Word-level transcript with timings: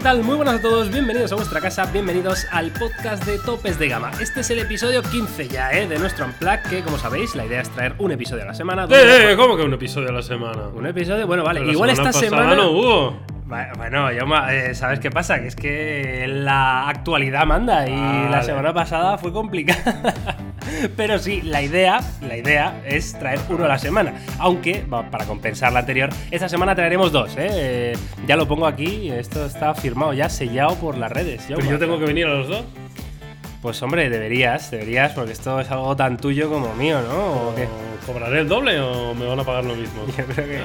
¿Qué 0.00 0.04
tal? 0.04 0.22
Muy 0.24 0.36
buenas 0.36 0.54
a 0.54 0.62
todos, 0.62 0.90
bienvenidos 0.90 1.30
a 1.30 1.34
vuestra 1.34 1.60
casa, 1.60 1.84
bienvenidos 1.92 2.46
al 2.50 2.70
podcast 2.70 3.22
de 3.26 3.38
Topes 3.38 3.78
de 3.78 3.86
Gama. 3.86 4.10
Este 4.18 4.40
es 4.40 4.48
el 4.48 4.60
episodio 4.60 5.02
15 5.02 5.46
ya, 5.48 5.72
¿eh? 5.72 5.86
De 5.86 5.98
nuestro 5.98 6.24
Unplug, 6.24 6.62
que 6.70 6.82
como 6.82 6.96
sabéis, 6.96 7.36
la 7.36 7.44
idea 7.44 7.60
es 7.60 7.68
traer 7.68 7.96
un 7.98 8.10
episodio 8.10 8.44
a 8.44 8.46
la 8.46 8.54
semana. 8.54 8.84
Eh, 8.84 9.32
eh, 9.32 9.36
¿cómo 9.36 9.58
que 9.58 9.62
un 9.62 9.74
episodio 9.74 10.08
a 10.08 10.12
la 10.12 10.22
semana? 10.22 10.68
Un 10.68 10.86
episodio, 10.86 11.26
bueno, 11.26 11.44
vale, 11.44 11.60
Pero 11.60 11.66
la 11.66 11.72
igual 11.74 11.90
esta 11.90 12.04
pasada 12.04 12.24
semana... 12.24 12.54
no 12.54 12.70
hubo. 12.70 13.16
Bueno, 13.50 14.12
Yauma, 14.12 14.54
eh, 14.54 14.76
¿sabes 14.76 15.00
qué 15.00 15.10
pasa? 15.10 15.40
Que 15.40 15.48
es 15.48 15.56
que 15.56 16.24
la 16.28 16.88
actualidad 16.88 17.46
manda 17.46 17.84
y 17.88 17.90
la 17.90 18.30
Vale. 18.30 18.44
semana 18.44 18.72
pasada 18.72 19.18
fue 19.18 19.32
complicada. 19.32 20.14
Pero 20.96 21.18
sí, 21.18 21.42
la 21.42 21.60
idea, 21.60 21.98
la 22.22 22.36
idea 22.36 22.80
es 22.86 23.18
traer 23.18 23.40
uno 23.48 23.64
a 23.64 23.68
la 23.68 23.78
semana. 23.78 24.14
Aunque, 24.38 24.86
para 25.10 25.26
compensar 25.26 25.72
la 25.72 25.80
anterior, 25.80 26.10
esta 26.30 26.48
semana 26.48 26.76
traeremos 26.76 27.10
dos, 27.10 27.34
¿eh? 27.36 27.94
Ya 28.24 28.36
lo 28.36 28.46
pongo 28.46 28.68
aquí, 28.68 29.10
esto 29.10 29.44
está 29.44 29.74
firmado 29.74 30.12
ya, 30.12 30.28
sellado 30.28 30.76
por 30.76 30.96
las 30.96 31.10
redes. 31.10 31.42
Pero 31.48 31.58
Yauma. 31.58 31.72
yo 31.72 31.78
tengo 31.80 31.98
que 31.98 32.04
venir 32.04 32.26
a 32.26 32.34
los 32.34 32.46
dos. 32.46 32.64
Pues 33.62 33.82
hombre, 33.82 34.08
deberías, 34.08 34.70
deberías, 34.70 35.12
porque 35.12 35.32
esto 35.32 35.58
es 35.58 35.70
algo 35.72 35.96
tan 35.96 36.16
tuyo 36.16 36.48
como 36.48 36.72
mío, 36.76 37.02
¿no? 37.02 37.48
¿O 37.48 37.54
¿Cobraré 38.06 38.40
el 38.40 38.48
doble 38.48 38.80
o 38.80 39.14
me 39.14 39.26
van 39.26 39.38
a 39.38 39.44
pagar 39.44 39.64
lo 39.64 39.74
mismo? 39.74 40.06
Yo 40.16 40.24
creo 40.24 40.46
que, 40.46 40.58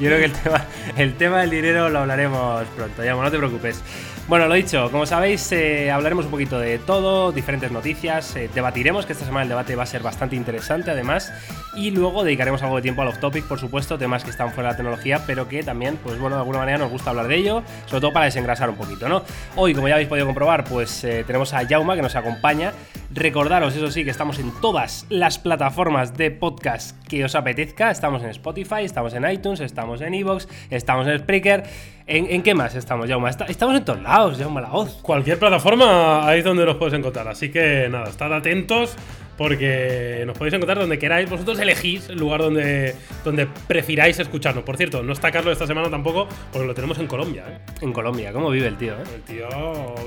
yo 0.00 0.08
creo 0.08 0.18
que 0.18 0.24
el, 0.24 0.32
tema, 0.32 0.64
el 0.96 1.14
tema 1.14 1.40
del 1.40 1.50
dinero 1.50 1.88
lo 1.88 2.00
hablaremos 2.00 2.64
pronto, 2.76 3.04
ya, 3.04 3.14
no 3.14 3.30
te 3.30 3.38
preocupes. 3.38 3.82
Bueno, 4.28 4.46
lo 4.46 4.54
dicho, 4.54 4.88
como 4.90 5.04
sabéis, 5.04 5.50
eh, 5.52 5.90
hablaremos 5.90 6.24
un 6.26 6.30
poquito 6.30 6.58
de 6.58 6.78
todo, 6.78 7.32
diferentes 7.32 7.70
noticias, 7.72 8.34
eh, 8.36 8.48
debatiremos, 8.54 9.04
que 9.04 9.12
esta 9.12 9.26
semana 9.26 9.42
el 9.42 9.48
debate 9.48 9.74
va 9.74 9.82
a 9.82 9.86
ser 9.86 10.02
bastante 10.02 10.36
interesante 10.36 10.92
además, 10.92 11.32
y 11.74 11.90
luego 11.90 12.22
dedicaremos 12.22 12.62
algo 12.62 12.76
de 12.76 12.82
tiempo 12.82 13.02
al 13.02 13.08
off-topic, 13.08 13.44
por 13.44 13.58
supuesto, 13.58 13.98
temas 13.98 14.22
que 14.24 14.30
están 14.30 14.52
fuera 14.52 14.68
de 14.68 14.72
la 14.74 14.76
tecnología, 14.76 15.22
pero 15.26 15.48
que 15.48 15.62
también, 15.64 15.98
pues 16.02 16.18
bueno, 16.18 16.36
de 16.36 16.40
alguna 16.40 16.60
manera 16.60 16.78
nos 16.78 16.90
gusta 16.90 17.10
hablar 17.10 17.26
de 17.26 17.36
ello, 17.36 17.62
sobre 17.86 18.00
todo 18.00 18.12
para 18.12 18.26
desengrasar 18.26 18.70
un 18.70 18.76
poquito, 18.76 19.08
¿no? 19.08 19.22
Hoy, 19.56 19.74
como 19.74 19.88
ya 19.88 19.94
habéis 19.94 20.08
podido 20.08 20.24
comprobar, 20.24 20.64
pues 20.64 21.02
eh, 21.02 21.24
tenemos 21.26 21.52
a 21.52 21.66
Jauma 21.66 21.96
que 21.96 22.02
nos 22.02 22.14
acompaña. 22.14 22.72
Recordaros, 23.10 23.76
eso 23.76 23.90
sí, 23.90 24.04
que 24.04 24.10
estamos 24.10 24.38
en 24.38 24.52
todas 24.62 25.04
las 25.10 25.38
plataformas 25.38 26.16
de 26.16 26.30
podcast 26.30 26.96
que 27.06 27.24
os 27.24 27.34
apetezca. 27.34 27.90
Estamos 27.90 28.22
en 28.22 28.30
Spotify, 28.30 28.84
estamos 28.84 29.12
en 29.12 29.28
iTunes, 29.28 29.60
estamos 29.60 30.00
en 30.00 30.14
Evox, 30.14 30.48
estamos 30.70 31.06
en 31.06 31.18
Spreaker. 31.18 31.64
¿En, 32.06 32.26
en 32.30 32.42
qué 32.42 32.54
más 32.54 32.74
estamos, 32.74 33.08
Jauma? 33.08 33.30
Estamos 33.30 33.76
en 33.76 33.84
todos 33.84 34.02
lados, 34.02 34.38
Jauma 34.38 34.60
la 34.60 34.68
voz. 34.68 34.98
Cualquier 35.02 35.38
plataforma 35.38 36.26
ahí 36.28 36.40
es 36.40 36.44
donde 36.44 36.64
nos 36.66 36.76
puedes 36.76 36.94
encontrar. 36.94 37.28
Así 37.28 37.50
que 37.50 37.88
nada, 37.90 38.08
estad 38.08 38.32
atentos 38.34 38.96
porque 39.38 40.22
nos 40.26 40.36
podéis 40.36 40.54
encontrar 40.54 40.78
donde 40.78 40.98
queráis. 40.98 41.30
Vosotros 41.30 41.58
elegís 41.60 42.08
el 42.10 42.18
lugar 42.18 42.40
donde, 42.42 42.94
donde 43.24 43.46
prefiráis 43.66 44.18
escucharnos. 44.18 44.64
Por 44.64 44.76
cierto, 44.76 45.02
no 45.02 45.12
está 45.12 45.30
Carlos 45.30 45.52
esta 45.52 45.66
semana 45.66 45.88
tampoco 45.90 46.28
porque 46.52 46.66
lo 46.66 46.74
tenemos 46.74 46.98
en 46.98 47.06
Colombia. 47.06 47.44
¿eh? 47.48 47.58
En 47.80 47.92
Colombia, 47.92 48.32
¿cómo 48.32 48.50
vive 48.50 48.66
el 48.66 48.76
tío? 48.76 48.92
eh? 48.94 49.04
El 49.14 49.22
tío 49.22 49.48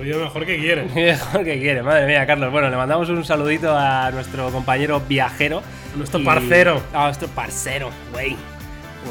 vive 0.02 0.18
mejor 0.18 0.46
que 0.46 0.58
quiere. 0.58 0.84
Mejor 0.96 1.44
que 1.44 1.60
quiere, 1.60 1.82
madre 1.82 2.06
mía, 2.08 2.26
Carlos. 2.28 2.52
Bueno, 2.52 2.70
le 2.70 2.76
mandamos 2.78 3.10
un 3.10 3.24
saludito 3.26 3.76
a 3.76 4.12
nuestro 4.12 4.50
compañero 4.52 5.02
viajero. 5.08 5.62
Nuestro 5.96 6.20
Y- 6.20 6.24
parcero. 6.26 6.82
A 6.94 7.06
nuestro 7.06 7.28
parcero, 7.30 7.90
güey. 8.12 8.36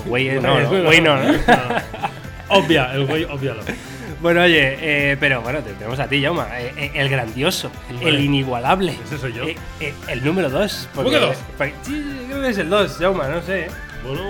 Güey, 0.06 0.28
no, 0.40 0.60
no, 0.60 0.82
güey 0.84 1.00
no, 1.00 1.16
¿no? 1.16 1.32
Obvia, 2.48 2.92
el 2.94 3.06
güey, 3.06 3.24
obvialo. 3.24 3.62
Bueno, 4.20 4.42
oye, 4.42 4.76
eh, 5.12 5.16
pero 5.20 5.42
bueno, 5.42 5.60
te 5.60 5.72
tenemos 5.74 5.98
a 5.98 6.06
ti, 6.08 6.22
Jauma. 6.22 6.46
eh, 6.58 6.72
eh, 6.76 6.90
el 6.94 7.08
grandioso, 7.08 7.70
el 8.00 8.20
inigualable. 8.20 8.94
Ese 9.04 9.18
soy 9.18 9.32
yo. 9.34 9.44
Eh, 9.44 9.56
eh, 9.80 9.92
el 10.08 10.24
número 10.24 10.48
2. 10.48 10.88
¿Cómo 10.94 11.10
que 11.10 11.18
dos? 11.18 11.36
Sí, 11.82 12.24
creo 12.28 12.40
que 12.42 12.48
es 12.48 12.58
el 12.58 12.70
2, 12.70 12.96
Jauma, 12.98 13.28
no 13.28 13.42
sé. 13.42 13.66
Bueno, 14.06 14.22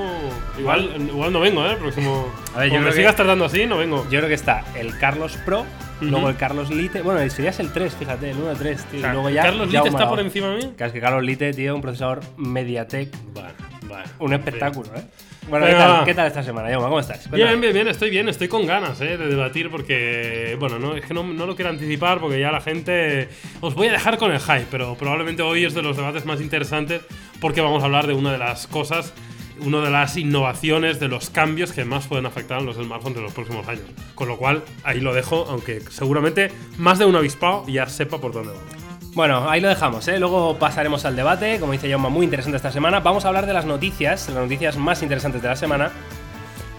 igual, 0.59 0.91
igual 1.09 1.33
no 1.33 1.41
vengo, 1.41 1.65
¿eh? 1.67 1.73
El 1.73 1.79
próximo. 1.79 2.33
A 2.55 2.61
ver, 2.61 2.71
yo 2.71 2.79
creo 2.79 2.91
que- 2.91 2.97
sigas 2.97 3.17
tratando 3.17 3.45
así, 3.45 3.67
no 3.67 3.77
vengo. 3.77 4.05
Yo 4.05 4.19
creo 4.19 4.29
que 4.29 4.35
está 4.35 4.65
el 4.77 4.97
Carlos 4.99 5.37
Pro, 5.45 5.65
luego 6.01 6.29
el 6.29 6.37
Carlos 6.37 6.71
Lite. 6.71 7.03
Bueno, 7.03 7.29
serías 7.31 7.59
el 7.61 7.73
3, 7.73 7.95
fíjate, 7.95 8.31
el 8.31 8.39
1 8.39 8.55
3, 8.55 8.85
tío. 8.85 8.99
O 8.99 9.03
sea, 9.03 9.11
y 9.11 9.13
luego 9.15 9.31
ya. 9.31 9.43
¿Carlos 9.43 9.67
Lite 9.71 9.89
está 9.89 10.09
por 10.09 10.21
encima 10.21 10.49
de 10.51 10.57
mí? 10.57 10.73
Claro, 10.77 10.87
es 10.87 10.93
que 10.93 11.01
Carlos 11.01 11.23
Lite, 11.25 11.53
tío, 11.53 11.75
un 11.75 11.83
procesador 11.83 12.21
Mediatek. 12.37 13.11
Vale, 13.35 13.55
vale. 13.89 14.05
Un 14.21 14.33
espectáculo, 14.33 14.89
¿eh? 14.97 15.03
Bueno, 15.49 15.67
¿qué 15.67 15.73
tal, 15.73 16.05
qué 16.05 16.15
tal 16.15 16.27
esta 16.27 16.43
semana, 16.43 16.71
Jauma? 16.71 16.89
¿Cómo 16.89 17.01
estás? 17.01 17.31
Bien, 17.31 17.47
Cuéntame. 17.47 17.61
bien, 17.61 17.75
bien, 17.75 17.89
estoy 17.89 18.11
bien, 18.11 18.29
estoy 18.29 18.49
con 18.49 18.67
ganas 18.67 19.01
eh, 19.01 19.17
de 19.19 19.29
debatir 19.29 19.71
porque, 19.71 20.57
bueno, 20.59 20.79
no, 20.79 20.97
es 20.97 21.05
que 21.05 21.13
no, 21.13 21.23
no 21.23 21.47
lo 21.47 21.55
quiero 21.55 21.71
anticipar 21.71 22.19
porque 22.19 22.41
ya 22.41 22.51
la 22.51 22.61
gente... 22.61 23.29
Os 23.61 23.75
voy 23.75 23.89
a 23.89 23.93
dejar 23.93 24.17
con 24.17 24.33
el 24.33 24.41
hype, 24.41 24.67
pero 24.71 24.95
probablemente 24.95 25.43
hoy 25.43 25.65
es 25.65 25.75
de 25.75 25.83
los 25.83 25.97
debates 25.97 26.25
más 26.25 26.41
interesantes 26.41 27.03
porque 27.41 27.61
vamos 27.61 27.83
a 27.83 27.87
hablar 27.87 28.07
de 28.07 28.15
una 28.15 28.33
de 28.33 28.39
las 28.39 28.67
cosas, 28.67 29.13
una 29.61 29.83
de 29.83 29.91
las 29.91 30.17
innovaciones, 30.17 30.99
de 30.99 31.09
los 31.09 31.29
cambios 31.29 31.73
que 31.73 31.85
más 31.85 32.07
pueden 32.07 32.25
afectar 32.25 32.59
a 32.59 32.63
los 32.63 32.77
smartphones 32.77 33.19
en 33.19 33.25
los 33.25 33.33
próximos 33.35 33.69
años. 33.69 33.85
Con 34.15 34.29
lo 34.29 34.39
cual, 34.39 34.63
ahí 34.83 35.01
lo 35.01 35.13
dejo, 35.13 35.47
aunque 35.49 35.81
seguramente 35.91 36.51
más 36.79 36.99
de 36.99 37.05
un 37.05 37.17
avispado 37.17 37.65
ya 37.69 37.87
sepa 37.87 38.19
por 38.19 38.33
dónde 38.33 38.53
vamos. 38.53 38.84
Bueno, 39.15 39.49
ahí 39.49 39.61
lo 39.61 39.69
dejamos, 39.69 40.09
¿eh? 40.09 40.19
Luego 40.19 40.59
pasaremos 40.59 41.05
al 41.05 41.15
debate, 41.15 41.61
como 41.61 41.71
dice 41.71 41.89
Jauma, 41.89 42.09
muy 42.09 42.25
interesante 42.25 42.57
esta 42.57 42.73
semana. 42.73 42.99
Vamos 42.99 43.25
a 43.25 43.29
hablar 43.29 43.47
de 43.47 43.53
las 43.53 43.65
noticias, 43.65 44.29
las 44.29 44.43
noticias 44.43 44.77
más 44.77 45.05
interesantes 45.05 45.41
de 45.41 45.47
la 45.47 45.55
semana, 45.55 45.93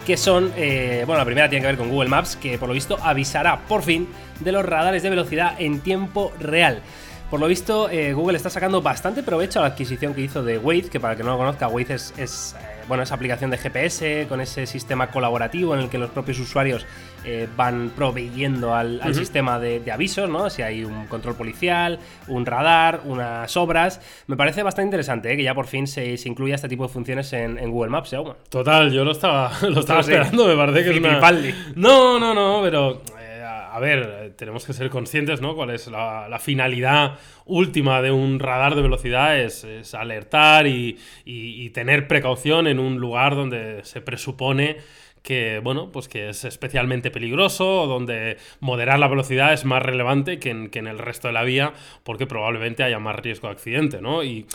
que 0.05 0.17
son, 0.17 0.51
eh, 0.57 1.03
bueno, 1.05 1.19
la 1.19 1.25
primera 1.25 1.49
tiene 1.49 1.61
que 1.61 1.67
ver 1.67 1.77
con 1.77 1.89
Google 1.89 2.09
Maps, 2.09 2.35
que 2.35 2.57
por 2.57 2.67
lo 2.67 2.73
visto 2.73 2.97
avisará 3.01 3.59
por 3.69 3.83
fin 3.83 4.09
de 4.41 4.51
los 4.51 4.65
radares 4.65 5.01
de 5.01 5.11
velocidad 5.11 5.55
en 5.59 5.79
tiempo 5.79 6.33
real. 6.37 6.81
Por 7.29 7.39
lo 7.39 7.47
visto, 7.47 7.89
eh, 7.89 8.13
Google 8.13 8.37
está 8.37 8.49
sacando 8.49 8.81
bastante 8.81 9.23
provecho 9.23 9.59
a 9.59 9.63
la 9.63 9.67
adquisición 9.69 10.13
que 10.13 10.21
hizo 10.21 10.43
de 10.43 10.57
Waze, 10.59 10.89
que 10.89 10.99
para 10.99 11.13
el 11.13 11.17
que 11.17 11.23
no 11.23 11.31
lo 11.31 11.37
conozca, 11.37 11.67
Waze 11.67 11.95
es, 11.95 12.13
es, 12.17 12.55
eh, 12.59 12.83
bueno, 12.87 13.01
esa 13.03 13.15
aplicación 13.15 13.49
de 13.49 13.57
GPS 13.57 14.27
con 14.29 14.41
ese 14.41 14.67
sistema 14.67 15.07
colaborativo 15.07 15.73
en 15.73 15.81
el 15.81 15.89
que 15.89 15.97
los 15.97 16.11
propios 16.11 16.39
usuarios 16.39 16.85
eh, 17.25 17.47
van 17.57 17.91
proveyendo 17.95 18.75
al, 18.75 19.01
al 19.01 19.15
sistema 19.15 19.57
de, 19.59 19.79
de 19.79 19.91
avisos, 19.91 20.29
¿no? 20.29 20.51
Si 20.51 20.61
hay 20.61 20.83
un 20.85 21.07
control 21.07 21.33
policial, 21.35 21.97
un 22.27 22.45
radar, 22.45 23.01
unas 23.05 23.57
obras. 23.57 23.99
Me 24.27 24.37
parece 24.37 24.61
bastante 24.61 24.85
interesante 24.85 25.33
¿eh? 25.33 25.35
que 25.35 25.41
ya 25.43 25.55
por 25.55 25.65
fin 25.65 25.87
se, 25.87 26.17
se 26.17 26.29
incluya 26.29 26.53
este 26.55 26.69
tipo 26.69 26.83
de 26.83 26.89
funciones 26.89 27.33
en, 27.33 27.57
en 27.57 27.71
Google 27.71 27.89
Maps, 27.89 28.13
¿eh? 28.13 28.17
Total, 28.49 28.91
yo 28.91 29.03
lo 29.03 29.11
estaba, 29.13 29.51
lo 29.63 29.79
estaba 29.79 30.03
Sí. 30.03 30.11
esperando, 30.11 30.47
me 30.47 30.55
parece 30.55 30.83
que 30.83 30.91
es 30.91 30.97
una... 30.99 31.31
No, 31.75 32.19
no, 32.19 32.35
no, 32.35 32.59
pero 32.61 33.01
a 33.75 33.79
ver, 33.79 34.33
tenemos 34.37 34.65
que 34.65 34.71
ser 34.71 34.89
conscientes, 34.89 35.41
¿no? 35.41 35.53
Cuál 35.53 35.71
es 35.71 35.87
la, 35.87 36.39
finalidad 36.39 37.19
última 37.43 38.01
de 38.01 38.09
un 38.09 38.39
radar 38.39 38.73
de 38.73 38.81
velocidad, 38.81 39.37
es, 39.37 39.65
alertar 39.93 40.65
y, 40.65 40.97
tener 41.73 42.07
precaución 42.07 42.67
en 42.67 42.79
un 42.79 43.01
lugar 43.01 43.35
donde 43.35 43.83
se 43.83 43.99
presupone 43.99 44.77
que 45.21 45.59
bueno, 45.61 45.91
pues 45.91 46.07
que 46.07 46.29
es 46.29 46.45
especialmente 46.45 47.11
peligroso, 47.11 47.85
donde 47.85 48.37
moderar 48.61 48.99
la 48.99 49.07
velocidad 49.09 49.51
es 49.51 49.65
más 49.65 49.81
relevante 49.81 50.39
que 50.39 50.51
en, 50.51 50.69
que 50.69 50.79
en 50.79 50.87
el 50.87 50.99
resto 50.99 51.27
de 51.27 51.33
la 51.33 51.43
vía, 51.43 51.73
porque 52.03 52.27
probablemente 52.27 52.83
haya 52.83 52.99
más 52.99 53.17
riesgo 53.17 53.47
de 53.47 53.55
accidente, 53.55 54.01
¿no? 54.01 54.23
Y 54.23 54.45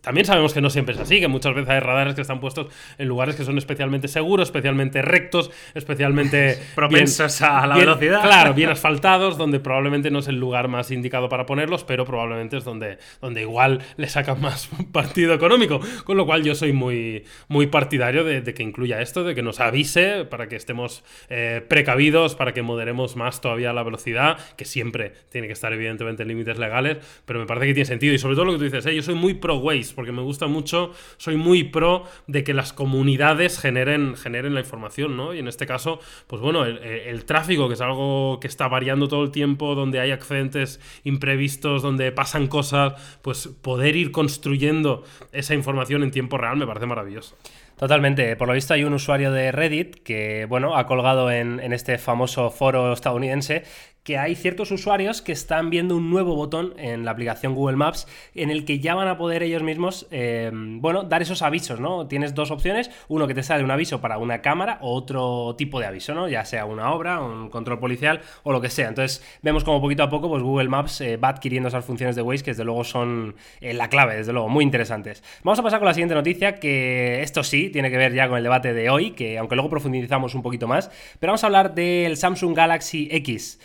también 0.00 0.24
sabemos 0.24 0.54
que 0.54 0.60
no 0.60 0.70
siempre 0.70 0.94
es 0.94 1.00
así, 1.00 1.20
que 1.20 1.28
muchas 1.28 1.54
veces 1.54 1.68
hay 1.70 1.80
radares 1.80 2.14
que 2.14 2.22
están 2.22 2.40
puestos 2.40 2.66
en 2.98 3.08
lugares 3.08 3.36
que 3.36 3.44
son 3.44 3.58
especialmente 3.58 4.08
seguros, 4.08 4.48
especialmente 4.48 5.02
rectos, 5.02 5.50
especialmente 5.74 6.58
Propensos 6.74 7.42
a 7.42 7.66
la 7.66 7.74
bien- 7.74 7.86
velocidad. 7.86 8.22
Claro, 8.22 8.54
bien 8.54 8.70
asfaltados, 8.70 9.36
donde 9.36 9.60
probablemente 9.60 10.10
no 10.10 10.20
es 10.20 10.28
el 10.28 10.36
lugar 10.38 10.68
más 10.68 10.90
indicado 10.90 11.28
para 11.28 11.46
ponerlos, 11.46 11.84
pero 11.84 12.04
probablemente 12.04 12.56
es 12.56 12.64
donde, 12.64 12.98
donde 13.20 13.42
igual 13.42 13.80
le 13.96 14.08
sacan 14.08 14.40
más 14.40 14.68
partido 14.92 15.34
económico. 15.34 15.80
Con 16.04 16.16
lo 16.16 16.26
cual 16.26 16.42
yo 16.44 16.54
soy 16.54 16.72
muy, 16.72 17.24
muy 17.48 17.66
partidario 17.66 18.24
de, 18.24 18.40
de 18.40 18.54
que 18.54 18.62
incluya 18.62 19.00
esto, 19.02 19.24
de 19.24 19.34
que 19.34 19.42
nos 19.42 19.60
avise 19.60 20.24
para 20.24 20.48
que 20.48 20.56
estemos 20.56 21.04
eh, 21.28 21.62
precavidos, 21.68 22.34
para 22.34 22.52
que 22.54 22.62
moderemos 22.62 23.16
más 23.16 23.40
todavía 23.40 23.72
la 23.72 23.82
velocidad, 23.82 24.38
que 24.56 24.64
siempre 24.64 25.12
tiene 25.30 25.46
que 25.46 25.52
estar 25.52 25.72
evidentemente 25.72 26.22
en 26.22 26.28
límites 26.28 26.58
legales, 26.58 26.98
pero 27.26 27.38
me 27.40 27.46
parece 27.46 27.66
que 27.66 27.74
tiene 27.74 27.86
sentido. 27.86 28.14
Y 28.14 28.18
sobre 28.18 28.34
todo 28.34 28.44
lo 28.46 28.52
que 28.52 28.58
tú 28.58 28.64
dices, 28.64 28.86
eh, 28.86 28.94
yo 28.94 29.02
soy 29.02 29.14
muy 29.14 29.34
pro 29.34 29.58
Porque 29.92 30.12
me 30.12 30.22
gusta 30.22 30.46
mucho, 30.46 30.92
soy 31.16 31.36
muy 31.36 31.64
pro 31.64 32.04
de 32.26 32.44
que 32.44 32.54
las 32.54 32.72
comunidades 32.72 33.58
generen, 33.58 34.16
generen 34.16 34.54
la 34.54 34.60
información, 34.60 35.16
¿no? 35.16 35.34
Y 35.34 35.38
en 35.38 35.48
este 35.48 35.66
caso, 35.66 36.00
pues 36.26 36.40
bueno, 36.42 36.64
el, 36.64 37.24
tráfico, 37.24 37.68
que 37.68 37.74
es 37.74 37.80
algo 37.80 38.38
que 38.40 38.46
está 38.46 38.68
variando 38.68 39.08
todo 39.08 39.22
el 39.22 39.30
tiempo, 39.30 39.74
donde 39.74 40.00
hay 40.00 40.10
accidentes 40.10 40.80
imprevistos, 41.04 41.82
donde 41.82 42.12
pasan 42.12 42.46
cosas, 42.46 42.94
pues 43.22 43.48
poder 43.48 43.96
ir 43.96 44.12
construyendo 44.12 45.04
esa 45.32 45.54
información 45.54 46.02
en 46.02 46.10
tiempo 46.10 46.38
real 46.38 46.56
me 46.56 46.66
parece 46.66 46.86
maravilloso. 46.86 47.36
Totalmente. 47.76 48.36
Por 48.36 48.46
lo 48.46 48.52
visto 48.52 48.74
hay 48.74 48.84
un 48.84 48.92
usuario 48.92 49.32
de 49.32 49.52
Reddit 49.52 50.02
que, 50.02 50.44
bueno, 50.46 50.76
ha 50.76 50.86
colgado 50.86 51.30
en 51.30 51.72
este 51.72 51.96
famoso 51.96 52.50
foro 52.50 52.92
estadounidense 52.92 53.64
que 54.02 54.18
hay 54.18 54.34
ciertos 54.34 54.70
usuarios 54.70 55.22
que 55.22 55.32
están 55.32 55.70
viendo 55.70 55.96
un 55.96 56.10
nuevo 56.10 56.34
botón 56.34 56.74
en 56.78 57.04
la 57.04 57.10
aplicación 57.10 57.54
Google 57.54 57.76
Maps 57.76 58.06
en 58.34 58.50
el 58.50 58.64
que 58.64 58.78
ya 58.78 58.94
van 58.94 59.08
a 59.08 59.18
poder 59.18 59.42
ellos 59.42 59.62
mismos, 59.62 60.06
eh, 60.10 60.50
bueno, 60.52 61.02
dar 61.02 61.22
esos 61.22 61.42
avisos, 61.42 61.80
¿no? 61.80 62.06
Tienes 62.06 62.34
dos 62.34 62.50
opciones, 62.50 62.90
uno 63.08 63.26
que 63.26 63.34
te 63.34 63.42
sale 63.42 63.62
un 63.62 63.70
aviso 63.70 64.00
para 64.00 64.18
una 64.18 64.40
cámara 64.40 64.78
o 64.80 64.94
otro 64.94 65.54
tipo 65.56 65.80
de 65.80 65.86
aviso, 65.86 66.14
¿no? 66.14 66.28
Ya 66.28 66.44
sea 66.44 66.64
una 66.64 66.92
obra, 66.92 67.20
un 67.20 67.50
control 67.50 67.78
policial 67.78 68.20
o 68.42 68.52
lo 68.52 68.60
que 68.60 68.70
sea. 68.70 68.88
Entonces 68.88 69.22
vemos 69.42 69.64
como 69.64 69.80
poquito 69.80 70.02
a 70.02 70.08
poco 70.08 70.28
pues 70.28 70.42
Google 70.42 70.68
Maps 70.68 71.00
eh, 71.00 71.16
va 71.16 71.28
adquiriendo 71.28 71.68
esas 71.68 71.84
funciones 71.84 72.16
de 72.16 72.22
Waze 72.22 72.42
que 72.42 72.50
desde 72.52 72.64
luego 72.64 72.84
son 72.84 73.36
eh, 73.60 73.74
la 73.74 73.88
clave, 73.88 74.16
desde 74.16 74.32
luego, 74.32 74.48
muy 74.48 74.64
interesantes. 74.64 75.22
Vamos 75.42 75.58
a 75.58 75.62
pasar 75.62 75.78
con 75.78 75.86
la 75.86 75.94
siguiente 75.94 76.14
noticia 76.14 76.56
que 76.56 77.22
esto 77.22 77.42
sí 77.42 77.70
tiene 77.70 77.90
que 77.90 77.96
ver 77.96 78.14
ya 78.14 78.28
con 78.28 78.38
el 78.38 78.42
debate 78.42 78.72
de 78.72 78.88
hoy, 78.88 79.10
que 79.12 79.38
aunque 79.38 79.56
luego 79.56 79.68
profundizamos 79.68 80.34
un 80.34 80.42
poquito 80.42 80.66
más, 80.66 80.90
pero 81.18 81.32
vamos 81.32 81.44
a 81.44 81.46
hablar 81.46 81.74
del 81.74 82.16
Samsung 82.16 82.56
Galaxy 82.56 83.08
X. 83.10 83.58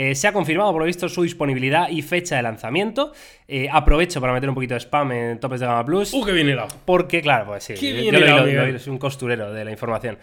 Eh, 0.00 0.14
se 0.14 0.28
ha 0.28 0.32
confirmado, 0.32 0.70
por 0.70 0.80
lo 0.80 0.86
visto, 0.86 1.08
su 1.08 1.24
disponibilidad 1.24 1.88
y 1.88 2.02
fecha 2.02 2.36
de 2.36 2.42
lanzamiento. 2.42 3.12
Eh, 3.48 3.66
aprovecho 3.68 4.20
para 4.20 4.32
meter 4.32 4.48
un 4.48 4.54
poquito 4.54 4.74
de 4.74 4.78
spam 4.78 5.10
en 5.10 5.40
topes 5.40 5.58
de 5.58 5.66
gama 5.66 5.84
plus. 5.84 6.14
¡Uh, 6.14 6.24
qué 6.24 6.30
bien! 6.30 6.56
Porque, 6.84 7.20
claro, 7.20 7.46
pues 7.46 7.64
sí, 7.64 7.74
Qué 7.74 7.92
bien 7.94 8.14
yo 8.14 8.20
lo 8.20 8.78
soy 8.78 8.92
un 8.92 8.98
costurero 8.98 9.52
de 9.52 9.64
la 9.64 9.72
información. 9.72 10.16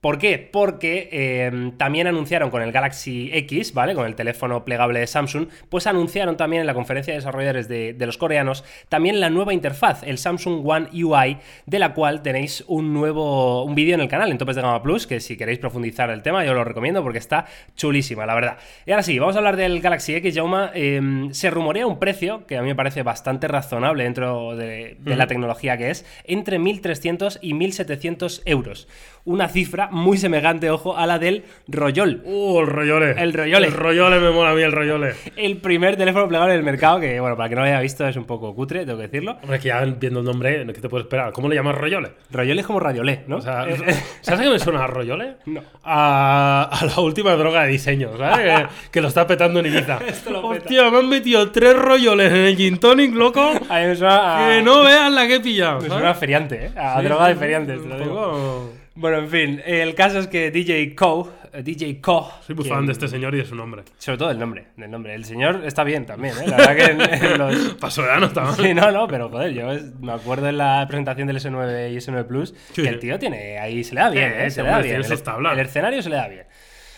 ¿Por 0.00 0.18
qué? 0.18 0.38
Porque 0.38 1.08
eh, 1.12 1.72
también 1.76 2.06
anunciaron 2.06 2.50
con 2.50 2.62
el 2.62 2.72
Galaxy 2.72 3.30
X, 3.32 3.74
¿vale? 3.74 3.94
Con 3.94 4.06
el 4.06 4.14
teléfono 4.14 4.64
plegable 4.64 5.00
de 5.00 5.06
Samsung, 5.06 5.48
pues 5.68 5.86
anunciaron 5.86 6.36
también 6.36 6.60
en 6.60 6.66
la 6.66 6.74
conferencia 6.74 7.12
de 7.12 7.18
desarrolladores 7.18 7.68
de, 7.68 7.92
de 7.92 8.06
los 8.06 8.18
coreanos 8.18 8.64
también 8.88 9.20
la 9.20 9.30
nueva 9.30 9.54
interfaz, 9.54 10.02
el 10.02 10.18
Samsung 10.18 10.66
One 10.66 10.88
UI, 10.92 11.38
de 11.66 11.78
la 11.78 11.94
cual 11.94 12.22
tenéis 12.22 12.64
un 12.66 12.92
nuevo 12.92 13.64
un 13.64 13.74
vídeo 13.74 13.94
en 13.94 14.00
el 14.00 14.08
canal 14.08 14.30
en 14.30 14.38
Topes 14.38 14.56
de 14.56 14.62
Gama 14.62 14.82
Plus, 14.82 15.06
que 15.06 15.20
si 15.20 15.36
queréis 15.36 15.58
profundizar 15.58 16.10
el 16.10 16.22
tema 16.22 16.44
yo 16.44 16.54
lo 16.54 16.64
recomiendo 16.64 17.02
porque 17.02 17.18
está 17.18 17.46
chulísima, 17.76 18.26
la 18.26 18.34
verdad. 18.34 18.58
Y 18.86 18.90
ahora 18.92 19.02
sí, 19.02 19.18
vamos 19.18 19.34
a 19.36 19.38
hablar 19.38 19.56
del 19.56 19.80
Galaxy 19.80 20.14
X, 20.16 20.34
Jauma. 20.34 20.70
Eh, 20.74 21.28
se 21.32 21.50
rumorea 21.50 21.86
un 21.86 21.98
precio 21.98 22.46
que 22.46 22.56
a 22.56 22.62
mí 22.62 22.68
me 22.68 22.74
parece 22.74 23.02
bastante 23.02 23.48
razonable 23.48 24.04
dentro 24.04 24.56
de, 24.56 24.96
de 25.00 25.16
la 25.16 25.26
tecnología 25.26 25.76
que 25.76 25.90
es, 25.90 26.04
entre 26.24 26.58
1.300 26.58 27.38
y 27.40 27.54
1.700 27.54 28.42
euros. 28.44 28.88
Una 29.24 29.48
cifra 29.48 29.85
muy 29.90 30.16
semejante, 30.18 30.70
ojo, 30.70 30.96
a 30.96 31.06
la 31.06 31.18
del 31.18 31.44
Royol. 31.68 32.22
¡Uh, 32.24 32.60
el 32.60 32.66
rollole! 32.66 33.10
El 33.16 33.32
rollole. 33.32 33.66
El 33.66 33.72
rollole 33.72 34.18
me 34.20 34.30
mola 34.30 34.50
a 34.50 34.54
mí, 34.54 34.62
el 34.62 34.72
rollole. 34.72 35.14
El 35.36 35.58
primer 35.58 35.96
teléfono 35.96 36.28
plegable 36.28 36.54
del 36.54 36.62
mercado, 36.62 37.00
que 37.00 37.18
bueno, 37.20 37.36
para 37.36 37.48
que 37.48 37.54
no 37.54 37.60
lo 37.62 37.66
haya 37.66 37.80
visto 37.80 38.06
es 38.06 38.16
un 38.16 38.24
poco 38.24 38.54
cutre, 38.54 38.84
tengo 38.86 38.98
que 38.98 39.04
decirlo. 39.04 39.36
Hombre, 39.42 39.58
que 39.58 39.68
ya 39.68 39.84
viendo 39.84 40.20
el 40.20 40.26
nombre, 40.26 40.66
¿qué 40.66 40.80
te 40.80 40.88
puedes 40.88 41.04
esperar? 41.06 41.32
¿Cómo 41.32 41.48
le 41.48 41.54
llamas 41.56 41.74
rollole? 41.76 42.10
Royol 42.30 42.58
es 42.58 42.66
como 42.66 42.80
Radiolé, 42.80 43.24
¿no? 43.26 43.36
O 43.36 43.40
sea, 43.40 43.66
Eh, 43.68 43.76
¿sabes 44.20 44.40
a 44.40 44.42
qué 44.44 44.50
me 44.50 44.58
suena 44.58 44.84
a 44.84 44.86
rollole? 44.86 45.36
No. 45.46 45.60
A, 45.84 46.68
a 46.72 46.84
la 46.86 47.00
última 47.00 47.32
droga 47.34 47.62
de 47.64 47.68
diseño, 47.70 48.10
¿sabes? 48.18 48.38
que, 48.62 48.66
que 48.92 49.00
lo 49.00 49.08
está 49.08 49.26
petando 49.26 49.60
en 49.60 49.66
Ibiza. 49.66 49.98
Esto 50.06 50.30
lo 50.30 50.48
peta. 50.50 50.62
Hostia, 50.64 50.90
me 50.90 50.98
han 50.98 51.08
metido 51.08 51.50
tres 51.50 51.74
rolloles 51.76 52.30
en 52.32 52.38
el 52.38 52.56
gin 52.56 52.78
tonic, 52.78 53.14
loco. 53.14 53.40
a 53.68 53.78
mí 53.80 53.86
me 53.86 53.96
suena 53.96 54.46
a, 54.46 54.48
Que 54.56 54.62
no 54.62 54.82
veas 54.82 55.12
la 55.12 55.26
que 55.26 55.36
he 55.36 55.40
pillado. 55.40 55.80
me 55.80 55.88
suena 55.88 56.10
a 56.10 56.14
feriante, 56.14 56.66
¿eh? 56.66 56.70
A 56.76 56.98
Sí, 57.00 57.04
droga 57.06 57.28
de 57.28 57.34
feriantes, 57.36 57.82
te 57.82 57.88
lo 57.88 57.98
digo. 57.98 58.14
poco- 58.14 58.70
Bueno, 58.98 59.18
en 59.18 59.28
fin, 59.28 59.62
el 59.66 59.94
caso 59.94 60.18
es 60.20 60.26
que 60.26 60.50
DJ 60.50 60.94
Co, 60.94 61.30
eh, 61.52 61.62
DJ 61.62 62.00
Co, 62.00 62.32
Soy 62.46 62.56
muy 62.56 62.64
fan 62.64 62.86
de 62.86 62.92
este 62.92 63.08
señor 63.08 63.34
y 63.34 63.38
de 63.38 63.44
su 63.44 63.54
nombre. 63.54 63.82
sobre 63.98 64.16
todo 64.16 64.30
el 64.30 64.38
nombre, 64.38 64.68
del 64.76 64.90
nombre. 64.90 65.14
El 65.14 65.26
señor 65.26 65.62
está 65.66 65.84
bien 65.84 66.06
también, 66.06 66.34
¿eh? 66.38 66.46
La 66.46 66.56
verdad 66.56 66.76
que 66.76 66.84
en, 66.92 67.00
en 67.32 67.38
los... 67.38 67.74
Paso 67.80 68.00
de 68.02 68.18
no 68.18 68.26
está 68.26 68.40
mal. 68.42 68.54
Sí, 68.56 68.72
no, 68.72 68.90
no, 68.90 69.06
pero 69.06 69.28
joder, 69.28 69.52
yo 69.52 69.70
es- 69.70 69.94
me 70.00 70.12
acuerdo 70.12 70.48
en 70.48 70.56
la 70.56 70.84
presentación 70.88 71.26
del 71.28 71.36
S9 71.36 71.92
y 71.92 71.96
S9 71.96 72.26
Plus 72.26 72.54
Sí. 72.72 72.82
que 72.82 72.88
el 72.88 72.98
tío 72.98 73.18
tiene 73.18 73.58
ahí, 73.58 73.84
se 73.84 73.94
le 73.94 74.00
da 74.00 74.08
bien, 74.10 74.30
Sí, 74.34 74.42
¿eh? 74.44 74.50
Se 74.50 74.62
le 74.62 74.68
da 74.70 74.80
bien. 74.80 74.96
El, 74.96 75.04
el 75.04 75.58
escenario 75.60 76.00
se 76.02 76.08
le 76.08 76.16
da 76.16 76.28
bien. 76.28 76.46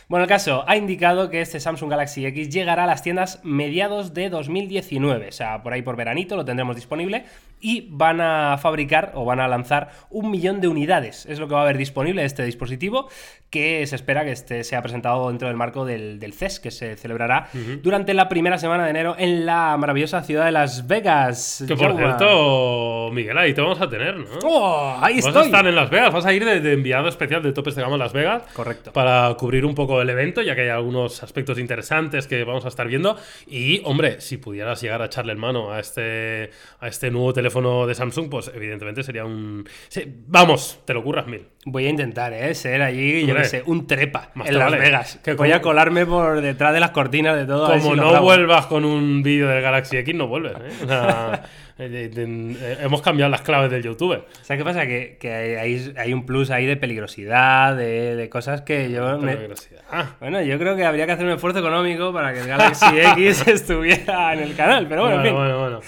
Bueno, 0.09 0.23
el 0.25 0.29
caso 0.31 0.65
ha 0.67 0.75
indicado 0.77 1.29
que 1.29 1.43
este 1.43 1.61
Samsung 1.61 1.91
Galaxy 1.91 2.25
X 2.25 2.49
llegará 2.49 2.85
a 2.85 2.87
las 2.87 3.03
tiendas 3.03 3.41
mediados 3.45 4.15
de 4.15 4.31
2019, 4.31 5.29
o 5.29 5.33
sea, 5.33 5.63
por 5.63 5.75
ahí 5.75 5.83
por 5.83 5.97
veranito 5.97 6.35
lo 6.35 6.47
tendremos 6.47 6.77
disponible 6.77 7.25
y 7.61 7.89
van 7.91 8.21
a 8.21 8.57
fabricar 8.59 9.13
o 9.15 9.25
van 9.25 9.41
a 9.41 9.49
lanzar 9.49 9.91
un 10.11 10.31
millón 10.31 10.61
de 10.61 10.69
unidades. 10.69 11.27
Es 11.27 11.39
lo 11.39 11.49
que 11.49 11.55
va 11.55 11.61
a 11.61 11.65
haber 11.65 11.77
disponible 11.79 12.25
este 12.25 12.45
dispositivo 12.45 13.09
que 13.51 13.87
se 13.87 13.97
espera 13.97 14.25
que 14.25 14.33
este 14.33 14.63
sea 14.63 14.83
presentado 14.83 15.29
dentro 15.29 15.49
del 15.49 15.57
marco 15.57 15.87
del, 15.87 16.19
del 16.19 16.35
CES 16.35 16.61
que 16.61 16.71
se 16.71 16.97
celebrará 16.97 17.49
durante 17.83 18.13
la 18.13 18.29
primera 18.29 18.59
semana 18.59 18.85
de 18.85 18.91
enero 18.91 19.17
en 19.19 19.47
la 19.47 19.75
maravillosa 19.79 20.23
ciudad 20.23 20.45
de 20.45 20.53
Las 20.53 20.87
Vegas. 20.87 21.65
Que 21.67 21.75
por 21.75 21.97
cierto, 21.97 23.11
Miguel, 23.13 23.39
ahí 23.39 23.55
te 23.55 23.63
vamos 23.63 23.81
a 23.81 23.89
tener, 23.89 24.17
¿no? 24.17 24.27
¡Oh! 24.45 24.99
Ahí 25.01 25.17
Vas 25.17 25.27
a 25.27 25.29
estoy. 25.31 25.47
estar 25.47 25.67
en 25.67 25.75
Las 25.75 25.89
Vegas, 25.89 26.13
vas 26.13 26.27
a 26.27 26.33
ir 26.35 26.45
de, 26.45 26.61
de 26.61 26.73
enviado 26.75 27.09
especial 27.09 27.43
de 27.43 27.53
Topes 27.53 27.75
de 27.75 27.81
Gama 27.83 27.95
a 27.95 27.99
Las 27.99 28.13
Vegas. 28.13 28.43
Correcto. 28.53 28.93
Para 28.93 29.35
cubrir 29.39 29.65
un 29.65 29.75
poco 29.75 30.03
el 30.03 30.11
evento, 30.11 30.43
ya 30.43 30.55
que 30.55 30.63
hay 30.63 30.69
algunos 30.69 31.23
aspectos 31.23 31.59
interesantes 31.59 32.27
que 32.27 32.45
vamos 32.45 32.67
a 32.67 32.69
estar 32.69 32.87
viendo. 32.87 33.17
Y, 33.47 33.81
hombre, 33.85 34.21
si 34.21 34.37
pudieras 34.37 34.83
llegar 34.83 35.01
a 35.01 35.07
echarle 35.07 35.33
en 35.33 35.39
mano 35.39 35.73
a 35.73 35.81
este, 35.81 36.51
a 36.81 36.89
este 36.89 37.11
nuevo 37.11 37.33
teléfono 37.33 37.48
de 37.87 37.95
Samsung, 37.95 38.29
pues 38.31 38.51
evidentemente 38.55 39.03
sería 39.03 39.25
un. 39.25 39.69
sí, 39.89 40.05
vamos, 40.27 40.81
te 40.85 40.95
lo 40.95 41.03
curras 41.03 41.27
mil. 41.27 41.47
Voy 41.65 41.87
a 41.87 41.91
intentar, 41.91 42.33
¿eh? 42.33 42.55
Ser 42.55 42.83
allí, 42.83 43.27
yo 43.27 43.35
qué 43.35 43.45
sé, 43.45 43.63
un 43.67 43.87
trepa 43.87 44.31
más 44.35 44.49
en 44.49 44.59
Las 44.59 44.71
vale. 44.71 44.79
Vegas. 44.79 45.19
Que 45.23 45.33
Voy 45.35 45.49
como- 45.49 45.57
a 45.59 45.61
colarme 45.63 46.07
por 46.07 46.41
detrás 46.41 46.73
de 46.73 46.81
las 46.81 46.91
cortinas 46.93 47.37
de 47.37 47.47
todo. 47.47 47.67
Como 47.67 47.95
si 47.95 48.01
no 48.01 48.23
vuelvas 48.23 48.67
con 48.67 48.85
un 48.85 49.23
vídeo 49.23 49.49
del 49.49 49.61
Galaxy 49.63 49.97
X, 49.99 50.15
no 50.15 50.29
vuelves. 50.29 50.53
¿eh? 50.57 50.73
O 50.85 50.87
sea, 50.87 51.43
eh, 51.79 52.11
eh, 52.17 52.77
hemos 52.81 53.03
cambiado 53.03 53.31
las 53.31 53.43
claves 53.43 53.71
del 53.71 53.83
YouTube. 53.83 54.25
¿Sabes 54.43 54.61
qué 54.61 54.65
pasa? 54.65 54.87
Que, 54.87 55.17
que 55.21 55.33
hay, 55.33 55.93
hay 55.97 56.13
un 56.13 56.27
plus 56.27 56.51
ahí 56.51 56.67
de 56.67 56.77
peligrosidad, 56.77 57.77
de, 57.77 58.17
de 58.17 58.29
cosas 58.29 58.63
que 58.63 58.91
yo... 58.91 59.19
me- 59.19 59.35
Peligrosidad. 59.37 59.83
Ah, 59.91 60.17
Bueno, 60.21 60.43
yo 60.43 60.59
creo 60.59 60.77
que 60.77 60.85
habría 60.85 61.07
que 61.07 61.13
hacer 61.13 61.25
un 61.27 61.33
esfuerzo 61.33 61.61
económico 61.61 62.13
para 62.13 62.33
que 62.35 62.41
el 62.41 62.49
Galaxy 62.49 62.87
X 63.17 63.47
estuviera 63.47 64.33
en 64.35 64.41
el 64.41 64.55
canal, 64.57 64.87
pero 64.89 65.03
bueno, 65.03 65.17
en 65.19 65.23
fin. 65.23 65.35
bueno, 65.35 65.59
bueno. 65.61 65.81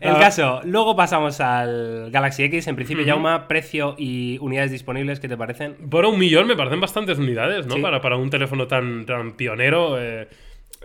El 0.00 0.10
Ah, 0.16 0.18
caso, 0.18 0.60
luego 0.64 0.94
pasamos 0.94 1.40
al 1.40 2.10
Galaxy 2.10 2.42
X. 2.44 2.66
En 2.66 2.76
principio, 2.76 3.02
Yauma, 3.04 3.48
precio 3.48 3.94
y 3.96 4.36
unidades 4.42 4.70
disponibles, 4.70 5.20
¿qué 5.20 5.28
te 5.28 5.36
parecen? 5.38 5.74
Por 5.88 6.04
un 6.04 6.18
millón 6.18 6.46
me 6.46 6.54
parecen 6.56 6.80
bastantes 6.80 7.18
unidades, 7.18 7.66
¿no? 7.66 7.76
Sí. 7.76 7.80
Para, 7.80 8.00
para 8.02 8.16
un 8.16 8.28
teléfono 8.28 8.66
tan, 8.66 9.06
tan 9.06 9.32
pionero. 9.36 9.96
eh, 9.98 10.28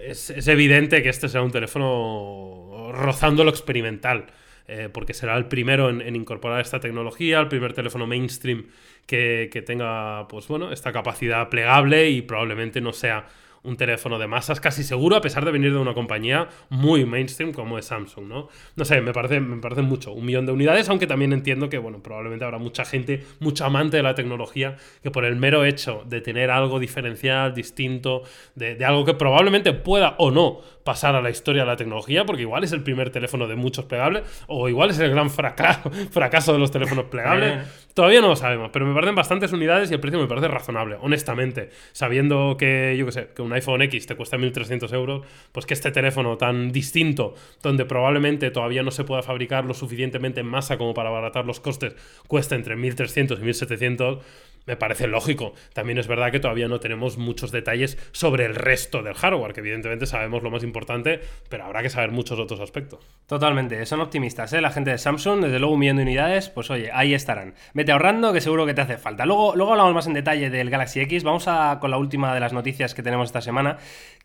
es, 0.02 0.30
es 0.30 0.48
evidente 0.48 1.04
que 1.04 1.10
este 1.10 1.28
será 1.28 1.44
un 1.44 1.52
teléfono 1.52 2.92
rozando 2.94 3.44
lo 3.44 3.50
experimental. 3.50 4.25
Eh, 4.73 4.88
porque 4.88 5.13
será 5.13 5.35
el 5.35 5.47
primero 5.47 5.89
en, 5.89 6.00
en 6.00 6.15
incorporar 6.15 6.62
esta 6.62 6.79
tecnología, 6.79 7.42
el 7.42 7.49
primer 7.49 7.73
teléfono 7.73 8.07
mainstream 8.07 8.68
que, 9.06 9.49
que 9.51 9.61
tenga, 9.61 10.30
pues 10.30 10.47
bueno, 10.47 10.71
esta 10.71 10.94
capacidad 10.94 11.49
plegable 11.49 12.09
y 12.09 12.21
probablemente 12.21 12.80
no 12.80 12.94
sea 12.94 13.28
un 13.63 13.77
teléfono 13.77 14.18
de 14.18 14.27
masas 14.27 14.59
casi 14.59 14.83
seguro, 14.83 15.15
a 15.15 15.21
pesar 15.21 15.45
de 15.45 15.51
venir 15.51 15.71
de 15.71 15.77
una 15.77 15.94
compañía 15.94 16.49
muy 16.69 17.06
mainstream 17.06 17.53
como 17.53 17.77
es 17.77 17.85
Samsung, 17.85 18.27
¿no? 18.27 18.49
No 18.75 18.85
sé, 18.85 19.01
me 19.01 19.13
parece, 19.13 19.39
me 19.39 19.61
parece 19.61 19.81
mucho, 19.81 20.13
un 20.13 20.25
millón 20.25 20.45
de 20.45 20.51
unidades, 20.51 20.89
aunque 20.89 21.07
también 21.07 21.33
entiendo 21.33 21.69
que, 21.69 21.77
bueno, 21.77 22.01
probablemente 22.01 22.44
habrá 22.45 22.57
mucha 22.57 22.85
gente, 22.85 23.23
mucho 23.39 23.65
amante 23.65 23.97
de 23.97 24.03
la 24.03 24.15
tecnología, 24.15 24.77
que 25.03 25.11
por 25.11 25.25
el 25.25 25.35
mero 25.35 25.63
hecho 25.63 26.03
de 26.07 26.21
tener 26.21 26.49
algo 26.49 26.80
diferencial, 26.80 27.53
distinto, 27.53 28.23
de, 28.56 28.75
de 28.75 28.85
algo 28.85 29.06
que 29.06 29.13
probablemente 29.13 29.73
pueda 29.73 30.15
o 30.18 30.31
no 30.31 30.61
pasar 30.83 31.15
a 31.15 31.21
la 31.21 31.30
historia 31.30 31.63
de 31.63 31.68
la 31.68 31.75
tecnología, 31.75 32.25
porque 32.25 32.41
igual 32.41 32.63
es 32.63 32.71
el 32.71 32.81
primer 32.81 33.11
teléfono 33.11 33.47
de 33.47 33.56
muchos 33.56 33.85
plegables, 33.85 34.23
o 34.47 34.69
igual 34.69 34.89
es 34.89 34.99
el 34.99 35.11
gran 35.11 35.30
fracaso, 35.30 35.91
fracaso 36.11 36.53
de 36.53 36.59
los 36.59 36.71
teléfonos 36.71 37.06
plegables. 37.06 37.68
Todavía 37.94 38.21
no 38.21 38.30
lo 38.30 38.36
sabemos, 38.36 38.69
pero 38.71 38.86
me 38.86 38.94
parecen 38.94 39.16
bastantes 39.16 39.52
unidades 39.52 39.92
y 39.92 39.94
el 39.94 40.00
precio 40.00 40.19
me 40.19 40.28
parece 40.28 40.48
razonable, 40.48 40.98
honestamente. 41.02 41.69
Sabiendo 41.92 42.56
que, 42.57 42.95
yo 42.98 43.06
qué 43.06 43.12
sé, 43.12 43.28
que 43.36 43.42
un 43.42 43.52
iPhone 43.52 43.81
X 43.81 44.07
te 44.07 44.16
cuesta 44.16 44.38
1.300 44.38 44.94
euros, 44.94 45.26
pues 45.52 45.66
que 45.66 45.74
este 45.74 45.92
teléfono 45.92 46.38
tan 46.38 46.71
distinto, 46.71 47.36
donde 47.62 47.86
probablemente 47.86 48.50
todavía 48.52 48.83
no 48.83 48.92
se 48.92 49.04
pueda 49.04 49.24
fabricar 49.24 49.66
lo 49.66 49.74
suficientemente 49.74 50.40
en 50.40 50.48
masa 50.48 50.78
como 50.78 50.94
para 50.94 51.10
abaratar 51.10 51.45
los 51.45 51.60
costes, 51.60 51.95
cuesta 52.28 52.56
entre 52.56 52.78
1.300 52.78 53.40
y 53.40 53.44
1.700, 53.44 54.19
me 54.65 54.75
parece 54.75 55.07
lógico. 55.07 55.53
También 55.73 55.97
es 55.97 56.07
verdad 56.07 56.31
que 56.31 56.39
todavía 56.39 56.68
no 56.68 56.80
tenemos 56.80 57.18
muchos 57.18 57.51
detalles 57.51 57.97
sobre 58.11 58.45
el 58.45 58.56
resto 58.56 59.03
del 59.03 59.13
hardware, 59.13 59.53
que 59.53 59.59
evidentemente 59.59 60.06
sabemos 60.06 60.44
lo 60.44 60.51
más 60.51 60.63
importante, 60.63 61.19
pero 61.49 61.65
habrá 61.65 61.81
que 61.81 61.89
saber 61.89 62.11
muchos 62.11 62.39
otros 62.39 62.59
aspectos. 62.59 63.06
Totalmente, 63.27 63.85
son 63.85 64.01
optimistas, 64.01 64.53
¿eh? 64.53 64.61
La 64.61 64.71
gente 64.71 64.91
de 64.91 64.97
Samsung, 64.97 65.41
desde 65.41 65.59
luego 65.59 65.75
un 65.75 65.81
unidades, 65.81 66.49
pues 66.49 66.69
oye, 66.69 66.89
ahí 66.94 67.13
estarán. 67.13 67.56
Vete 67.73 67.91
ahorrando, 67.91 68.31
que 68.33 68.41
seguro 68.41 68.65
que 68.65 68.73
te 68.73 68.81
hace 68.81 68.97
falta. 68.97 69.25
Luego, 69.25 69.56
luego 69.56 69.71
hablamos 69.71 69.94
más 69.94 70.07
en 70.07 70.13
detalle 70.13 70.49
del 70.49 70.69
Galaxy 70.69 71.01
X. 71.01 71.23
Vamos 71.23 71.47
a 71.47 71.80
con 71.81 71.91
la 71.91 71.97
última 71.97 72.33
de 72.33 72.39
las 72.39 72.53
noticias 72.53 72.94
que 72.94 73.03
tenemos 73.03 73.30
esta 73.30 73.41
semana, 73.41 73.77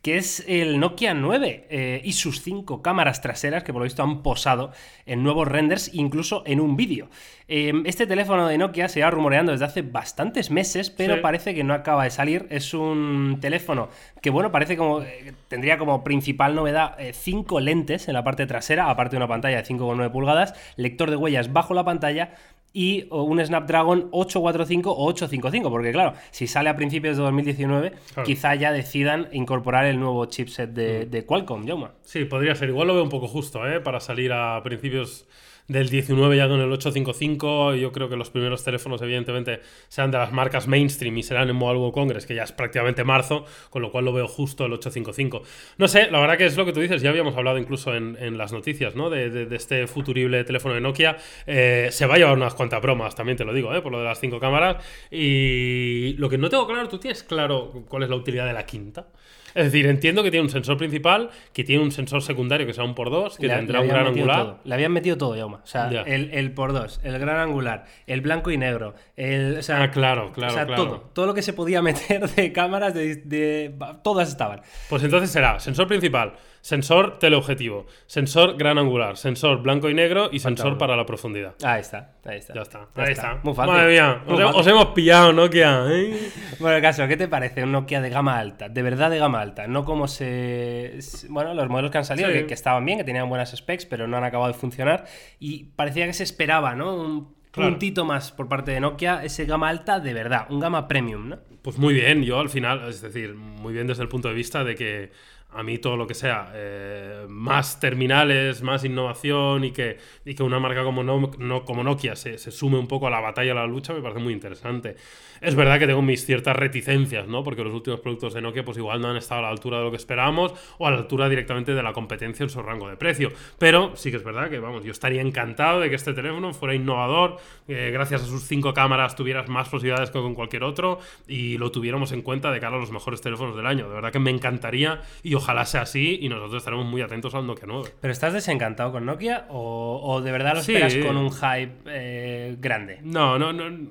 que 0.07 0.19
es 0.19 0.45
el 0.47 0.79
Nokia 0.79 1.15
9 1.15 1.67
eh, 1.69 2.01
y 2.05 2.13
sus 2.13 2.41
cinco 2.41 2.81
cámaras 2.81 3.21
traseras 3.21 3.65
que 3.65 3.73
por 3.73 3.81
lo 3.81 3.87
visto 3.87 4.05
han 4.05 4.23
posado 4.23 4.71
en 5.05 5.25
nuevos 5.25 5.49
renders, 5.49 5.91
incluso 5.95 6.45
en 6.47 6.61
un 6.61 6.77
vídeo. 6.77 7.09
Eh, 7.49 7.73
este 7.87 8.07
teléfono 8.07 8.47
de 8.47 8.57
Nokia 8.57 8.89
se 8.89 9.03
ha 9.03 9.11
rumoreando 9.11 9.51
desde 9.51 9.65
hace 9.65 9.83
bastantes 9.83 10.53
meses, 10.53 10.91
pero 10.91 11.17
Sí. 11.17 11.21
parece 11.23 11.57
que 11.57 11.65
no 11.65 11.75
acaba 11.75 12.05
de 12.05 12.11
salir. 12.11 12.47
Es 12.51 12.73
un 12.73 13.39
teléfono 13.41 13.89
que, 14.23 14.31
bueno, 14.31 14.53
parece 14.53 14.77
como 14.77 15.03
eh, 15.03 15.33
tendría 15.49 15.77
como 15.77 16.05
principal 16.05 16.55
novedad 16.55 16.95
eh, 17.01 17.13
cinco 17.13 17.59
lentes 17.59 18.07
en 18.07 18.15
la 18.15 18.23
parte 18.23 18.47
trasera, 18.47 18.89
aparte 18.91 19.13
de 19.13 19.19
una 19.19 19.29
pantalla 19.29 19.57
de 19.57 19.65
5,9 19.65 20.13
pulgadas, 20.13 20.55
lector 20.77 21.11
de 21.11 21.17
huellas 21.17 21.53
bajo 21.53 21.75
la 21.75 21.85
pantalla 21.85 22.31
y 22.73 23.07
un 23.11 23.45
Snapdragon 23.45 24.09
845 24.13 24.91
o 24.93 25.07
855, 25.07 25.71
porque 25.71 25.93
claro, 25.93 26.13
si 26.31 26.47
sale 26.47 26.69
a 26.69 26.77
principios 26.77 27.17
de 27.17 27.23
2019, 27.23 27.93
Claro. 28.13 28.27
quizá 28.27 28.55
ya 28.55 28.71
decidan 28.73 29.29
incorporar 29.33 29.87
el 29.87 29.99
nuevo 29.99 30.27
chipset 30.27 30.71
de, 30.71 31.07
de 31.07 31.25
Qualcomm, 31.25 31.67
Jauma. 31.67 31.93
Sí, 32.03 32.25
podría 32.27 32.55
ser. 32.55 32.69
Igual 32.69 32.89
lo 32.89 32.95
veo 32.95 33.03
un 33.03 33.09
poco 33.09 33.29
justo, 33.29 33.67
¿eh? 33.67 33.81
Para 33.81 34.01
salir 34.01 34.33
a 34.33 34.63
principios 34.63 35.27
del 35.69 35.89
19 35.89 36.37
ya 36.37 36.49
con 36.49 36.61
el 36.61 36.71
855. 36.73 37.75
Yo 37.75 37.93
creo 37.93 38.09
que 38.09 38.17
los 38.17 38.31
primeros 38.31 38.63
teléfonos, 38.65 39.03
evidentemente, 39.03 39.61
serán 39.89 40.11
de 40.11 40.19
las 40.19 40.33
marcas 40.33 40.69
mainstream 40.69 41.17
y 41.19 41.23
serán 41.23 41.49
en 41.51 41.57
Mobile 41.57 41.79
World 41.81 41.95
Congress, 41.95 42.27
que 42.27 42.35
ya 42.35 42.45
es 42.45 42.53
prácticamente 42.53 43.03
marzo, 43.05 43.45
con 43.71 43.83
lo 43.83 43.91
cual 43.91 44.05
lo 44.05 44.13
veo 44.13 44.29
justo 44.29 44.65
el 44.67 44.73
855. 44.75 45.43
No 45.79 45.89
sé, 45.89 46.11
la 46.11 46.21
verdad 46.21 46.37
que 46.39 46.47
es 46.47 46.57
lo 46.57 46.65
que 46.65 46.73
tú 46.73 46.81
dices, 46.81 47.03
ya 47.03 47.11
habíamos 47.11 47.37
hablado 47.37 47.59
incluso 47.59 47.95
en, 47.95 48.17
en 48.21 48.39
las 48.39 48.53
noticias, 48.53 48.95
¿no? 48.95 49.11
De, 49.11 49.31
de- 49.31 49.47
de 49.47 49.57
este 49.57 49.87
futurible 49.87 50.45
teléfono 50.45 50.75
de 50.75 50.81
Nokia. 50.81 51.17
Eh, 51.47 51.89
se 51.91 52.07
va 52.07 52.15
a 52.15 52.19
llevar 52.19 52.37
unas 52.37 52.55
cuantas 52.55 52.81
bromas, 52.81 53.15
también 53.15 53.37
te 53.37 53.45
lo 53.45 53.53
digo, 53.53 53.75
¿eh? 53.75 53.81
Por 53.83 53.93
lo 53.93 53.99
de 53.99 54.05
las 54.05 54.21
cinco 54.21 54.39
cámaras. 54.41 54.85
Y 55.11 56.15
lo 56.19 56.29
que 56.29 56.39
no 56.39 56.49
tengo 56.49 56.67
claro, 56.67 56.89
tú 56.89 56.99
tienes 56.99 57.23
claro 57.23 57.85
cuál 57.89 58.03
es 58.05 58.09
la 58.11 58.17
utilidad 58.17 58.47
de 58.47 58.53
la 58.53 58.67
quinta. 58.67 59.09
Es 59.57 59.65
decir, 59.73 59.87
entiendo 59.87 60.23
que 60.23 60.31
tiene 60.31 60.45
un 60.45 60.51
sensor 60.51 60.77
principal, 60.77 61.31
que 61.53 61.65
tiene 61.65 61.83
un 61.83 61.91
sensor 61.91 62.23
secundario 62.23 62.67
que 62.67 62.75
sea 62.75 62.85
un 62.85 62.95
por 62.95 63.11
dos, 63.11 63.37
que 63.39 63.47
Le- 63.49 63.55
tendrá 63.57 63.79
le 63.81 63.87
un 63.87 63.91
gran 63.91 64.07
angular. 64.07 64.37
todo. 64.45 64.59
Le 64.65 64.75
habían 64.75 64.93
metido 64.93 65.17
todo, 65.17 65.35
Jauma. 65.37 65.63
O 65.65 65.67
sea, 65.67 65.89
el, 65.89 66.31
el 66.33 66.53
por 66.53 66.73
dos, 66.73 67.01
el 67.03 67.19
gran 67.19 67.39
angular, 67.39 67.85
el 68.07 68.21
blanco 68.21 68.51
y 68.51 68.59
negro, 68.59 68.95
el, 69.17 69.57
o 69.59 69.63
sea, 69.63 69.83
Ah, 69.83 69.91
claro, 69.91 70.33
claro, 70.33 70.53
o 70.53 70.55
sea, 70.55 70.67
claro. 70.67 70.85
todo. 70.85 71.01
Todo 71.13 71.27
lo 71.27 71.35
que 71.35 71.43
se 71.43 71.53
podía 71.53 71.81
meter 71.83 72.29
de 72.29 72.53
cámaras, 72.53 72.95
de, 72.95 73.17
de- 73.17 73.75
todas 74.05 74.29
estaban. 74.29 74.61
Pues 74.89 75.03
entonces 75.03 75.31
será 75.31 75.59
sensor 75.59 75.87
principal, 75.89 76.35
sensor 76.67 77.21
teleobjetivo, 77.21 77.87
sensor 78.07 78.57
gran 78.57 78.77
angular, 78.77 79.17
sensor 79.17 79.63
blanco 79.63 79.89
y 79.89 79.95
negro 79.95 80.31
y 80.33 80.41
sensor 80.41 80.77
para 80.79 80.97
la 80.97 81.07
profundidad. 81.07 81.55
Ahí 81.63 81.81
está, 81.81 82.17
ahí 82.25 82.39
está. 82.39 82.55
Ya 82.55 82.63
está, 82.63 82.89
Ya 82.97 83.03
ahí 83.05 83.13
está. 83.13 83.31
está. 83.35 83.41
Muy 83.45 83.55
fácil. 83.55 83.73
Madre 83.73 83.93
mía, 83.93 84.23
os, 84.27 84.41
he- 84.41 84.43
fácil. 84.43 84.61
os 84.61 84.67
hemos 84.67 84.87
pillado, 84.87 85.33
Nokia. 85.33 85.85
¿eh? 85.89 86.19
Bueno, 86.59 86.77
el 86.77 86.83
caso, 86.83 87.07
¿qué 87.07 87.17
te 87.17 87.29
parece 87.29 87.63
un 87.63 87.71
Nokia 87.71 88.01
de 88.01 88.11
gama 88.11 88.37
alta? 88.37 88.69
De 88.69 88.83
verdad 88.83 89.11
de 89.11 89.19
gama 89.19 89.41
alta, 89.43 89.69
no 89.69 89.85
como 89.85 90.09
se... 90.09 90.99
Bueno, 91.29 91.55
los 91.55 91.69
modelos 91.69 91.93
que 91.93 91.99
han 91.99 92.05
salido, 92.05 92.29
Sí. 92.31 92.35
que, 92.35 92.47
que 92.47 92.55
estaban 92.55 92.85
bien, 92.85 92.99
que 92.99 93.05
tenían 93.05 93.29
buenas 93.29 93.53
specs, 93.57 93.87
pero 93.87 94.09
no 94.09 94.17
han 94.17 94.25
acabado 94.25 94.53
de 94.53 94.59
funcionar. 94.59 95.05
Y 95.39 95.67
parecía 95.77 96.07
que 96.07 96.15
se 96.15 96.25
esperaba, 96.25 96.75
¿no? 96.75 96.97
Un 96.97 97.37
Claro. 97.53 97.71
puntito 97.71 98.05
más 98.05 98.33
por 98.33 98.49
parte 98.49 98.73
de 98.73 98.81
Nokia, 98.81 99.25
ese 99.25 99.47
gama 99.47 99.71
alta 99.71 99.99
de 99.99 100.13
verdad, 100.13 100.47
un 100.51 100.61
gama 100.61 100.87
premium, 100.89 101.29
¿no? 101.31 101.39
Pues 101.63 101.79
muy 101.79 101.95
bien, 101.95 102.23
yo 102.23 102.39
al 102.39 102.51
final, 102.51 102.87
es 102.87 103.01
decir, 103.01 103.35
muy 103.35 103.73
bien 103.73 103.87
desde 103.87 104.03
el 104.03 104.11
punto 104.11 104.29
de 104.29 104.35
vista 104.35 104.63
de 104.63 104.75
que 104.75 105.11
a 105.57 105.63
mí 105.63 105.79
todo 105.79 105.97
lo 105.97 106.07
que 106.07 106.15
sea 106.15 106.51
eh, 106.55 107.27
más 107.29 107.81
terminales, 107.81 108.63
más 108.63 108.85
innovación 108.85 109.65
y 109.65 109.71
que, 109.73 109.97
y 110.25 110.35
que 110.35 110.43
una 110.43 110.59
marca 110.59 110.83
como, 110.85 111.03
no, 111.03 111.31
no- 111.39 111.65
como 111.65 111.83
Nokia 111.83 112.15
se, 112.17 112.39
se 112.39 112.51
sume 112.51 112.79
un 112.79 112.87
poco 112.89 113.07
a 113.07 113.11
la 113.11 113.21
batalla, 113.21 113.53
a 113.53 113.55
la 113.57 113.67
lucha, 113.67 113.93
me 113.95 114.01
parece 114.03 114.21
muy 114.21 114.33
interesante. 114.33 114.97
Es 115.41 115.55
verdad 115.55 115.79
que 115.79 115.87
tengo 115.87 116.01
mis 116.03 116.25
ciertas 116.25 116.57
reticencias, 116.57 117.27
¿no? 117.29 117.45
Porque 117.45 117.63
los 117.63 117.73
últimos 117.75 118.01
productos 118.01 118.33
de 118.35 118.41
Nokia 118.41 118.65
pues 118.65 118.79
igual 118.79 119.01
no 119.01 119.09
han 119.11 119.17
estado 119.17 119.41
a 119.41 119.43
la 119.43 119.51
altura 119.51 119.79
de 119.79 119.85
lo 119.85 119.91
que 119.91 119.97
esperábamos 119.99 120.55
o 120.79 120.87
a 120.87 120.91
la 120.91 120.97
altura 120.99 121.29
directamente 121.29 121.75
de 121.75 121.83
la 121.83 121.93
competencia 121.93 122.43
en 122.45 122.51
su 122.51 122.63
rango 122.63 122.89
de 122.89 122.97
precio. 122.97 123.31
Pero 123.59 123.95
sí 123.97 124.11
que 124.11 124.17
es 124.17 124.25
verdad 124.25 124.49
que, 124.51 124.59
vamos, 124.59 124.85
yo 124.85 124.93
estaría 124.93 125.21
encantado 125.21 125.81
de 125.81 125.89
que 125.91 125.95
este 125.97 126.15
teléfono 126.15 126.53
fuera 126.55 126.75
innovador, 126.75 127.37
que 127.67 127.91
gracias 127.91 128.23
a 128.23 128.27
sus 128.27 128.43
cinco 128.45 128.73
cámaras 128.75 129.15
tuvieras 129.15 129.49
más 129.49 129.69
posibilidades 129.69 130.11
que 130.11 130.19
con 130.21 130.35
cualquier 130.35 130.65
otro 130.65 130.99
y 131.29 131.59
lo 131.59 131.71
tuviéramos 131.71 132.13
en 132.13 132.23
cuenta 132.23 132.51
de 132.51 132.59
cara 132.61 132.77
a 132.77 132.81
los 132.81 132.91
mejores 132.91 133.21
teléfonos 133.21 133.57
del 133.57 133.67
año. 133.67 133.89
De 133.89 133.95
verdad 133.95 134.13
que 134.13 134.19
me 134.19 134.31
encantaría 134.31 135.03
y 135.23 135.35
ojalá 135.35 135.46
sea 135.65 135.83
así 135.83 136.19
y 136.21 136.29
nosotros 136.29 136.55
estaremos 136.59 136.87
muy 136.87 137.03
atentos 137.03 137.35
al 137.35 137.47
Nokia 137.47 137.65
9. 137.67 137.91
¿Pero 138.01 138.13
estás 138.13 138.33
desencantado 138.33 138.93
con 138.93 139.05
Nokia 139.07 139.47
o, 139.51 140.01
o 140.03 140.21
de 140.21 140.33
verdad 140.33 140.55
lo 140.57 140.63
Sí. 140.63 140.75
esperas 140.75 141.05
con 141.07 141.17
un 141.17 141.31
hype 141.33 141.73
eh, 141.87 142.57
grande? 142.59 142.99
No, 143.03 143.39
no, 143.39 143.53
no. 143.53 143.89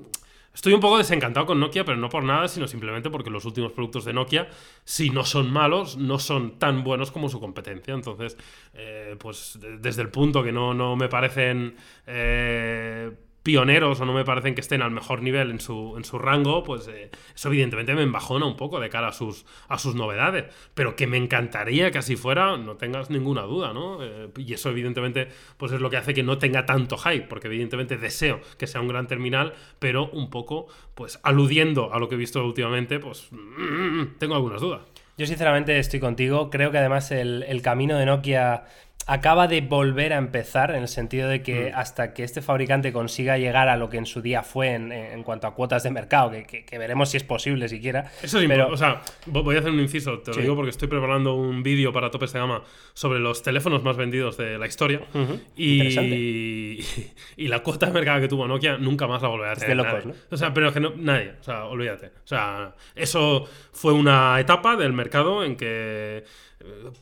Estoy 0.54 0.72
un 0.72 0.80
poco 0.80 0.96
desencantado 0.96 1.44
con 1.44 1.60
Nokia, 1.60 1.84
pero 1.84 1.98
no 1.98 2.08
por 2.08 2.24
nada, 2.24 2.48
sino 2.48 2.66
simplemente 2.66 3.10
porque 3.10 3.28
los 3.28 3.44
últimos 3.44 3.72
productos 3.72 4.06
de 4.06 4.14
Nokia, 4.14 4.48
si 4.84 5.10
no 5.10 5.22
son 5.22 5.52
malos, 5.52 5.98
no 5.98 6.18
son 6.18 6.58
tan 6.58 6.82
buenos 6.82 7.10
como 7.10 7.28
su 7.28 7.38
competencia. 7.40 7.92
Entonces, 7.92 8.38
eh, 8.72 9.16
pues 9.18 9.58
de- 9.60 9.76
desde 9.76 10.00
el 10.00 10.08
punto 10.08 10.42
que 10.42 10.52
no, 10.52 10.72
no 10.72 10.96
me 10.96 11.08
parecen 11.10 11.76
eh, 12.06 13.10
pioneros 13.46 14.00
o 14.00 14.04
no 14.04 14.12
me 14.12 14.24
parecen 14.24 14.56
que 14.56 14.60
estén 14.60 14.82
al 14.82 14.90
mejor 14.90 15.22
nivel 15.22 15.52
en 15.52 15.60
su, 15.60 15.94
en 15.96 16.02
su 16.02 16.18
rango, 16.18 16.64
pues 16.64 16.88
eh, 16.88 17.12
eso 17.32 17.46
evidentemente 17.46 17.94
me 17.94 18.02
embajona 18.02 18.44
un 18.44 18.56
poco 18.56 18.80
de 18.80 18.88
cara 18.88 19.06
a 19.06 19.12
sus, 19.12 19.46
a 19.68 19.78
sus 19.78 19.94
novedades. 19.94 20.46
Pero 20.74 20.96
que 20.96 21.06
me 21.06 21.16
encantaría 21.16 21.92
que 21.92 21.98
así 21.98 22.16
fuera, 22.16 22.56
no 22.56 22.76
tengas 22.76 23.08
ninguna 23.08 23.42
duda, 23.42 23.72
¿no? 23.72 24.02
Eh, 24.02 24.30
y 24.36 24.52
eso 24.52 24.68
evidentemente 24.70 25.28
pues 25.58 25.70
es 25.70 25.80
lo 25.80 25.90
que 25.90 25.96
hace 25.96 26.12
que 26.12 26.24
no 26.24 26.38
tenga 26.38 26.66
tanto 26.66 26.98
hype, 26.98 27.28
porque 27.28 27.46
evidentemente 27.46 27.96
deseo 27.96 28.40
que 28.58 28.66
sea 28.66 28.80
un 28.80 28.88
gran 28.88 29.06
terminal, 29.06 29.54
pero 29.78 30.10
un 30.10 30.28
poco 30.28 30.66
pues 30.96 31.20
aludiendo 31.22 31.94
a 31.94 32.00
lo 32.00 32.08
que 32.08 32.16
he 32.16 32.18
visto 32.18 32.44
últimamente, 32.44 32.98
pues 32.98 33.28
mm, 33.30 34.18
tengo 34.18 34.34
algunas 34.34 34.60
dudas. 34.60 34.80
Yo 35.16 35.24
sinceramente 35.24 35.78
estoy 35.78 36.00
contigo. 36.00 36.50
Creo 36.50 36.72
que 36.72 36.78
además 36.78 37.12
el, 37.12 37.44
el 37.44 37.62
camino 37.62 37.96
de 37.96 38.06
Nokia 38.06 38.64
acaba 39.06 39.46
de 39.46 39.60
volver 39.60 40.12
a 40.12 40.16
empezar 40.18 40.70
en 40.72 40.82
el 40.82 40.88
sentido 40.88 41.28
de 41.28 41.38
Mm. 41.38 41.42
que 41.42 41.72
hasta 41.72 42.12
que 42.12 42.24
este 42.24 42.42
fabricante 42.42 42.92
consiga 42.92 43.38
llegar 43.38 43.68
a 43.68 43.76
lo 43.76 43.88
que 43.88 43.98
en 43.98 44.06
su 44.06 44.20
día 44.20 44.42
fue 44.42 44.74
en, 44.74 44.90
en 44.90 45.22
cuanto 45.22 45.46
a 45.46 45.54
cuotas 45.54 45.84
de 45.84 45.90
mercado, 45.90 46.30
que, 46.32 46.44
que- 46.44 46.64
que 46.64 46.78
veremos 46.78 47.08
si 47.10 47.16
es 47.16 47.22
posible 47.24 47.68
siquiera. 47.68 48.10
Eso 48.22 48.40
es 48.40 48.48
pero. 48.48 48.68
O 48.68 48.76
sea, 48.76 49.02
vo- 49.26 49.44
voy 49.44 49.56
a 49.56 49.60
hacer 49.60 49.70
un 49.70 49.78
inciso, 49.80 50.18
te 50.18 50.30
lo 50.30 50.34
Sí. 50.34 50.40
digo 50.42 50.56
porque 50.56 50.70
estoy 50.70 50.88
preparando 50.88 51.34
un 51.34 51.62
vídeo 51.62 51.92
para 51.92 52.10
topes 52.10 52.32
de 52.32 52.40
gama 52.40 52.62
sobre 52.94 53.20
los 53.20 53.42
teléfonos 53.42 53.82
más 53.84 53.96
vendidos 53.96 54.36
de 54.36 54.58
la 54.58 54.66
historia. 54.66 55.00
Ujú, 55.14 55.40
Y, 55.56 56.80
y 57.36 57.48
la 57.48 57.60
cuota 57.62 57.86
de 57.86 57.92
mercado 57.92 58.20
que 58.20 58.28
tuvo 58.28 58.46
Nokia 58.48 58.76
nunca 58.76 59.06
más 59.06 59.22
la 59.22 59.28
volverá 59.28 59.50
a 59.50 59.54
Es 59.54 59.60
de 59.60 59.66
tener. 59.66 59.86
locos. 59.86 60.16
O 60.30 60.36
sea, 60.36 60.52
pero 60.52 60.68
es 60.68 60.74
que 60.74 60.80
no, 60.80 60.92
nadie. 60.96 61.32
O 61.40 61.42
sea, 61.44 61.64
olvídate. 61.66 62.06
O 62.06 62.26
sea, 62.26 62.74
eso 62.94 63.48
fue 63.72 63.92
una 63.92 64.38
etapa 64.40 64.76
del 64.76 64.92
mercado 64.92 65.44
en 65.44 65.56
que 65.56 66.24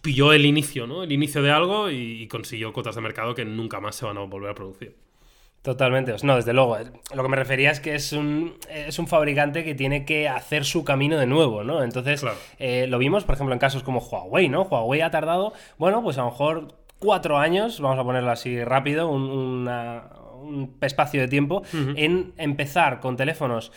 pilló 0.00 0.32
el 0.32 0.44
inicio, 0.46 0.86
¿no? 0.86 1.02
El 1.02 1.12
inicio 1.12 1.42
de 1.42 1.50
algo 1.50 1.90
y, 1.90 2.22
y 2.22 2.28
consiguió 2.28 2.72
cotas 2.72 2.94
de 2.94 3.00
mercado 3.00 3.34
que 3.34 3.44
nunca 3.44 3.80
más 3.80 3.96
se 3.96 4.04
van 4.04 4.16
a 4.18 4.20
volver 4.22 4.50
a 4.50 4.54
producir. 4.54 4.96
Totalmente, 5.62 6.14
no, 6.24 6.36
desde 6.36 6.52
luego. 6.52 6.76
Lo 7.14 7.22
que 7.22 7.28
me 7.30 7.36
refería 7.36 7.70
es 7.70 7.80
que 7.80 7.94
es 7.94 8.12
un, 8.12 8.54
es 8.68 8.98
un 8.98 9.06
fabricante 9.06 9.64
que 9.64 9.74
tiene 9.74 10.04
que 10.04 10.28
hacer 10.28 10.66
su 10.66 10.84
camino 10.84 11.16
de 11.18 11.26
nuevo, 11.26 11.64
¿no? 11.64 11.82
Entonces, 11.82 12.20
Claro. 12.20 12.36
eh, 12.58 12.86
lo 12.86 12.98
vimos, 12.98 13.24
por 13.24 13.34
ejemplo, 13.36 13.54
en 13.54 13.58
casos 13.58 13.82
como 13.82 14.00
Huawei, 14.00 14.50
¿no? 14.50 14.62
Huawei 14.64 15.00
ha 15.00 15.10
tardado, 15.10 15.54
bueno, 15.78 16.02
pues 16.02 16.18
a 16.18 16.22
lo 16.24 16.30
mejor 16.30 16.74
cuatro 16.98 17.38
años, 17.38 17.80
vamos 17.80 17.98
a 17.98 18.04
ponerlo 18.04 18.30
así 18.30 18.62
rápido, 18.62 19.08
un, 19.08 19.22
una- 19.22 20.10
un 20.42 20.76
espacio 20.82 21.22
de 21.22 21.28
tiempo, 21.28 21.62
en 21.96 22.34
empezar 22.36 23.00
con 23.00 23.16
teléfonos 23.16 23.72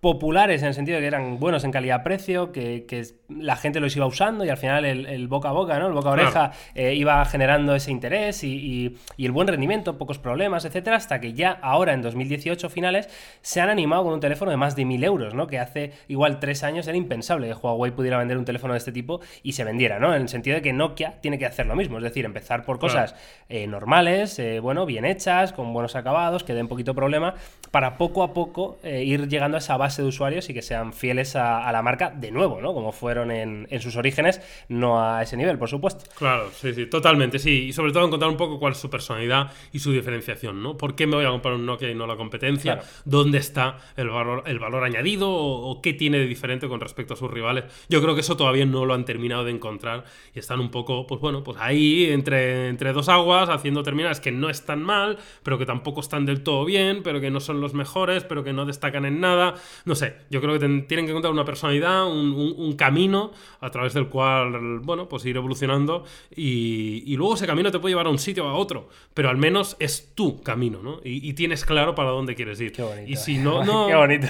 populares 0.00 0.62
en 0.62 0.68
el 0.68 0.74
sentido 0.74 0.96
de 0.96 1.02
que 1.02 1.06
eran 1.08 1.38
buenos 1.38 1.62
en 1.64 1.72
calidad-precio, 1.72 2.52
que, 2.52 2.86
que 2.86 3.04
la 3.28 3.54
gente 3.56 3.80
los 3.80 3.94
iba 3.96 4.06
usando 4.06 4.44
y 4.44 4.48
al 4.48 4.56
final 4.56 4.84
el, 4.86 5.04
el 5.06 5.28
boca 5.28 5.50
a 5.50 5.52
boca, 5.52 5.78
¿no? 5.78 5.88
El 5.88 5.92
boca 5.92 6.08
a 6.08 6.12
oreja 6.12 6.30
Claro. 6.30 6.52
eh, 6.74 6.94
iba 6.94 7.22
generando 7.26 7.74
ese 7.74 7.90
interés 7.90 8.42
y, 8.42 8.48
y- 8.56 8.96
y 9.18 9.26
el 9.26 9.32
buen 9.32 9.46
rendimiento, 9.46 9.98
pocos 9.98 10.18
problemas, 10.18 10.64
etcétera, 10.64 10.96
hasta 10.96 11.20
que 11.20 11.34
ya 11.34 11.50
ahora 11.62 11.92
en 11.92 12.00
2018 12.00 12.70
finales 12.70 13.10
se 13.42 13.60
han 13.60 13.68
animado 13.68 14.04
con 14.04 14.14
un 14.14 14.20
teléfono 14.20 14.50
de 14.50 14.56
más 14.56 14.74
de 14.74 14.86
1000 14.86 15.04
euros, 15.04 15.34
¿no? 15.34 15.46
Que 15.46 15.58
hace 15.58 15.92
igual 16.08 16.40
tres 16.40 16.64
años 16.64 16.88
era 16.88 16.96
impensable 16.96 17.46
que 17.48 17.54
Huawei 17.54 17.90
pudiera 17.92 18.16
vender 18.16 18.38
un 18.38 18.46
teléfono 18.46 18.72
de 18.72 18.78
este 18.78 18.92
tipo 18.92 19.20
y 19.42 19.52
se 19.52 19.64
vendiera, 19.64 19.98
¿no? 19.98 20.14
En 20.14 20.22
el 20.22 20.28
sentido 20.30 20.56
de 20.56 20.62
que 20.62 20.72
Nokia 20.72 21.20
tiene 21.20 21.38
que 21.38 21.44
hacer 21.44 21.66
lo 21.66 21.76
mismo, 21.76 21.98
es 21.98 22.04
decir, 22.04 22.24
empezar 22.24 22.64
por 22.64 22.78
Claro. 22.78 22.94
cosas 22.94 23.14
eh, 23.50 23.66
normales, 23.66 24.38
eh, 24.38 24.60
bueno, 24.60 24.86
bien 24.86 25.04
hechas, 25.04 25.52
con 25.52 25.74
buenos 25.74 25.94
acabados, 25.94 26.42
que 26.42 26.54
den 26.54 26.68
poquito 26.68 26.94
problema, 26.94 27.34
para 27.70 27.98
poco 27.98 28.22
a 28.22 28.32
poco 28.32 28.78
ir 28.82 29.28
llegando 29.28 29.56
a 29.56 29.60
esa 29.60 29.76
base 29.76 29.89
base 29.90 30.02
de 30.02 30.08
usuarios 30.08 30.48
y 30.48 30.54
que 30.54 30.62
sean 30.62 30.92
fieles 30.92 31.34
a, 31.34 31.66
a 31.66 31.72
la 31.72 31.82
marca 31.82 32.10
de 32.10 32.30
nuevo, 32.30 32.60
¿no? 32.60 32.72
Como 32.72 32.92
fueron 32.92 33.30
en, 33.30 33.66
en, 33.70 33.80
sus 33.80 33.96
orígenes, 33.96 34.40
no 34.68 35.02
a 35.02 35.22
ese 35.22 35.36
nivel, 35.36 35.58
por 35.58 35.68
supuesto. 35.68 36.04
Claro, 36.16 36.50
sí, 36.54 36.72
sí, 36.72 36.86
totalmente, 36.86 37.38
sí. 37.38 37.66
Y 37.66 37.72
sobre 37.72 37.92
todo 37.92 38.06
encontrar 38.06 38.30
un 38.30 38.36
poco 38.36 38.58
cuál 38.58 38.72
es 38.72 38.78
su 38.78 38.88
personalidad 38.88 39.52
y 39.72 39.80
su 39.80 39.92
diferenciación, 39.92 40.62
¿no? 40.62 40.76
¿Por 40.76 40.94
qué 40.94 41.06
me 41.06 41.16
voy 41.16 41.24
a 41.24 41.30
comprar 41.30 41.54
un 41.54 41.66
Nokia 41.66 41.90
y 41.90 41.94
no 41.94 42.06
la 42.06 42.16
competencia? 42.16 42.74
Claro. 42.74 42.88
¿Dónde 43.04 43.38
está 43.38 43.78
el 43.96 44.08
valor, 44.08 44.44
el 44.46 44.58
valor 44.58 44.84
añadido 44.84 45.28
o, 45.28 45.70
o, 45.70 45.82
qué 45.82 45.92
tiene 45.92 46.18
de 46.18 46.26
diferente 46.26 46.68
con 46.68 46.80
respecto 46.80 47.14
a 47.14 47.16
sus 47.16 47.30
rivales? 47.30 47.64
Yo 47.88 48.00
creo 48.00 48.14
que 48.14 48.20
eso 48.20 48.36
todavía 48.36 48.64
no 48.66 48.84
lo 48.86 48.94
han 48.94 49.04
terminado 49.04 49.44
de 49.44 49.50
encontrar 49.50 50.04
y 50.34 50.38
están 50.38 50.60
un 50.60 50.70
poco, 50.70 51.06
pues 51.06 51.20
bueno, 51.20 51.42
pues 51.42 51.58
ahí 51.60 52.10
entre, 52.10 52.68
entre 52.68 52.92
dos 52.92 53.08
aguas, 53.08 53.48
haciendo 53.48 53.82
terminales 53.82 54.20
que 54.20 54.30
no 54.30 54.50
están 54.50 54.82
mal, 54.82 55.18
pero 55.42 55.58
que 55.58 55.66
tampoco 55.66 56.00
están 56.00 56.26
del 56.26 56.42
todo 56.42 56.64
bien, 56.64 57.02
pero 57.02 57.20
que 57.20 57.30
no 57.30 57.40
son 57.40 57.60
los 57.60 57.74
mejores, 57.74 58.24
pero 58.24 58.44
que 58.44 58.52
no 58.52 58.64
destacan 58.66 59.04
en 59.04 59.20
nada. 59.20 59.54
No 59.84 59.94
sé, 59.94 60.14
yo 60.30 60.40
creo 60.40 60.54
que 60.54 60.60
ten, 60.60 60.86
tienen 60.86 61.06
que 61.06 61.10
encontrar 61.10 61.32
una 61.32 61.44
personalidad, 61.44 62.06
un, 62.06 62.32
un, 62.32 62.54
un, 62.56 62.72
camino 62.74 63.32
a 63.60 63.70
través 63.70 63.94
del 63.94 64.08
cual, 64.08 64.80
bueno, 64.80 65.08
pues 65.08 65.24
ir 65.26 65.36
evolucionando 65.36 66.04
y, 66.34 67.02
y, 67.06 67.16
luego 67.16 67.34
ese 67.34 67.46
camino 67.46 67.70
te 67.70 67.78
puede 67.78 67.92
llevar 67.92 68.06
a 68.06 68.10
un 68.10 68.18
sitio 68.18 68.46
o 68.46 68.48
a 68.48 68.54
otro, 68.54 68.88
pero 69.14 69.28
al 69.28 69.36
menos 69.36 69.76
es 69.78 70.14
tu 70.14 70.42
camino, 70.42 70.82
¿no? 70.82 71.00
Y, 71.04 71.28
y 71.28 71.34
tienes 71.34 71.64
claro 71.64 71.94
para 71.94 72.10
dónde 72.10 72.34
quieres 72.34 72.60
ir. 72.60 72.72
Qué 72.72 72.82
bonito. 72.82 73.10
Y 73.10 73.16
si 73.16 73.38
no, 73.38 73.64
no... 73.64 73.86
Qué 73.86 73.94
bonito. 73.94 74.28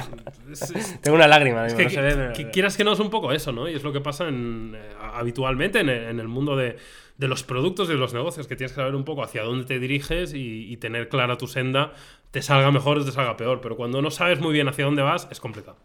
Tengo 1.03 1.17
una 1.17 1.29
lágrima. 1.29 1.67
Es 1.67 1.75
que, 1.75 1.85
no 1.85 1.91
se 1.91 2.01
ve, 2.01 2.15
pero... 2.15 2.33
que, 2.33 2.51
quieras 2.51 2.77
que 2.77 2.85
no 2.85 2.93
es 2.93 3.01
un 3.01 3.11
poco 3.11 3.33
eso, 3.33 3.53
¿no? 3.53 3.69
Y 3.69 3.75
es 3.75 3.83
lo 3.83 3.93
que 3.93 4.01
pasa 4.01 4.29
en, 4.29 4.75
eh, 4.77 4.91
habitualmente 5.15 5.81
en 5.81 5.89
el, 5.89 6.05
en 6.05 6.21
el 6.21 6.29
mundo 6.29 6.57
de, 6.57 6.77
de, 7.17 7.29
los 7.29 7.43
productos 7.43 7.89
y 7.89 7.93
de 7.93 7.99
los 7.99 8.15
negocios, 8.15 8.47
que 8.47 8.57
tienes 8.57 8.73
que 8.73 8.77
saber 8.77 8.95
un 8.95 9.05
poco 9.05 9.23
hacia 9.23 9.43
dónde 9.43 9.65
te 9.65 9.79
diriges 9.79 10.35
y, 10.35 10.73
y, 10.73 10.77
tener 10.77 11.09
clara 11.09 11.37
tu 11.37 11.47
senda, 11.47 11.93
te 12.31 12.43
salga 12.43 12.71
mejor 12.71 12.99
o 12.99 13.05
te 13.05 13.13
salga 13.13 13.37
peor, 13.37 13.61
pero 13.61 13.77
cuando 13.77 14.03
no 14.03 14.11
sabes 14.11 14.41
muy 14.41 14.53
bien 14.53 14.69
hacia 14.69 14.85
dónde 14.85 15.03
vas, 15.03 15.29
es 15.31 15.41
complicado. 15.41 15.77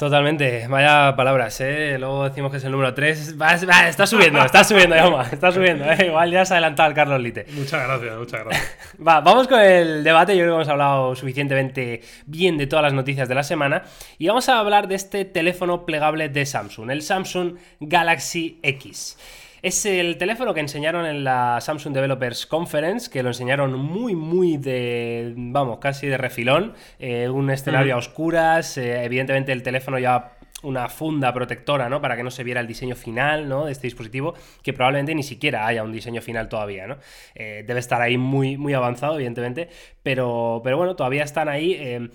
Totalmente, 0.00 0.66
vaya 0.66 1.14
palabras, 1.14 1.60
¿eh? 1.60 1.98
Luego 1.98 2.24
decimos 2.24 2.50
que 2.50 2.56
es 2.56 2.64
el 2.64 2.72
número 2.72 2.94
3. 2.94 3.38
Va, 3.38 3.54
va, 3.68 3.86
está 3.86 4.06
subiendo, 4.06 4.42
está 4.42 4.64
subiendo, 4.64 4.96
Yoma, 4.96 5.24
está 5.30 5.52
subiendo. 5.52 5.84
¿eh? 5.84 6.06
Igual 6.06 6.30
ya 6.30 6.42
se 6.46 6.54
ha 6.54 6.56
adelantado 6.56 6.88
al 6.88 6.94
Carlos 6.94 7.20
Lite. 7.20 7.44
Muchas 7.50 7.86
gracias, 7.86 8.16
muchas 8.16 8.44
gracias. 8.44 8.76
va, 9.06 9.20
vamos 9.20 9.46
con 9.46 9.60
el 9.60 10.02
debate. 10.02 10.34
Yo 10.34 10.44
creo 10.44 10.52
que 10.52 10.62
hemos 10.62 10.68
hablado 10.68 11.14
suficientemente 11.14 12.00
bien 12.24 12.56
de 12.56 12.66
todas 12.66 12.82
las 12.82 12.94
noticias 12.94 13.28
de 13.28 13.34
la 13.34 13.42
semana. 13.42 13.82
Y 14.16 14.26
vamos 14.28 14.48
a 14.48 14.58
hablar 14.58 14.88
de 14.88 14.94
este 14.94 15.26
teléfono 15.26 15.84
plegable 15.84 16.30
de 16.30 16.46
Samsung, 16.46 16.90
el 16.92 17.02
Samsung 17.02 17.56
Galaxy 17.80 18.58
X. 18.62 19.18
Es 19.62 19.84
el 19.84 20.16
teléfono 20.16 20.54
que 20.54 20.60
enseñaron 20.60 21.04
en 21.04 21.22
la 21.22 21.58
Samsung 21.60 21.92
Developers 21.92 22.46
Conference, 22.46 23.10
que 23.10 23.22
lo 23.22 23.28
enseñaron 23.28 23.74
muy, 23.74 24.14
muy 24.14 24.56
de, 24.56 25.34
vamos, 25.36 25.78
casi 25.78 26.06
de 26.06 26.16
refilón. 26.16 26.72
Eh, 26.98 27.28
un 27.28 27.50
escenario 27.50 27.94
mm. 27.94 27.96
a 27.96 27.98
oscuras, 27.98 28.78
eh, 28.78 29.04
evidentemente 29.04 29.52
el 29.52 29.62
teléfono 29.62 29.98
ya 29.98 30.32
una 30.62 30.88
funda 30.88 31.32
protectora, 31.32 31.88
¿no? 31.88 32.00
Para 32.00 32.16
que 32.16 32.22
no 32.22 32.30
se 32.30 32.44
viera 32.44 32.60
el 32.60 32.66
diseño 32.66 32.94
final, 32.94 33.48
¿no? 33.48 33.66
De 33.66 33.72
este 33.72 33.86
dispositivo, 33.86 34.34
que 34.62 34.72
probablemente 34.72 35.14
ni 35.14 35.22
siquiera 35.22 35.66
haya 35.66 35.82
un 35.82 35.92
diseño 35.92 36.20
final 36.20 36.48
todavía, 36.48 36.86
¿no? 36.86 36.96
Eh, 37.34 37.64
debe 37.66 37.80
estar 37.80 38.00
ahí 38.00 38.18
muy, 38.18 38.56
muy 38.56 38.74
avanzado, 38.74 39.14
evidentemente, 39.14 39.68
pero, 40.02 40.60
pero 40.64 40.76
bueno, 40.76 40.96
todavía 40.96 41.24
están 41.24 41.48
ahí. 41.48 41.74
Eh, 41.78 42.10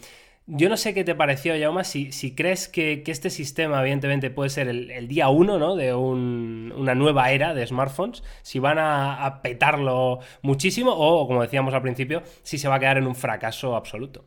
yo 0.47 0.69
no 0.69 0.77
sé 0.77 0.93
qué 0.93 1.03
te 1.03 1.15
pareció, 1.15 1.55
Yauma, 1.55 1.83
si, 1.83 2.11
si 2.11 2.35
crees 2.35 2.67
que, 2.67 3.03
este 3.05 3.29
sistema, 3.29 3.81
evidentemente, 3.81 4.29
puede 4.29 4.49
ser 4.49 4.67
el, 4.67 5.07
día 5.07 5.29
uno 5.29 5.57
¿no? 5.57 5.75
de 5.75 5.93
un, 5.93 6.73
una 6.75 6.93
nueva 6.93 7.31
era 7.31 7.53
de 7.53 7.65
smartphones, 7.65 8.23
si 8.43 8.59
van 8.59 8.77
a, 8.77 9.25
a, 9.25 9.41
petarlo 9.41 10.19
muchísimo 10.43 10.91
o, 10.93 11.27
como 11.27 11.41
decíamos 11.41 11.73
al 11.73 11.81
principio, 11.81 12.21
si 12.43 12.57
se 12.57 12.67
va 12.67 12.75
a 12.75 12.79
quedar 12.79 12.97
en 12.97 13.07
un 13.07 13.15
fracaso 13.15 13.75
absoluto. 13.75 14.25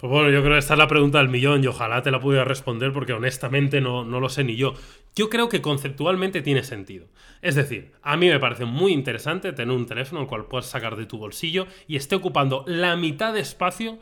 Pues 0.00 0.10
bueno, 0.10 0.30
yo 0.30 0.40
creo 0.40 0.54
que 0.54 0.60
esta 0.60 0.72
es 0.72 0.78
la 0.78 0.88
pregunta 0.88 1.18
del 1.18 1.28
millón 1.28 1.62
y 1.62 1.66
ojalá 1.66 2.00
te 2.00 2.10
la 2.10 2.20
pudiera 2.20 2.42
responder 2.42 2.90
porque 2.90 3.12
honestamente 3.12 3.82
no, 3.82 4.02
no 4.02 4.18
lo 4.18 4.30
sé 4.30 4.44
ni 4.44 4.56
yo. 4.56 4.72
Yo 5.14 5.28
creo 5.28 5.50
que 5.50 5.60
conceptualmente 5.60 6.40
tiene 6.40 6.62
sentido. 6.62 7.08
Es 7.42 7.54
decir, 7.54 7.92
a 8.00 8.16
mí 8.16 8.28
me 8.28 8.40
parece 8.40 8.64
muy 8.64 8.92
interesante 8.92 9.52
tener 9.52 9.76
un 9.76 9.84
teléfono 9.84 10.22
el 10.22 10.26
cual 10.26 10.46
puedas 10.46 10.70
sacar 10.70 10.96
de 10.96 11.04
tu 11.04 11.18
bolsillo 11.18 11.66
y 11.86 11.96
esté 11.96 12.14
ocupando 12.14 12.64
la 12.66 12.96
mitad 12.96 13.34
de 13.34 13.40
espacio 13.40 13.98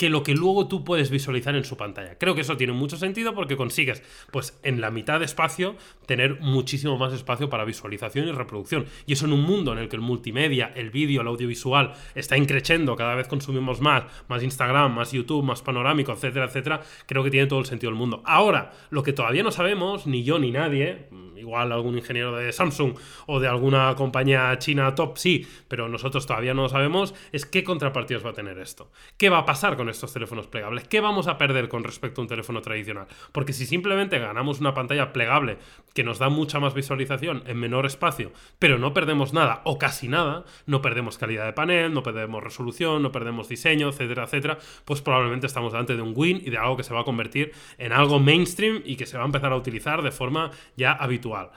que 0.00 0.08
lo 0.08 0.22
que 0.22 0.34
luego 0.34 0.66
tú 0.66 0.82
puedes 0.82 1.10
visualizar 1.10 1.54
en 1.54 1.64
su 1.64 1.76
pantalla. 1.76 2.16
Creo 2.16 2.34
que 2.34 2.40
eso 2.40 2.56
tiene 2.56 2.72
mucho 2.72 2.96
sentido 2.96 3.34
porque 3.34 3.58
consigues, 3.58 4.02
pues 4.30 4.58
en 4.62 4.80
la 4.80 4.90
mitad 4.90 5.18
de 5.18 5.26
espacio, 5.26 5.76
tener 6.06 6.40
muchísimo 6.40 6.96
más 6.96 7.12
espacio 7.12 7.50
para 7.50 7.66
visualización 7.66 8.26
y 8.26 8.32
reproducción. 8.32 8.86
Y 9.04 9.12
eso 9.12 9.26
en 9.26 9.34
un 9.34 9.42
mundo 9.42 9.74
en 9.74 9.78
el 9.78 9.90
que 9.90 9.96
el 9.96 10.00
multimedia, 10.02 10.72
el 10.74 10.88
vídeo, 10.90 11.20
el 11.20 11.26
audiovisual 11.26 11.92
está 12.14 12.38
increciendo, 12.38 12.96
cada 12.96 13.14
vez 13.14 13.28
consumimos 13.28 13.82
más, 13.82 14.04
más 14.26 14.42
Instagram, 14.42 14.94
más 14.94 15.12
YouTube, 15.12 15.44
más 15.44 15.60
panorámico, 15.60 16.12
etcétera, 16.12 16.46
etcétera, 16.46 16.80
creo 17.04 17.22
que 17.22 17.30
tiene 17.30 17.46
todo 17.46 17.58
el 17.58 17.66
sentido 17.66 17.90
del 17.90 17.98
mundo. 17.98 18.22
Ahora, 18.24 18.72
lo 18.88 19.02
que 19.02 19.12
todavía 19.12 19.42
no 19.42 19.50
sabemos, 19.50 20.06
ni 20.06 20.24
yo 20.24 20.38
ni 20.38 20.50
nadie, 20.50 21.08
igual 21.36 21.72
algún 21.72 21.98
ingeniero 21.98 22.34
de 22.36 22.52
Samsung 22.52 22.94
o 23.26 23.38
de 23.38 23.48
alguna 23.48 23.94
compañía 23.96 24.56
china 24.58 24.94
top, 24.94 25.18
sí, 25.18 25.46
pero 25.68 25.90
nosotros 25.90 26.26
todavía 26.26 26.54
no 26.54 26.62
lo 26.62 26.68
sabemos, 26.70 27.14
es 27.32 27.44
qué 27.44 27.64
contrapartidas 27.64 28.24
va 28.24 28.30
a 28.30 28.34
tener 28.34 28.58
esto. 28.58 28.90
¿Qué 29.18 29.28
va 29.28 29.38
a 29.38 29.44
pasar 29.44 29.76
con 29.76 29.89
estos 29.90 30.12
teléfonos 30.12 30.46
plegables. 30.46 30.88
¿Qué 30.88 31.00
vamos 31.00 31.26
a 31.26 31.38
perder 31.38 31.68
con 31.68 31.84
respecto 31.84 32.20
a 32.20 32.24
un 32.24 32.28
teléfono 32.28 32.60
tradicional? 32.62 33.06
Porque 33.32 33.52
si 33.52 33.66
simplemente 33.66 34.18
ganamos 34.18 34.60
una 34.60 34.74
pantalla 34.74 35.12
plegable 35.12 35.58
que 35.94 36.04
nos 36.04 36.18
da 36.18 36.28
mucha 36.28 36.60
más 36.60 36.74
visualización 36.74 37.42
en 37.46 37.58
menor 37.58 37.86
espacio, 37.86 38.32
pero 38.58 38.78
no 38.78 38.94
perdemos 38.94 39.32
nada 39.32 39.62
o 39.64 39.78
casi 39.78 40.08
nada, 40.08 40.44
no 40.66 40.82
perdemos 40.82 41.18
calidad 41.18 41.46
de 41.46 41.52
panel, 41.52 41.92
no 41.92 42.02
perdemos 42.02 42.42
resolución, 42.42 43.02
no 43.02 43.12
perdemos 43.12 43.48
diseño, 43.48 43.88
etcétera, 43.88 44.24
etcétera, 44.24 44.58
pues 44.84 45.02
probablemente 45.02 45.46
estamos 45.46 45.72
delante 45.72 45.96
de 45.96 46.02
un 46.02 46.12
win 46.14 46.40
y 46.44 46.50
de 46.50 46.58
algo 46.58 46.76
que 46.76 46.84
se 46.84 46.94
va 46.94 47.00
a 47.00 47.04
convertir 47.04 47.52
en 47.78 47.92
algo 47.92 48.18
mainstream 48.18 48.82
y 48.84 48.96
que 48.96 49.06
se 49.06 49.16
va 49.16 49.24
a 49.24 49.26
empezar 49.26 49.52
a 49.52 49.56
utilizar 49.56 50.02
de 50.02 50.10
forma 50.10 50.50
ya 50.76 50.92
habitual. 50.92 51.50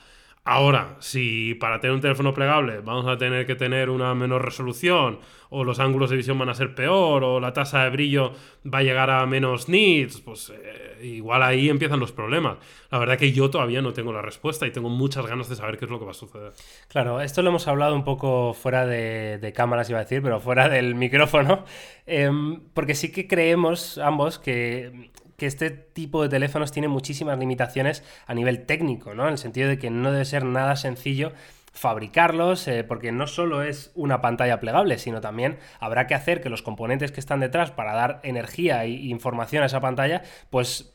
Ahora, 0.45 0.97
si 0.99 1.53
para 1.55 1.79
tener 1.79 1.95
un 1.95 2.01
teléfono 2.01 2.33
plegable 2.33 2.79
vamos 2.79 3.07
a 3.07 3.17
tener 3.17 3.45
que 3.45 3.55
tener 3.55 3.89
una 3.89 4.13
menor 4.13 4.43
resolución, 4.43 5.19
o 5.49 5.63
los 5.63 5.79
ángulos 5.79 6.09
de 6.09 6.17
visión 6.17 6.37
van 6.37 6.49
a 6.49 6.53
ser 6.53 6.75
peor, 6.75 7.23
o 7.23 7.39
la 7.39 7.53
tasa 7.53 7.85
de 7.85 7.91
brillo 7.91 8.33
va 8.65 8.79
a 8.79 8.83
llegar 8.83 9.09
a 9.09 9.25
menos 9.25 9.69
nits, 9.69 10.19
pues 10.19 10.51
eh, 10.53 10.99
igual 11.05 11.43
ahí 11.43 11.69
empiezan 11.69 11.99
los 12.01 12.11
problemas. 12.11 12.57
La 12.91 12.97
verdad 12.97 13.17
que 13.17 13.31
yo 13.31 13.49
todavía 13.49 13.81
no 13.81 13.93
tengo 13.93 14.11
la 14.11 14.21
respuesta 14.21 14.67
y 14.67 14.71
tengo 14.71 14.89
muchas 14.89 15.25
ganas 15.27 15.47
de 15.47 15.55
saber 15.55 15.77
qué 15.77 15.85
es 15.85 15.91
lo 15.91 15.97
que 15.97 16.05
va 16.05 16.11
a 16.11 16.15
suceder. 16.15 16.51
Claro, 16.89 17.21
esto 17.21 17.41
lo 17.41 17.49
hemos 17.49 17.67
hablado 17.69 17.95
un 17.95 18.03
poco 18.03 18.53
fuera 18.53 18.85
de, 18.85 19.53
cámaras, 19.55 19.89
iba 19.89 19.99
a 19.99 20.03
decir, 20.03 20.21
pero 20.21 20.41
fuera 20.41 20.67
del 20.67 20.95
micrófono, 20.95 21.63
eh, 22.05 22.29
porque 22.73 22.95
sí 22.95 23.13
que 23.13 23.27
creemos 23.29 23.97
ambos 23.97 24.39
que 24.39 25.11
que 25.37 25.45
este 25.45 25.69
tipo 25.69 26.21
de 26.21 26.29
teléfonos 26.29 26.71
tiene 26.71 26.87
muchísimas 26.87 27.37
limitaciones 27.39 28.03
a 28.25 28.33
nivel 28.33 28.65
técnico, 28.65 29.13
¿no? 29.13 29.25
En 29.25 29.33
el 29.33 29.37
sentido 29.37 29.69
de 29.69 29.77
que 29.77 29.89
no 29.89 30.11
debe 30.11 30.25
ser 30.25 30.45
nada 30.45 30.75
sencillo 30.75 31.33
fabricarlos, 31.73 32.67
eh, 32.67 32.83
porque 32.83 33.11
no 33.11 33.25
solo 33.25 33.63
es 33.63 33.91
una 33.95 34.21
pantalla 34.21 34.59
plegable, 34.59 34.99
sino 34.99 35.21
también 35.21 35.57
habrá 35.79 36.05
que 36.05 36.13
hacer 36.13 36.39
que 36.39 36.49
los 36.49 36.61
componentes 36.61 37.11
que 37.11 37.19
están 37.19 37.39
detrás 37.39 37.71
para 37.71 37.93
dar 37.93 38.19
energía 38.23 38.83
e 38.83 38.89
información 38.89 39.63
a 39.63 39.65
esa 39.65 39.81
pantalla, 39.81 40.21
pues 40.51 40.92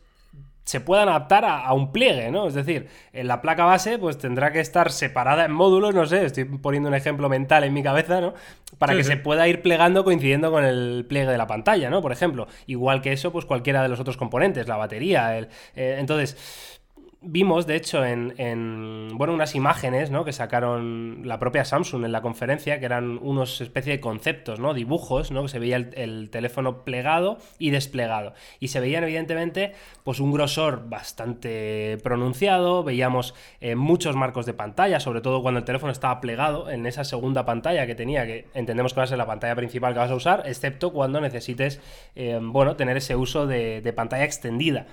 se 0.68 0.80
puedan 0.82 1.08
adaptar 1.08 1.46
a, 1.46 1.64
a, 1.64 1.72
un 1.72 1.92
pliegue, 1.92 2.30
¿no? 2.30 2.46
Es 2.46 2.52
decir, 2.52 2.88
en 3.14 3.26
la 3.26 3.40
placa 3.40 3.64
base 3.64 3.98
pues 3.98 4.18
tendrá 4.18 4.52
que 4.52 4.60
estar 4.60 4.92
separada 4.92 5.46
en 5.46 5.50
módulos, 5.50 5.94
no 5.94 6.04
sé, 6.04 6.26
estoy 6.26 6.44
poniendo 6.44 6.90
un 6.90 6.94
ejemplo 6.94 7.30
mental 7.30 7.64
en 7.64 7.72
mi 7.72 7.82
cabeza, 7.82 8.20
¿no? 8.20 8.34
Para 8.76 8.92
sí, 8.92 8.98
que 8.98 9.04
sí. 9.04 9.10
se 9.12 9.16
pueda 9.16 9.48
ir 9.48 9.62
plegando 9.62 10.04
coincidiendo 10.04 10.50
con 10.50 10.66
el 10.66 11.06
pliegue 11.08 11.30
de 11.30 11.38
la 11.38 11.46
pantalla, 11.46 11.88
¿no? 11.88 12.02
Por 12.02 12.12
ejemplo, 12.12 12.48
igual 12.66 13.00
que 13.00 13.12
eso, 13.12 13.32
pues 13.32 13.46
cualquiera 13.46 13.82
de 13.82 13.88
los 13.88 13.98
otros 13.98 14.18
componentes, 14.18 14.68
la 14.68 14.76
batería, 14.76 15.38
el, 15.38 15.48
eh, 15.74 15.96
entonces 15.98 16.77
vimos, 17.20 17.66
de 17.66 17.76
hecho, 17.76 18.04
en, 18.04 18.34
en, 18.38 19.10
bueno, 19.14 19.32
unas 19.32 19.54
imágenes 19.54 20.10
¿no? 20.10 20.24
que 20.24 20.32
sacaron 20.32 21.22
la 21.24 21.38
propia 21.38 21.64
Samsung 21.64 22.04
en 22.04 22.12
la 22.12 22.22
conferencia, 22.22 22.78
que 22.78 22.86
eran 22.86 23.18
unos 23.20 23.60
especie 23.60 23.92
de 23.92 24.00
conceptos, 24.00 24.60
¿no? 24.60 24.72
dibujos, 24.72 25.30
¿no? 25.32 25.42
que 25.42 25.48
se 25.48 25.58
veía 25.58 25.76
el, 25.76 25.90
el, 25.94 26.30
teléfono 26.30 26.84
plegado 26.84 27.38
y 27.58 27.70
desplegado. 27.70 28.34
Y 28.60 28.68
se 28.68 28.80
veían, 28.80 29.02
evidentemente, 29.02 29.72
pues 30.04 30.20
un 30.20 30.32
grosor 30.32 30.88
bastante 30.88 31.98
pronunciado, 32.02 32.84
veíamos 32.84 33.34
eh, 33.60 33.74
muchos 33.74 34.14
marcos 34.14 34.46
de 34.46 34.54
pantalla, 34.54 35.00
sobre 35.00 35.20
todo 35.20 35.42
cuando 35.42 35.58
el 35.58 35.64
teléfono 35.64 35.90
estaba 35.90 36.20
plegado 36.20 36.70
en 36.70 36.86
esa 36.86 37.04
segunda 37.04 37.44
pantalla 37.44 37.86
que 37.86 37.96
tenía, 37.96 38.26
que 38.26 38.46
entendemos 38.54 38.94
que 38.94 39.00
va 39.00 39.04
a 39.04 39.08
ser 39.08 39.18
la 39.18 39.26
pantalla 39.26 39.56
principal 39.56 39.92
que 39.92 39.98
vas 39.98 40.10
a 40.10 40.14
usar, 40.14 40.44
excepto 40.46 40.92
cuando 40.92 41.20
necesites, 41.20 41.80
eh, 42.14 42.38
bueno, 42.40 42.76
tener 42.76 42.96
ese 42.96 43.16
uso 43.16 43.46
de 43.46 43.92
pantalla 43.96 44.24
extendida. 44.24 44.86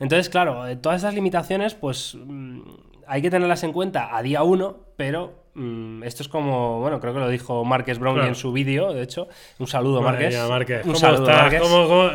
Entonces, 0.00 0.28
claro, 0.28 0.66
eh, 0.66 0.76
todas 0.76 1.02
esas 1.02 1.14
limitaciones, 1.14 1.74
pues 1.74 2.16
mmm, 2.16 2.60
hay 3.06 3.22
que 3.22 3.30
tenerlas 3.30 3.62
en 3.62 3.72
cuenta 3.72 4.16
a 4.16 4.22
día 4.22 4.42
uno, 4.42 4.76
pero 4.96 5.44
mmm, 5.54 6.02
esto 6.02 6.22
es 6.22 6.28
como, 6.28 6.80
bueno, 6.80 7.00
creo 7.00 7.14
que 7.14 7.20
lo 7.20 7.28
dijo 7.28 7.64
Márquez 7.64 7.98
Brownlee 7.98 8.20
claro. 8.20 8.28
en 8.28 8.34
su 8.34 8.52
vídeo, 8.52 8.92
de 8.92 9.02
hecho. 9.02 9.28
Un 9.58 9.66
saludo, 9.66 10.02
Márquez. 10.02 10.36
Un 10.36 10.82
¿Cómo 10.82 10.94
saludo? 10.96 11.26
Márquez. 11.26 11.60
¿Cómo, 11.60 11.88
cómo... 11.88 12.10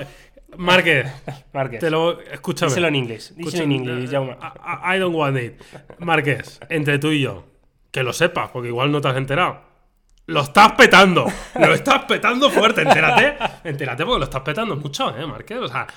Márquez, 0.57 1.07
Márquez. 1.53 1.79
Te 1.79 1.89
lo, 1.89 2.19
escúchame. 2.19 2.69
Díselo 2.69 2.87
en 2.87 2.95
inglés. 2.95 3.33
Díselo 3.35 3.63
en 3.63 3.71
inglés. 3.71 4.11
I, 4.11 4.95
I 4.95 4.99
don't 4.99 5.15
want 5.15 5.37
it. 5.37 5.61
Márquez, 5.99 6.59
entre 6.69 6.99
tú 6.99 7.11
y 7.11 7.21
yo, 7.21 7.45
que 7.91 8.03
lo 8.03 8.13
sepas, 8.13 8.49
porque 8.49 8.69
igual 8.69 8.91
no 8.91 8.99
te 8.99 9.07
has 9.07 9.17
enterado. 9.17 9.69
Lo 10.25 10.41
estás 10.41 10.73
petando. 10.73 11.25
Lo 11.55 11.73
estás 11.73 12.05
petando 12.05 12.51
fuerte. 12.51 12.81
Entérate. 12.81 13.35
Entérate 13.63 14.05
porque 14.05 14.19
lo 14.19 14.25
estás 14.25 14.41
petando 14.41 14.75
mucho, 14.75 15.15
¿eh, 15.17 15.25
Márquez? 15.25 15.57
O 15.57 15.67
sea, 15.67 15.87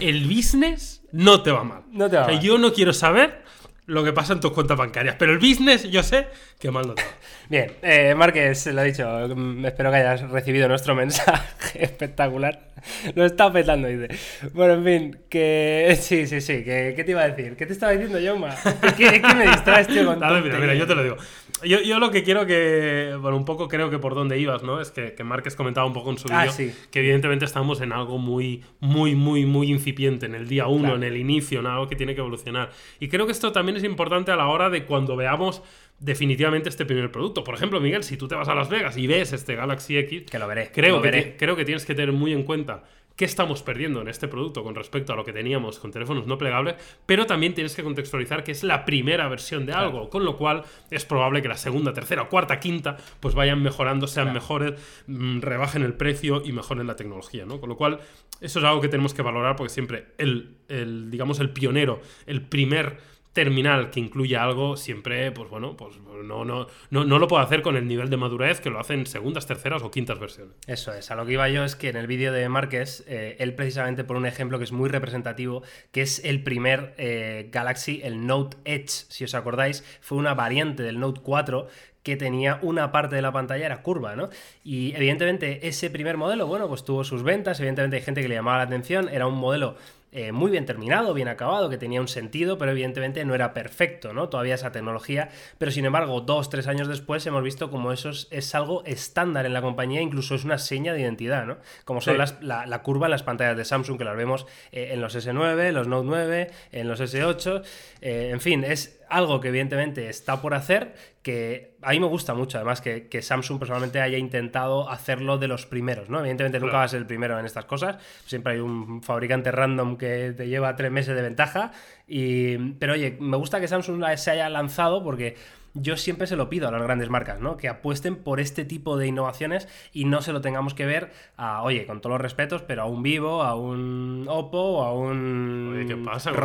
el 0.00 0.26
business 0.26 1.02
no 1.12 1.42
te 1.42 1.50
va 1.50 1.64
mal. 1.64 1.82
No 1.90 2.08
te 2.08 2.16
va 2.16 2.22
O 2.22 2.26
sea, 2.26 2.34
mal. 2.34 2.44
Yo 2.44 2.58
no 2.58 2.72
quiero 2.72 2.92
saber 2.92 3.44
lo 3.86 4.02
que 4.02 4.12
pasa 4.12 4.32
en 4.32 4.40
tus 4.40 4.52
cuentas 4.52 4.76
bancarias, 4.76 5.14
pero 5.18 5.32
el 5.32 5.38
business 5.38 5.84
yo 5.84 6.02
sé 6.02 6.26
que 6.58 6.70
mal 6.70 6.88
no 6.88 6.94
te 6.94 7.02
va. 7.02 7.08
Bien, 7.48 7.72
eh, 7.82 8.14
Márquez, 8.16 8.66
lo 8.66 8.82
he 8.82 8.86
dicho, 8.86 9.06
mm, 9.08 9.64
espero 9.64 9.90
que 9.90 9.96
hayas 9.96 10.28
recibido 10.28 10.68
nuestro 10.68 10.94
mensaje 10.94 11.44
espectacular. 11.84 12.72
Lo 13.14 13.24
está 13.24 13.52
petando, 13.52 13.88
dice. 13.88 14.08
Bueno, 14.52 14.74
en 14.74 14.84
fin, 14.84 15.18
que... 15.28 15.96
Sí, 16.00 16.26
sí, 16.26 16.40
sí, 16.40 16.64
que, 16.64 16.94
¿qué 16.96 17.04
te 17.04 17.12
iba 17.12 17.22
a 17.22 17.28
decir? 17.28 17.56
¿Qué 17.56 17.66
te 17.66 17.72
estaba 17.72 17.92
diciendo, 17.92 18.18
Yoma? 18.18 18.54
¿Qué, 18.96 19.20
qué 19.20 19.34
me 19.34 19.46
distraes, 19.46 19.86
tío, 19.86 20.04
con 20.04 20.18
Dale, 20.18 20.42
mira, 20.42 20.58
mira, 20.58 20.74
yo 20.74 20.86
te 20.86 20.94
lo 20.94 21.02
digo. 21.02 21.16
Yo, 21.64 21.80
yo 21.80 21.98
lo 21.98 22.10
que 22.10 22.22
quiero 22.22 22.44
que. 22.44 23.16
Bueno, 23.18 23.36
un 23.38 23.46
poco 23.46 23.66
creo 23.66 23.88
que 23.88 23.98
por 23.98 24.14
donde 24.14 24.38
ibas, 24.38 24.62
¿no? 24.62 24.78
Es 24.80 24.90
que, 24.90 25.14
que 25.14 25.24
Márquez 25.24 25.56
comentaba 25.56 25.86
un 25.86 25.94
poco 25.94 26.10
en 26.10 26.18
su 26.18 26.28
Ah, 26.30 26.42
vídeo 26.42 26.52
sí. 26.52 26.72
que 26.90 26.98
evidentemente 26.98 27.46
estamos 27.46 27.80
en 27.80 27.92
algo 27.92 28.18
muy, 28.18 28.62
muy, 28.80 29.14
muy, 29.14 29.46
muy 29.46 29.70
incipiente, 29.70 30.26
en 30.26 30.34
el 30.34 30.48
día 30.48 30.66
uno, 30.66 30.80
Claro. 30.82 30.96
en 30.96 31.04
el 31.04 31.16
inicio, 31.16 31.60
en 31.60 31.66
algo 31.66 31.88
que 31.88 31.96
tiene 31.96 32.14
que 32.14 32.20
evolucionar. 32.20 32.70
Y 33.00 33.08
creo 33.08 33.24
que 33.24 33.32
esto 33.32 33.52
también 33.52 33.76
es 33.78 33.84
importante 33.84 34.30
a 34.32 34.36
la 34.36 34.48
hora 34.48 34.68
de 34.68 34.84
cuando 34.84 35.16
veamos 35.16 35.62
definitivamente 35.98 36.68
este 36.68 36.84
primer 36.84 37.10
producto. 37.10 37.42
Por 37.42 37.54
ejemplo, 37.54 37.80
Miguel, 37.80 38.02
si 38.04 38.18
tú 38.18 38.28
te 38.28 38.34
vas 38.34 38.48
a 38.48 38.54
Las 38.54 38.68
Vegas 38.68 38.98
y 38.98 39.06
ves 39.06 39.32
este 39.32 39.54
Galaxy 39.54 39.96
X, 39.96 40.24
Que 40.30 40.38
lo 40.38 40.46
veré, 40.46 40.70
creo, 40.72 40.96
lo 40.96 41.02
que, 41.02 41.10
veré. 41.10 41.36
creo 41.38 41.56
que 41.56 41.64
tienes 41.64 41.86
que 41.86 41.94
tener 41.94 42.12
muy 42.12 42.32
en 42.34 42.42
cuenta 42.42 42.84
qué 43.16 43.24
estamos 43.24 43.62
perdiendo 43.62 44.00
en 44.02 44.08
este 44.08 44.28
producto 44.28 44.62
con 44.62 44.74
respecto 44.74 45.12
a 45.12 45.16
lo 45.16 45.24
que 45.24 45.32
teníamos 45.32 45.78
con 45.78 45.90
teléfonos 45.90 46.26
no 46.26 46.38
plegables, 46.38 46.76
pero 47.06 47.26
también 47.26 47.54
tienes 47.54 47.74
que 47.74 47.82
contextualizar 47.82 48.44
que 48.44 48.52
es 48.52 48.62
la 48.62 48.84
primera 48.84 49.26
versión 49.28 49.66
de 49.66 49.72
algo, 49.72 50.10
con 50.10 50.24
lo 50.24 50.36
cual 50.36 50.64
es 50.90 51.04
probable 51.04 51.42
que 51.42 51.48
la 51.48 51.56
segunda, 51.56 51.92
tercera, 51.92 52.28
cuarta, 52.28 52.60
quinta, 52.60 52.98
pues 53.20 53.34
vayan 53.34 53.62
mejorando, 53.62 54.06
sean 54.06 54.32
mejores, 54.32 54.74
mm, 55.06 55.40
rebajen 55.40 55.82
el 55.82 55.94
precio 55.94 56.42
y 56.44 56.52
mejoren 56.52 56.86
la 56.86 56.96
tecnología, 56.96 57.46
¿no? 57.46 57.58
Con 57.58 57.70
lo 57.70 57.76
cual, 57.76 58.00
eso 58.40 58.58
es 58.58 58.64
algo 58.64 58.80
que 58.80 58.88
tenemos 58.88 59.14
que 59.14 59.22
valorar 59.22 59.56
porque 59.56 59.72
siempre 59.72 60.08
el, 60.18 60.56
el 60.68 61.10
digamos, 61.10 61.40
el 61.40 61.50
pionero, 61.50 62.00
el 62.26 62.42
primer 62.42 63.15
terminal 63.36 63.90
que 63.90 64.00
incluya 64.00 64.42
algo 64.42 64.78
siempre, 64.78 65.30
pues 65.30 65.50
bueno, 65.50 65.76
pues 65.76 65.98
no, 66.00 66.46
no, 66.46 66.66
no, 66.88 67.04
no 67.04 67.18
lo 67.18 67.28
puedo 67.28 67.42
hacer 67.42 67.60
con 67.60 67.76
el 67.76 67.86
nivel 67.86 68.08
de 68.08 68.16
madurez 68.16 68.60
que 68.62 68.70
lo 68.70 68.80
hacen 68.80 69.04
segundas, 69.04 69.46
terceras 69.46 69.82
o 69.82 69.90
quintas 69.90 70.18
versiones. 70.18 70.54
Eso 70.66 70.94
es, 70.94 71.10
a 71.10 71.16
lo 71.16 71.26
que 71.26 71.34
iba 71.34 71.46
yo 71.50 71.62
es 71.62 71.76
que 71.76 71.90
en 71.90 71.96
el 71.96 72.06
vídeo 72.06 72.32
de 72.32 72.48
Márquez, 72.48 73.04
eh, 73.06 73.36
él 73.38 73.54
precisamente 73.54 74.04
por 74.04 74.16
un 74.16 74.24
ejemplo 74.24 74.56
que 74.56 74.64
es 74.64 74.72
muy 74.72 74.88
representativo, 74.88 75.62
que 75.92 76.00
es 76.00 76.24
el 76.24 76.42
primer 76.42 76.94
eh, 76.96 77.50
Galaxy, 77.52 78.00
el 78.02 78.26
Note 78.26 78.56
Edge, 78.64 78.88
si 78.88 79.24
os 79.24 79.34
acordáis, 79.34 79.84
fue 80.00 80.16
una 80.16 80.32
variante 80.32 80.82
del 80.82 80.98
Note 80.98 81.20
4 81.22 81.68
que 82.06 82.16
tenía 82.16 82.60
una 82.62 82.92
parte 82.92 83.16
de 83.16 83.22
la 83.22 83.32
pantalla 83.32 83.66
era 83.66 83.82
curva, 83.82 84.14
¿no? 84.14 84.30
Y 84.62 84.94
evidentemente 84.94 85.66
ese 85.66 85.90
primer 85.90 86.16
modelo, 86.16 86.46
bueno, 86.46 86.68
pues 86.68 86.84
tuvo 86.84 87.02
sus 87.02 87.24
ventas, 87.24 87.58
evidentemente 87.58 87.96
hay 87.96 88.02
gente 88.02 88.22
que 88.22 88.28
le 88.28 88.36
llamaba 88.36 88.58
la 88.58 88.62
atención, 88.62 89.08
era 89.08 89.26
un 89.26 89.34
modelo 89.34 89.74
eh, 90.16 90.32
muy 90.32 90.50
bien 90.50 90.64
terminado, 90.64 91.12
bien 91.12 91.28
acabado, 91.28 91.68
que 91.68 91.76
tenía 91.76 92.00
un 92.00 92.08
sentido, 92.08 92.56
pero 92.56 92.70
evidentemente 92.72 93.22
no 93.26 93.34
era 93.34 93.52
perfecto, 93.52 94.14
¿no? 94.14 94.30
Todavía 94.30 94.54
esa 94.54 94.72
tecnología, 94.72 95.28
pero 95.58 95.70
sin 95.70 95.84
embargo, 95.84 96.22
dos, 96.22 96.48
tres 96.48 96.66
años 96.68 96.88
después 96.88 97.26
hemos 97.26 97.42
visto 97.42 97.70
como 97.70 97.92
eso 97.92 98.08
es, 98.08 98.26
es 98.30 98.54
algo 98.54 98.82
estándar 98.86 99.44
en 99.44 99.52
la 99.52 99.60
compañía, 99.60 100.00
incluso 100.00 100.34
es 100.34 100.44
una 100.44 100.56
seña 100.58 100.94
de 100.94 101.00
identidad, 101.02 101.44
¿no? 101.44 101.58
Como 101.84 102.00
son 102.00 102.14
Sí. 102.14 102.18
las, 102.18 102.42
la, 102.42 102.64
la 102.66 102.82
curva 102.82 103.08
en 103.08 103.10
las 103.10 103.22
pantallas 103.22 103.56
de 103.58 103.64
Samsung, 103.66 103.98
que 103.98 104.04
las 104.04 104.16
vemos 104.16 104.46
eh, 104.72 104.90
en 104.92 105.00
los 105.02 105.14
S9, 105.14 105.70
los 105.72 105.86
Note 105.86 106.06
9, 106.06 106.50
en 106.72 106.88
los 106.88 107.00
S8, 107.00 107.62
eh, 108.00 108.30
en 108.32 108.40
fin, 108.40 108.64
es 108.64 108.98
algo 109.08 109.40
que 109.40 109.48
evidentemente 109.48 110.08
está 110.08 110.40
por 110.40 110.54
hacer, 110.54 110.94
que 111.22 111.76
a 111.82 111.90
mí 111.90 112.00
me 112.00 112.06
gusta 112.06 112.34
mucho, 112.34 112.58
además, 112.58 112.80
que, 112.80 113.08
que 113.08 113.22
Samsung 113.22 113.58
personalmente 113.58 114.00
haya 114.00 114.18
intentado 114.18 114.88
hacerlo 114.90 115.38
de 115.38 115.48
los 115.48 115.66
primeros, 115.66 116.08
¿no? 116.08 116.20
Evidentemente 116.20 116.58
nunca 116.58 116.70
Claro. 116.70 116.78
va 116.80 116.84
a 116.84 116.88
ser 116.88 117.00
el 117.00 117.06
primero 117.06 117.38
en 117.38 117.46
estas 117.46 117.64
cosas, 117.64 117.98
siempre 118.26 118.54
hay 118.54 118.60
un 118.60 119.02
fabricante 119.02 119.50
random 119.52 119.96
que 119.96 120.32
te 120.36 120.48
lleva 120.48 120.74
tres 120.76 120.90
meses 120.90 121.14
de 121.16 121.22
ventaja, 121.22 121.72
y, 122.06 122.56
pero 122.74 122.92
oye, 122.94 123.16
me 123.20 123.36
gusta 123.36 123.60
que 123.60 123.68
Samsung 123.68 124.04
se 124.16 124.30
haya 124.30 124.48
lanzado 124.48 125.02
porque 125.02 125.36
yo 125.76 125.96
siempre 125.96 126.26
se 126.26 126.36
lo 126.36 126.48
pido 126.48 126.68
a 126.68 126.70
las 126.72 126.82
grandes 126.82 127.08
marcas, 127.10 127.40
¿no? 127.40 127.56
Que 127.56 127.68
apuesten 127.68 128.16
por 128.16 128.40
este 128.40 128.64
tipo 128.64 128.96
de 128.96 129.06
innovaciones 129.06 129.68
y 129.92 130.04
no 130.06 130.22
se 130.22 130.32
lo 130.32 130.40
tengamos 130.40 130.74
que 130.74 130.86
ver 130.86 131.12
a, 131.36 131.62
oye, 131.62 131.86
con 131.86 132.00
todos 132.00 132.12
los 132.14 132.20
respetos, 132.20 132.62
pero 132.62 132.82
a 132.82 132.86
un 132.86 133.02
Vivo, 133.02 133.42
a 133.42 133.54
un 133.54 134.26
Oppo 134.28 134.58
o 134.58 134.82
a 134.84 134.92
un 134.92 135.74
Oye, 135.76 135.86
¿qué 135.86 135.96
pasa? 135.96 136.30
Con- 136.32 136.38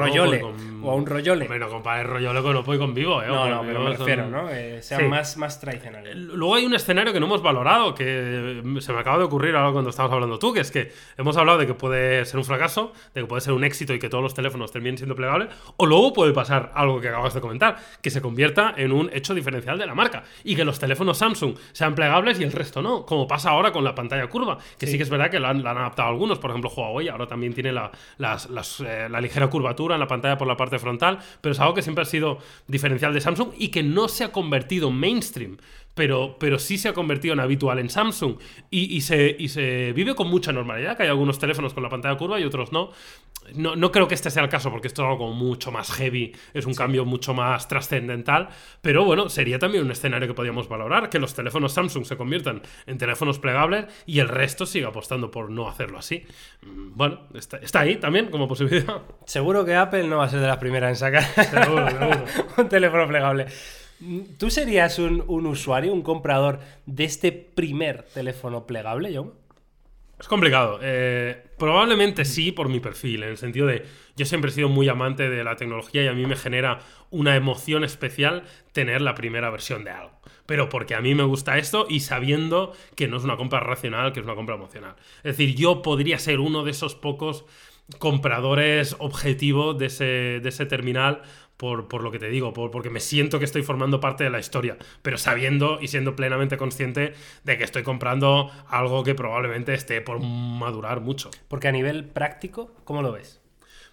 o 0.84 0.92
a 0.92 0.96
un 0.96 1.06
Rollole. 1.06 1.46
Hombre, 1.46 1.60
no 1.60 1.70
compares 1.70 2.06
Rollole 2.08 2.42
con 2.42 2.56
Oppo 2.56 2.74
y 2.76 2.78
con 2.78 2.94
Vivo, 2.94 3.22
¿eh? 3.22 3.28
no, 3.28 3.50
no, 3.50 3.62
pero 3.62 3.80
me 3.82 3.90
son- 3.96 3.98
refiero, 4.00 4.30
¿no? 4.30 4.50
Eh, 4.50 4.82
sean 4.82 5.02
Sí. 5.02 5.08
más, 5.08 5.38
más 5.38 5.60
tradicionales. 5.60 6.16
Luego 6.16 6.56
hay 6.56 6.66
un 6.66 6.74
escenario 6.74 7.14
que 7.14 7.20
no 7.20 7.26
hemos 7.28 7.42
valorado, 7.42 7.96
que 7.96 8.62
se 8.80 8.94
me 8.94 9.00
acaba 9.00 9.18
de 9.18 9.24
ocurrir 9.24 9.56
ahora 9.56 9.72
cuando 9.72 9.90
estabas 9.90 10.12
hablando 10.12 10.38
tú, 10.40 10.54
que 10.54 10.60
es 10.60 10.72
que 10.72 10.92
hemos 11.18 11.38
hablado 11.38 11.58
de 11.58 11.68
que 11.68 11.74
puede 11.74 12.26
ser 12.26 12.38
un 12.38 12.46
fracaso, 12.46 12.92
de 13.14 13.22
que 13.22 13.28
puede 13.28 13.42
ser 13.42 13.54
un 13.54 13.64
éxito 13.64 13.94
y 13.94 14.00
que 14.00 14.10
todos 14.10 14.24
los 14.24 14.34
teléfonos 14.34 14.72
terminen 14.72 14.98
siendo 14.98 15.16
plegables, 15.16 15.50
o 15.78 15.86
luego 15.86 16.14
puede 16.14 16.34
pasar 16.34 16.72
algo 16.76 17.00
que 17.00 17.10
acabas 17.10 17.34
de 17.34 17.42
comentar, 17.42 17.78
que 18.02 18.10
se 18.10 18.22
convierta 18.22 18.74
en 18.78 18.92
un 18.92 19.10
hecho 19.22 19.34
diferencial 19.34 19.78
de 19.78 19.86
la 19.86 19.96
marca 19.96 20.24
y 20.44 20.56
que 20.56 20.66
los 20.66 20.78
teléfonos 20.80 21.18
Samsung 21.18 21.56
sean 21.72 21.96
plegables 21.96 22.40
y 22.40 22.44
el 22.44 22.52
resto 22.52 22.82
no, 22.82 23.06
como 23.06 23.28
pasa 23.28 23.52
ahora 23.52 23.72
con 23.72 23.84
la 23.84 23.96
pantalla 23.96 24.28
curva, 24.28 24.58
que 24.78 24.86
sí, 24.88 24.98
que 24.98 25.04
es 25.04 25.10
verdad 25.10 25.30
que 25.32 25.40
la 25.40 25.50
han, 25.50 25.64
la 25.64 25.72
han 25.72 25.78
adaptado 25.78 26.10
algunos, 26.10 26.40
por 26.40 26.50
ejemplo 26.52 26.70
Huawei 26.76 27.08
ahora 27.08 27.28
también 27.28 27.54
tiene 27.54 27.72
la, 27.72 27.90
las- 28.18 28.50
las, 28.50 28.80
eh, 28.82 29.08
la 29.10 29.22
ligera 29.22 29.48
curvatura 29.48 29.96
en 29.96 30.00
la 30.02 30.08
pantalla 30.08 30.38
por 30.38 30.48
la 30.48 30.58
parte 30.58 30.78
frontal, 30.80 31.20
pero 31.40 31.54
es 31.54 31.60
algo 31.60 31.74
que 31.74 31.82
siempre 31.82 32.02
ha 32.02 32.06
sido 32.06 32.40
diferencial 32.68 33.14
de 33.14 33.22
Samsung 33.22 33.50
y 33.58 33.70
que 33.70 33.84
no 33.84 34.08
se 34.08 34.24
ha 34.24 34.32
convertido 34.32 34.90
en 34.90 34.96
mainstream 34.96 35.58
pero, 35.94 36.38
pero 36.40 36.58
sí 36.60 36.78
se 36.78 36.90
ha 36.90 36.94
convertido 36.94 37.34
en 37.34 37.40
habitual 37.40 37.80
en 37.80 37.90
Samsung 37.90 38.36
y, 38.70 38.96
y 38.96 39.02
se, 39.02 39.36
y 39.38 39.50
se 39.50 39.92
vive 39.94 40.16
con 40.16 40.30
mucha 40.30 40.52
normalidad, 40.52 40.96
que 40.98 41.04
hay 41.04 41.10
algunos 41.10 41.40
teléfonos 41.40 41.74
con 41.74 41.84
la 41.84 41.90
pantalla 41.90 42.18
curva 42.18 42.40
y 42.40 42.44
otros 42.44 42.72
no. 42.72 42.92
No, 43.56 43.76
no 43.76 43.92
creo 43.92 44.08
que 44.08 44.14
este 44.14 44.30
sea 44.30 44.44
el 44.44 44.50
caso, 44.50 44.70
porque 44.70 44.88
esto 44.88 45.02
es 45.02 45.06
algo 45.08 45.18
como 45.18 45.34
mucho 45.34 45.72
más 45.72 45.92
heavy, 45.92 46.32
es 46.54 46.66
un 46.66 46.76
cambio 46.76 47.06
mucho 47.06 47.34
más 47.34 47.68
trascendental, 47.68 48.50
pero 48.82 49.04
bueno, 49.04 49.30
sería 49.30 49.58
también 49.60 49.84
un 49.84 49.92
escenario 49.92 50.28
que 50.28 50.34
podríamos 50.36 50.70
valorar, 50.70 51.10
que 51.10 51.20
los 51.20 51.34
teléfonos 51.34 51.74
Samsung 51.74 52.06
se 52.06 52.16
conviertan 52.18 52.62
en 52.86 52.98
teléfonos 52.98 53.40
plegables 53.40 53.86
y 54.06 54.20
el 54.20 54.30
resto 54.30 54.66
siga 54.66 54.90
apostando 54.90 55.32
por 55.32 55.50
no 55.50 55.68
hacerlo 55.68 55.98
así. 55.98 56.24
Mm, 56.62 56.96
Bueno, 56.96 57.22
está, 57.34 57.58
está 57.58 57.82
ahí 57.82 57.96
también 57.98 58.30
como 58.30 58.48
posibilidad. 58.48 59.02
Seguro 59.26 59.66
que 59.66 59.76
Apple 59.76 60.04
no 60.08 60.18
va 60.18 60.26
a 60.26 60.30
ser 60.30 60.40
de 60.40 60.48
las 60.48 60.58
primeras 60.58 60.90
en 60.92 60.96
sacar 60.96 61.24
Seguro, 61.24 61.90
seguro. 61.90 62.26
un 62.58 62.70
teléfono 62.70 63.08
plegable. 63.08 63.48
¿Tú 64.38 64.50
serías 64.50 65.00
un, 65.00 65.24
un 65.28 65.46
usuario, 65.46 65.94
un 65.94 66.02
comprador 66.02 66.60
de 66.86 67.04
este 67.04 67.32
primer 67.32 68.04
teléfono 68.04 68.66
plegable, 68.66 69.16
John? 69.16 69.34
Es 70.22 70.28
complicado. 70.28 70.80
Eh, 70.84 71.44
probablemente 71.58 72.26
sí 72.26 72.52
por 72.52 72.70
mi 72.70 72.80
perfil, 72.80 73.24
en 73.24 73.30
el 73.30 73.38
sentido 73.38 73.66
de 73.66 73.88
yo 74.16 74.26
siempre 74.28 74.52
he 74.52 74.54
sido 74.54 74.70
muy 74.70 74.88
amante 74.88 75.32
de 75.32 75.44
la 75.44 75.56
tecnología 75.56 76.04
y 76.04 76.08
a 76.08 76.14
mí 76.14 76.28
me 76.28 76.36
genera 76.36 76.78
una 77.10 77.36
emoción 77.36 77.84
especial 77.84 78.44
tener 78.72 79.02
la 79.02 79.16
primera 79.16 79.50
versión 79.50 79.84
de 79.84 79.90
algo. 79.90 80.12
Pero 80.46 80.70
porque 80.70 80.94
a 80.94 81.02
mí 81.02 81.16
me 81.16 81.24
gusta 81.24 81.58
esto 81.58 81.88
y 81.90 82.02
sabiendo 82.02 82.74
que 82.96 83.08
no 83.08 83.18
es 83.18 83.24
una 83.24 83.36
compra 83.36 83.62
racional, 83.62 84.14
que 84.14 84.20
es 84.20 84.26
una 84.26 84.36
compra 84.36 84.54
emocional. 84.54 84.96
Es 85.24 85.38
decir, 85.38 85.56
yo 85.56 85.82
podría 85.82 86.20
ser 86.20 86.40
uno 86.40 86.64
de 86.64 86.70
esos 86.70 86.94
pocos 86.94 87.46
compradores 87.98 88.96
objetivo 89.00 89.74
de 89.74 89.88
ese, 89.88 90.40
de 90.40 90.50
ese 90.50 90.68
terminal 90.68 91.24
por, 91.62 91.88
por, 91.88 92.02
lo 92.02 92.10
que 92.10 92.18
te 92.18 92.28
digo, 92.30 92.54
por, 92.54 92.72
porque 92.72 92.90
me 92.90 93.00
siento 93.00 93.38
que 93.38 93.46
estoy 93.46 93.62
formando 93.62 94.00
parte 94.00 94.24
de 94.24 94.32
la 94.32 94.40
historia, 94.40 94.78
pero 95.04 95.20
sabiendo 95.20 95.78
y 95.80 95.90
siendo 95.90 96.16
plenamente 96.16 96.58
consciente 96.58 97.14
de 97.44 97.58
que 97.60 97.64
estoy 97.64 97.84
comprando 97.84 98.50
algo 98.68 99.04
que 99.04 99.14
probablemente 99.14 99.76
esté 99.76 100.02
por 100.02 100.20
madurar 100.20 101.02
mucho. 101.02 101.30
Porque 101.48 101.68
a 101.68 101.72
nivel 101.72 102.06
práctico, 102.06 102.74
¿cómo 102.84 103.04
lo 103.04 103.12
ves? 103.12 103.40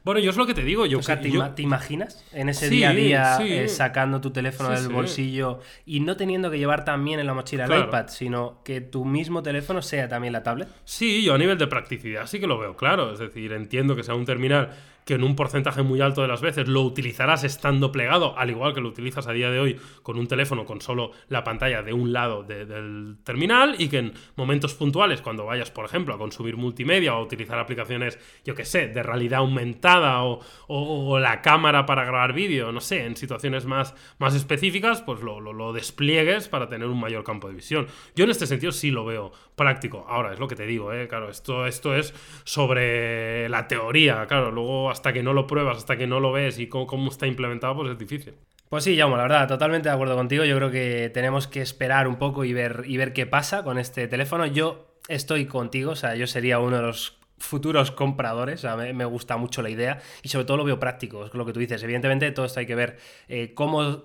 Bueno, 0.02 0.20
yo 0.20 0.30
es 0.30 0.36
lo 0.38 0.46
que 0.46 0.54
te 0.54 0.62
digo. 0.64 0.86
Yo, 0.86 1.00
o 1.00 1.02
sea, 1.02 1.20
¿te, 1.20 1.30
yo- 1.30 1.40
ima- 1.40 1.54
te 1.54 1.60
imaginas 1.60 2.24
en 2.32 2.48
ese 2.48 2.68
Sí, 2.70 2.76
día 2.76 2.88
a 2.90 2.94
día 2.94 3.34
sí. 3.36 3.52
eh, 3.52 3.68
sacando 3.68 4.22
tu 4.22 4.30
teléfono 4.30 4.74
Sí, 4.74 4.82
del 4.82 4.90
bolsillo 4.90 5.60
y 5.84 6.00
no 6.00 6.16
teniendo 6.16 6.50
que 6.50 6.56
llevar 6.58 6.86
también 6.86 7.20
en 7.20 7.26
la 7.26 7.34
mochila 7.34 7.66
el 7.66 7.84
iPad, 7.84 8.06
sino 8.08 8.62
que 8.64 8.80
tu 8.80 9.04
mismo 9.04 9.42
teléfono 9.42 9.82
sea 9.82 10.08
también 10.08 10.32
la 10.32 10.42
tablet? 10.42 10.68
Sí, 10.84 11.22
yo 11.22 11.34
a 11.34 11.38
nivel 11.38 11.58
de 11.58 11.66
practicidad 11.66 12.26
sí 12.26 12.40
que 12.40 12.46
lo 12.46 12.58
veo 12.58 12.76
claro. 12.76 13.12
Es 13.12 13.18
decir, 13.18 13.52
entiendo 13.52 13.94
que 13.94 14.02
sea 14.04 14.14
un 14.14 14.24
terminal 14.24 14.70
que 15.08 15.14
en 15.14 15.24
un 15.24 15.34
porcentaje 15.34 15.80
muy 15.82 16.02
alto 16.02 16.20
de 16.20 16.28
las 16.28 16.42
veces 16.42 16.68
lo 16.68 16.82
utilizarás 16.82 17.42
estando 17.42 17.90
plegado, 17.90 18.36
al 18.38 18.50
igual 18.50 18.74
que 18.74 18.82
lo 18.82 18.90
utilizas 18.90 19.26
a 19.26 19.32
día 19.32 19.50
de 19.50 19.58
hoy 19.58 19.80
con 20.02 20.18
un 20.18 20.26
teléfono 20.26 20.66
con 20.66 20.82
solo 20.82 21.12
la 21.30 21.44
pantalla 21.44 21.82
de 21.82 21.94
un 21.94 22.12
lado 22.12 22.42
de- 22.42 22.66
del 22.66 23.16
terminal 23.24 23.76
y 23.78 23.88
que 23.88 23.98
en 24.00 24.12
momentos 24.36 24.74
puntuales, 24.74 25.22
cuando 25.22 25.46
vayas, 25.46 25.70
por 25.70 25.86
ejemplo, 25.86 26.12
a 26.14 26.18
consumir 26.18 26.58
multimedia 26.58 27.14
o 27.14 27.16
a 27.16 27.22
utilizar 27.22 27.58
aplicaciones, 27.58 28.18
yo 28.44 28.54
que 28.54 28.66
sé, 28.66 28.88
de 28.88 29.02
realidad 29.02 29.38
aumentada 29.38 30.22
o, 30.24 30.40
o- 30.66 31.18
la 31.18 31.40
cámara 31.40 31.86
para 31.86 32.04
grabar 32.04 32.34
vídeo, 32.34 32.70
no 32.70 32.80
sé, 32.82 33.06
en 33.06 33.16
situaciones 33.16 33.64
más, 33.64 33.94
más 34.18 34.34
específicas, 34.34 35.00
pues 35.00 35.22
lo, 35.22 35.40
lo- 35.40 35.54
lo 35.54 35.72
despliegues 35.72 36.48
para 36.48 36.68
tener 36.68 36.86
un 36.86 37.00
mayor 37.00 37.24
campo 37.24 37.48
de 37.48 37.54
visión. 37.54 37.86
Yo 38.14 38.24
en 38.24 38.30
este 38.30 38.46
sentido 38.46 38.72
sí 38.72 38.90
lo 38.90 39.06
veo 39.06 39.32
práctico. 39.56 40.04
Ahora, 40.06 40.34
es 40.34 40.38
lo 40.38 40.48
que 40.48 40.54
te 40.54 40.66
digo, 40.66 40.92
¿eh? 40.92 41.08
claro, 41.08 41.30
esto, 41.30 41.66
esto 41.66 41.94
es 41.96 42.12
sobre 42.44 43.48
la 43.48 43.66
teoría, 43.68 44.26
claro, 44.26 44.50
luego 44.50 44.90
hasta 44.98 45.12
que 45.12 45.22
no 45.22 45.32
lo 45.32 45.46
pruebas, 45.46 45.78
hasta 45.78 45.96
que 45.96 46.06
no 46.06 46.20
lo 46.20 46.32
ves 46.32 46.58
y 46.58 46.68
cómo, 46.68 46.86
cómo 46.86 47.10
está 47.10 47.26
implementado, 47.26 47.76
pues 47.76 47.90
es 47.90 47.98
difícil. 47.98 48.34
Pues 48.68 48.84
sí, 48.84 48.98
Jaume, 48.98 49.16
la 49.16 49.22
verdad, 49.22 49.48
totalmente 49.48 49.88
de 49.88 49.94
acuerdo 49.94 50.14
contigo. 50.14 50.44
Yo 50.44 50.54
creo 50.56 50.70
que 50.70 51.10
tenemos 51.14 51.46
que 51.46 51.62
esperar 51.62 52.06
un 52.06 52.16
poco 52.16 52.44
y 52.44 52.52
ver, 52.52 52.82
y 52.86 52.98
ver 52.98 53.14
qué 53.14 53.24
pasa 53.24 53.62
con 53.62 53.78
este 53.78 54.08
teléfono. 54.08 54.44
Yo 54.44 54.98
estoy 55.08 55.46
contigo, 55.46 55.92
o 55.92 55.96
sea, 55.96 56.16
yo 56.16 56.26
sería 56.26 56.58
uno 56.58 56.76
de 56.76 56.82
los 56.82 57.18
futuros 57.38 57.90
compradores. 57.90 58.60
Sea, 58.60 58.76
me, 58.76 58.92
me 58.92 59.06
gusta 59.06 59.38
mucho 59.38 59.62
la 59.62 59.70
idea 59.70 60.00
y 60.22 60.28
sobre 60.28 60.44
todo 60.44 60.58
lo 60.58 60.64
veo 60.64 60.78
práctico, 60.78 61.24
es 61.24 61.32
lo 61.32 61.46
que 61.46 61.52
tú 61.54 61.60
dices. 61.60 61.82
Evidentemente, 61.82 62.30
todo 62.32 62.44
esto 62.44 62.60
hay 62.60 62.66
que 62.66 62.74
ver 62.74 62.98
eh, 63.28 63.54
cómo, 63.54 64.02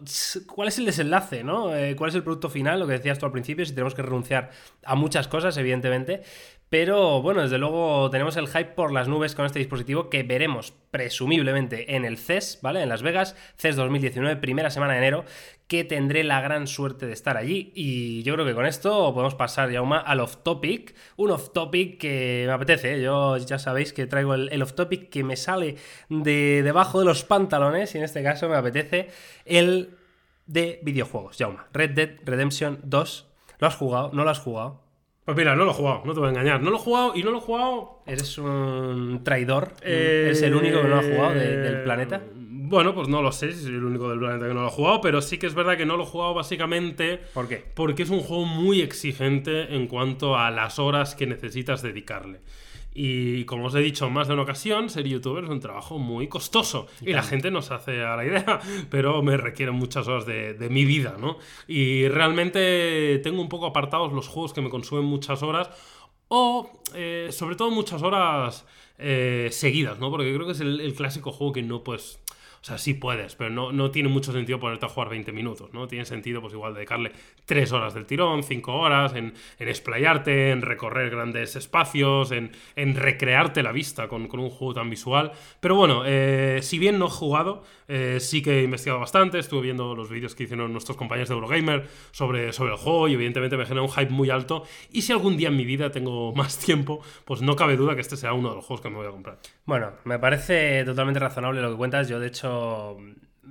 cuál 0.47 0.69
es 0.69 0.77
el 0.77 0.85
desenlace, 0.85 1.43
¿no? 1.43 1.75
Eh, 1.75 1.95
cuál 1.97 2.09
es 2.09 2.15
el 2.15 2.23
producto 2.23 2.49
final, 2.49 2.79
lo 2.79 2.87
que 2.87 2.93
decías 2.93 3.19
tú 3.19 3.25
al 3.25 3.33
principio, 3.33 3.65
si 3.65 3.73
tenemos 3.73 3.95
que 3.95 4.01
renunciar 4.01 4.51
a 4.85 4.95
muchas 4.95 5.27
cosas, 5.27 5.57
evidentemente. 5.57 6.21
Pero 6.73 7.21
bueno, 7.21 7.43
desde 7.43 7.59
luego 7.59 8.09
tenemos 8.09 8.35
el 8.35 8.47
hype 8.47 8.71
por 8.71 8.91
las 8.91 9.07
nubes 9.07 9.35
con 9.35 9.45
este 9.45 9.59
dispositivo 9.59 10.09
que 10.09 10.23
veremos 10.23 10.73
presumiblemente 10.89 11.95
en 11.95 12.03
el 12.03 12.17
CES, 12.17 12.57
¿vale? 12.63 12.81
En 12.81 12.89
Las 12.89 13.03
Vegas, 13.03 13.35
CES 13.57 13.75
2019, 13.75 14.37
primera 14.37 14.71
semana 14.71 14.93
de 14.93 14.97
enero, 14.97 15.23
que 15.67 15.83
tendré 15.83 16.23
la 16.23 16.41
gran 16.41 16.65
suerte 16.65 17.05
de 17.05 17.13
estar 17.13 17.37
allí. 17.37 17.71
Y 17.75 18.23
yo 18.23 18.33
creo 18.33 18.47
que 18.47 18.55
con 18.55 18.65
esto 18.65 19.13
podemos 19.13 19.35
pasar 19.35 19.69
ya 19.69 19.81
al 19.81 20.19
off 20.19 20.37
topic. 20.37 20.95
Un 21.15 21.29
off 21.29 21.51
topic 21.53 21.99
que 21.99 22.45
me 22.47 22.53
apetece. 22.53 22.95
¿eh? 22.95 23.03
Yo 23.03 23.37
ya 23.37 23.59
sabéis 23.59 23.93
que 23.93 24.07
traigo 24.07 24.33
el, 24.33 24.59
off 24.63 24.73
topic 24.73 25.11
que 25.11 25.23
me 25.23 25.35
sale 25.35 25.75
de 26.09 26.63
debajo 26.63 26.97
de 26.97 27.05
los 27.05 27.23
pantalones. 27.23 27.93
Y 27.93 27.99
en 27.99 28.03
este 28.03 28.23
caso 28.23 28.49
me 28.49 28.55
apetece 28.55 29.09
el 29.45 29.95
de 30.47 30.79
videojuegos. 30.81 31.37
Jauma, 31.37 31.67
Red 31.71 31.91
Dead 31.91 32.09
Redemption 32.25 32.79
2. 32.81 33.27
¿Lo 33.59 33.67
has 33.67 33.75
jugado? 33.75 34.09
¿No 34.11 34.23
lo 34.23 34.31
has 34.31 34.39
jugado? 34.39 34.82
Pues 35.25 35.37
mira, 35.37 35.55
no 35.55 35.63
lo 35.63 35.71
he 35.71 35.73
jugado, 35.73 36.01
no 36.03 36.13
te 36.13 36.19
voy 36.19 36.27
a 36.27 36.31
engañar. 36.31 36.61
No 36.61 36.69
lo 36.69 36.77
he 36.77 36.79
jugado 36.79 37.13
y 37.15 37.23
no 37.23 37.31
lo 37.31 37.37
he 37.37 37.41
jugado. 37.41 38.01
Eres 38.05 38.37
un 38.37 39.21
traidor. 39.23 39.71
¿Es 39.81 40.41
el 40.41 40.53
único 40.53 40.81
que 40.81 40.87
no 40.87 40.89
lo 40.89 40.99
ha 40.99 41.03
jugado 41.03 41.33
del 41.35 41.83
planeta? 41.83 42.21
Bueno, 42.35 42.95
pues 42.95 43.07
no 43.07 43.21
lo 43.21 43.31
sé 43.31 43.53
si 43.53 43.65
soy 43.65 43.75
el 43.75 43.83
único 43.83 44.09
del 44.09 44.19
planeta 44.19 44.47
que 44.47 44.53
no 44.53 44.61
lo 44.61 44.67
ha 44.67 44.71
jugado, 44.71 44.99
pero 44.99 45.21
sí 45.21 45.37
que 45.37 45.45
es 45.45 45.53
verdad 45.53 45.77
que 45.77 45.85
no 45.85 45.95
lo 45.95 46.03
he 46.03 46.07
jugado 46.07 46.33
básicamente. 46.33 47.21
¿Por 47.33 47.47
qué? 47.47 47.63
Porque 47.73 48.03
es 48.03 48.09
un 48.09 48.21
juego 48.21 48.45
muy 48.45 48.81
exigente 48.81 49.75
en 49.75 49.87
cuanto 49.87 50.37
a 50.37 50.49
las 50.49 50.79
horas 50.79 51.13
que 51.13 51.27
necesitas 51.27 51.81
dedicarle. 51.81 52.39
Y 52.93 53.45
como 53.45 53.65
os 53.65 53.75
he 53.75 53.79
dicho 53.79 54.09
más 54.09 54.27
de 54.27 54.33
una 54.33 54.43
ocasión, 54.43 54.89
ser 54.89 55.07
youtuber 55.07 55.45
es 55.45 55.49
un 55.49 55.59
trabajo 55.59 55.97
muy 55.97 56.27
costoso. 56.27 56.87
Y, 57.01 57.13
la 57.13 57.23
gente 57.23 57.51
no 57.51 57.61
se 57.61 57.73
hace 57.73 58.03
a 58.03 58.15
la 58.15 58.25
idea, 58.25 58.59
pero 58.89 59.21
me 59.23 59.37
requiere 59.37 59.71
muchas 59.71 60.07
horas 60.07 60.25
de, 60.25 60.67
mi 60.69 60.85
vida, 60.85 61.15
¿no? 61.19 61.37
Y 61.67 62.07
realmente 62.07 63.19
tengo 63.23 63.41
un 63.41 63.49
poco 63.49 63.65
apartados 63.65 64.13
los 64.13 64.27
juegos 64.27 64.53
que 64.53 64.61
me 64.61 64.69
consumen 64.69 65.05
muchas 65.05 65.43
horas. 65.43 65.69
O, 66.27 66.71
eh, 66.95 67.29
sobre 67.31 67.55
todo, 67.55 67.69
muchas 67.69 68.01
horas 68.01 68.65
eh, 68.97 69.49
seguidas, 69.51 69.99
¿no? 69.99 70.09
Porque 70.09 70.33
creo 70.33 70.45
que 70.45 70.53
es 70.53 70.61
el, 70.61 70.79
el 70.79 70.93
clásico 70.93 71.31
juego 71.31 71.53
que 71.53 71.61
no 71.61 71.83
puedes 71.83 72.22
o 72.63 72.65
sea, 72.65 72.77
sí 72.77 72.93
puedes, 72.93 73.35
pero 73.35 73.49
no, 73.49 73.73
no 73.73 73.91
tiene 73.91 74.07
mucho 74.07 74.31
sentido 74.31 74.57
ponerte 74.57 74.85
a 74.85 74.89
jugar 74.89 75.09
20 75.09 75.33
minutos, 75.33 75.73
¿no? 75.73 75.85
Tiene 75.85 76.05
sentido, 76.05 76.39
pues 76.39 76.53
igual, 76.53 76.73
dedicarle 76.73 77.11
3 77.43 77.69
horas 77.73 77.93
del 77.93 78.05
tirón, 78.05 78.41
5 78.41 78.73
horas, 78.73 79.15
en, 79.15 79.33
en 79.59 79.67
explayarte, 79.67 80.51
en 80.51 80.61
recorrer 80.61 81.09
grandes 81.09 81.57
espacios, 81.57 82.31
en, 82.31 82.53
en 82.77 82.95
recrearte 82.95 83.63
la 83.63 83.73
vista 83.73 84.07
con, 84.07 84.29
con, 84.29 84.39
un 84.39 84.49
juego 84.49 84.75
tan 84.75 84.89
visual. 84.89 85.33
Pero 85.59 85.75
bueno, 85.75 86.03
eh, 86.05 86.59
si 86.61 86.79
bien 86.79 86.99
no 86.99 87.07
he 87.07 87.09
jugado, 87.09 87.63
eh, 87.89 88.19
sí 88.21 88.41
que 88.41 88.61
he 88.61 88.63
investigado 88.63 89.01
bastante, 89.01 89.39
estuve 89.39 89.63
viendo 89.63 89.93
los 89.93 90.09
vídeos 90.09 90.33
que 90.33 90.43
hicieron 90.43 90.71
nuestros 90.71 90.95
compañeros 90.95 91.27
de 91.27 91.35
Eurogamer 91.35 91.89
sobre, 92.11 92.53
sobre 92.53 92.71
el 92.71 92.77
juego 92.77 93.09
y 93.09 93.15
evidentemente 93.15 93.57
me 93.57 93.65
genera 93.65 93.81
un 93.81 93.91
hype 93.91 94.09
muy 94.09 94.29
alto. 94.29 94.63
Y 94.89 95.01
si 95.01 95.11
algún 95.11 95.35
día 95.35 95.49
en 95.49 95.57
mi 95.57 95.65
vida 95.65 95.91
tengo 95.91 96.31
más 96.35 96.57
tiempo, 96.59 97.01
pues 97.25 97.41
no 97.41 97.57
cabe 97.57 97.75
duda 97.75 97.95
que 97.95 98.01
este 98.01 98.15
será 98.15 98.31
uno 98.31 98.51
de 98.51 98.55
los 98.55 98.63
juegos 98.63 98.79
que 98.79 98.89
me 98.89 98.95
voy 98.95 99.07
a 99.07 99.11
comprar. 99.11 99.37
Bueno, 99.65 99.91
me 100.05 100.17
parece 100.17 100.85
totalmente 100.85 101.19
razonable 101.19 101.61
lo 101.61 101.71
que 101.71 101.75
cuentas. 101.75 102.07
Yo, 102.07 102.21
de 102.21 102.27
hecho, 102.27 102.52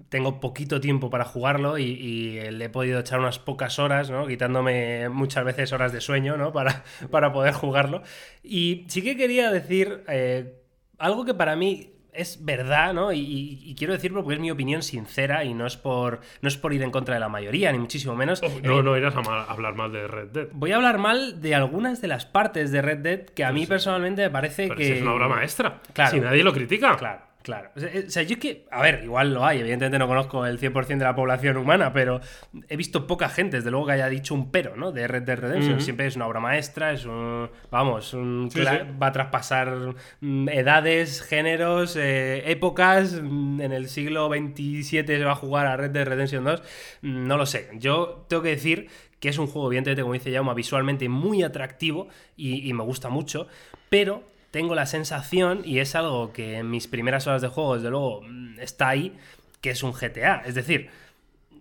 tengo 0.09 0.41
poquito 0.41 0.81
tiempo 0.81 1.11
para 1.11 1.25
jugarlo 1.25 1.79
y, 1.79 2.41
le 2.51 2.65
he 2.65 2.69
podido 2.69 3.01
echar 3.01 3.21
unas 3.21 3.39
pocas 3.39 3.79
horas, 3.79 4.11
¿no? 4.11 4.27
Quitándome 4.27 5.09
muchas 5.09 5.45
veces 5.45 5.73
horas 5.73 5.93
de 5.93 6.01
sueño, 6.01 6.37
¿no? 6.37 6.53
Para, 6.63 6.85
para 7.11 7.33
poder 7.33 7.55
jugarlo. 7.55 8.03
Y 8.43 8.85
sí 8.89 9.03
que 9.03 9.17
quería 9.17 9.51
decir 9.51 10.05
eh, 10.09 10.55
algo 10.99 11.25
que 11.25 11.35
para 11.35 11.57
mí 11.57 11.93
es 12.13 12.45
verdad, 12.45 12.93
¿no? 12.93 13.13
Y, 13.13 13.75
quiero 13.79 13.95
decirlo 13.95 14.23
porque 14.23 14.35
es 14.35 14.41
mi 14.41 14.51
opinión 14.51 14.83
sincera 14.83 15.45
y 15.45 15.55
no 15.55 15.67
es 15.67 15.77
por 15.77 16.21
no 16.43 16.49
es 16.49 16.57
por 16.59 16.75
ir 16.75 16.83
en 16.83 16.91
contra 16.91 17.15
de 17.15 17.21
la 17.21 17.29
mayoría, 17.29 17.73
ni 17.73 17.79
muchísimo 17.79 18.15
menos. 18.15 18.43
no, 18.63 18.81
eh, 18.81 18.83
no 18.83 18.97
irás 18.97 19.15
a, 19.17 19.45
hablar 19.45 19.75
mal 19.75 19.93
de 19.93 20.07
Red 20.07 20.29
Dead. 20.29 20.49
Voy 20.53 20.73
a 20.73 20.77
hablar 20.77 20.99
mal 20.99 21.41
de 21.41 21.55
algunas 21.55 22.03
de 22.03 22.09
las 22.09 22.27
partes 22.27 22.71
de 22.71 22.83
Red 22.83 22.99
Dead 22.99 23.21
que 23.21 23.45
a 23.45 23.53
mí 23.53 23.67
personalmente 23.67 24.23
me 24.23 24.31
parece 24.31 24.69
que. 24.69 24.85
Si 24.85 24.93
es 24.93 25.03
una 25.03 25.15
obra 25.15 25.29
maestra. 25.29 25.81
Claro. 25.93 26.11
Si 26.11 26.21
nadie 26.21 26.45
lo 26.45 26.53
critica. 26.53 26.97
Claro. 26.97 27.32
Claro. 27.43 27.71
O 27.77 28.11
sea, 28.11 28.23
yo 28.23 28.35
es 28.35 28.41
que, 28.41 28.67
a 28.71 28.83
ver, 28.83 29.03
igual 29.03 29.35
lo 29.35 29.45
hay, 29.45 29.61
evidentemente 29.61 29.99
no 29.99 30.07
conozco 30.07 30.47
el 30.47 30.61
100% 30.61 30.87
de 30.87 31.05
la 31.05 31.15
población 31.15 31.57
humana, 31.57 31.93
pero 31.93 32.21
he 32.69 32.77
visto 32.77 33.07
poca 33.07 33.29
gente, 33.29 33.57
desde 33.57 33.71
luego, 33.71 33.87
que 33.87 33.93
haya 33.93 34.09
dicho 34.09 34.35
un 34.35 34.51
pero, 34.51 34.77
¿no? 34.77 34.93
De 34.93 35.09
Red 35.09 35.23
Dead 35.23 35.39
Redemption. 35.39 35.81
Siempre 35.81 36.07
es 36.07 36.17
una 36.17 36.27
obra 36.27 36.41
maestra, 36.41 36.93
es 36.93 37.05
un. 37.05 37.51
Vamos, 37.71 38.15
va 38.15 39.07
a 39.09 39.13
traspasar 39.13 39.95
mm, 40.21 40.49
edades, 40.51 41.23
géneros, 41.23 41.97
eh, 41.97 42.51
épocas. 42.51 43.21
Mm, 43.21 43.61
en 43.61 43.73
el 43.73 43.89
siglo 43.89 44.29
XXVII 44.29 45.07
se 45.07 45.25
va 45.25 45.33
a 45.33 45.37
jugar 45.37 45.67
a 45.67 45.77
Red 45.77 45.91
Dead 45.91 46.07
Redemption 46.07 46.45
2. 46.45 46.63
Mm, 47.03 47.27
no 47.27 47.37
lo 47.37 47.47
sé. 47.47 47.71
Yo 47.75 48.25
tengo 48.29 48.43
que 48.43 48.51
decir 48.51 48.89
que 49.19 49.29
es 49.29 49.39
un 49.39 49.47
juego, 49.47 49.69
evidentemente, 49.69 50.03
como 50.03 50.15
dice 50.15 50.33
Jaume, 50.33 50.55
visualmente 50.55 51.09
muy 51.09 51.43
atractivo 51.43 52.09
y 52.37 52.73
me 52.73 52.83
gusta 52.83 53.09
mucho, 53.09 53.47
pero 53.89 54.32
tengo 54.53 54.77
la 54.77 54.87
sensación, 54.87 55.63
y 55.65 55.81
es 55.81 55.97
algo 55.97 56.33
que 56.33 56.59
en 56.59 56.71
mis 56.71 56.87
primeras 56.87 57.27
horas 57.27 57.43
de 57.43 57.49
juego, 57.49 57.75
desde 57.75 57.91
luego, 57.91 58.21
mm, 58.23 58.61
está 58.61 58.91
ahí, 58.91 59.17
que 59.61 59.71
es 59.71 59.83
un 59.83 59.93
GTA. 59.93 60.43
Es 60.47 60.55
decir, 60.55 60.91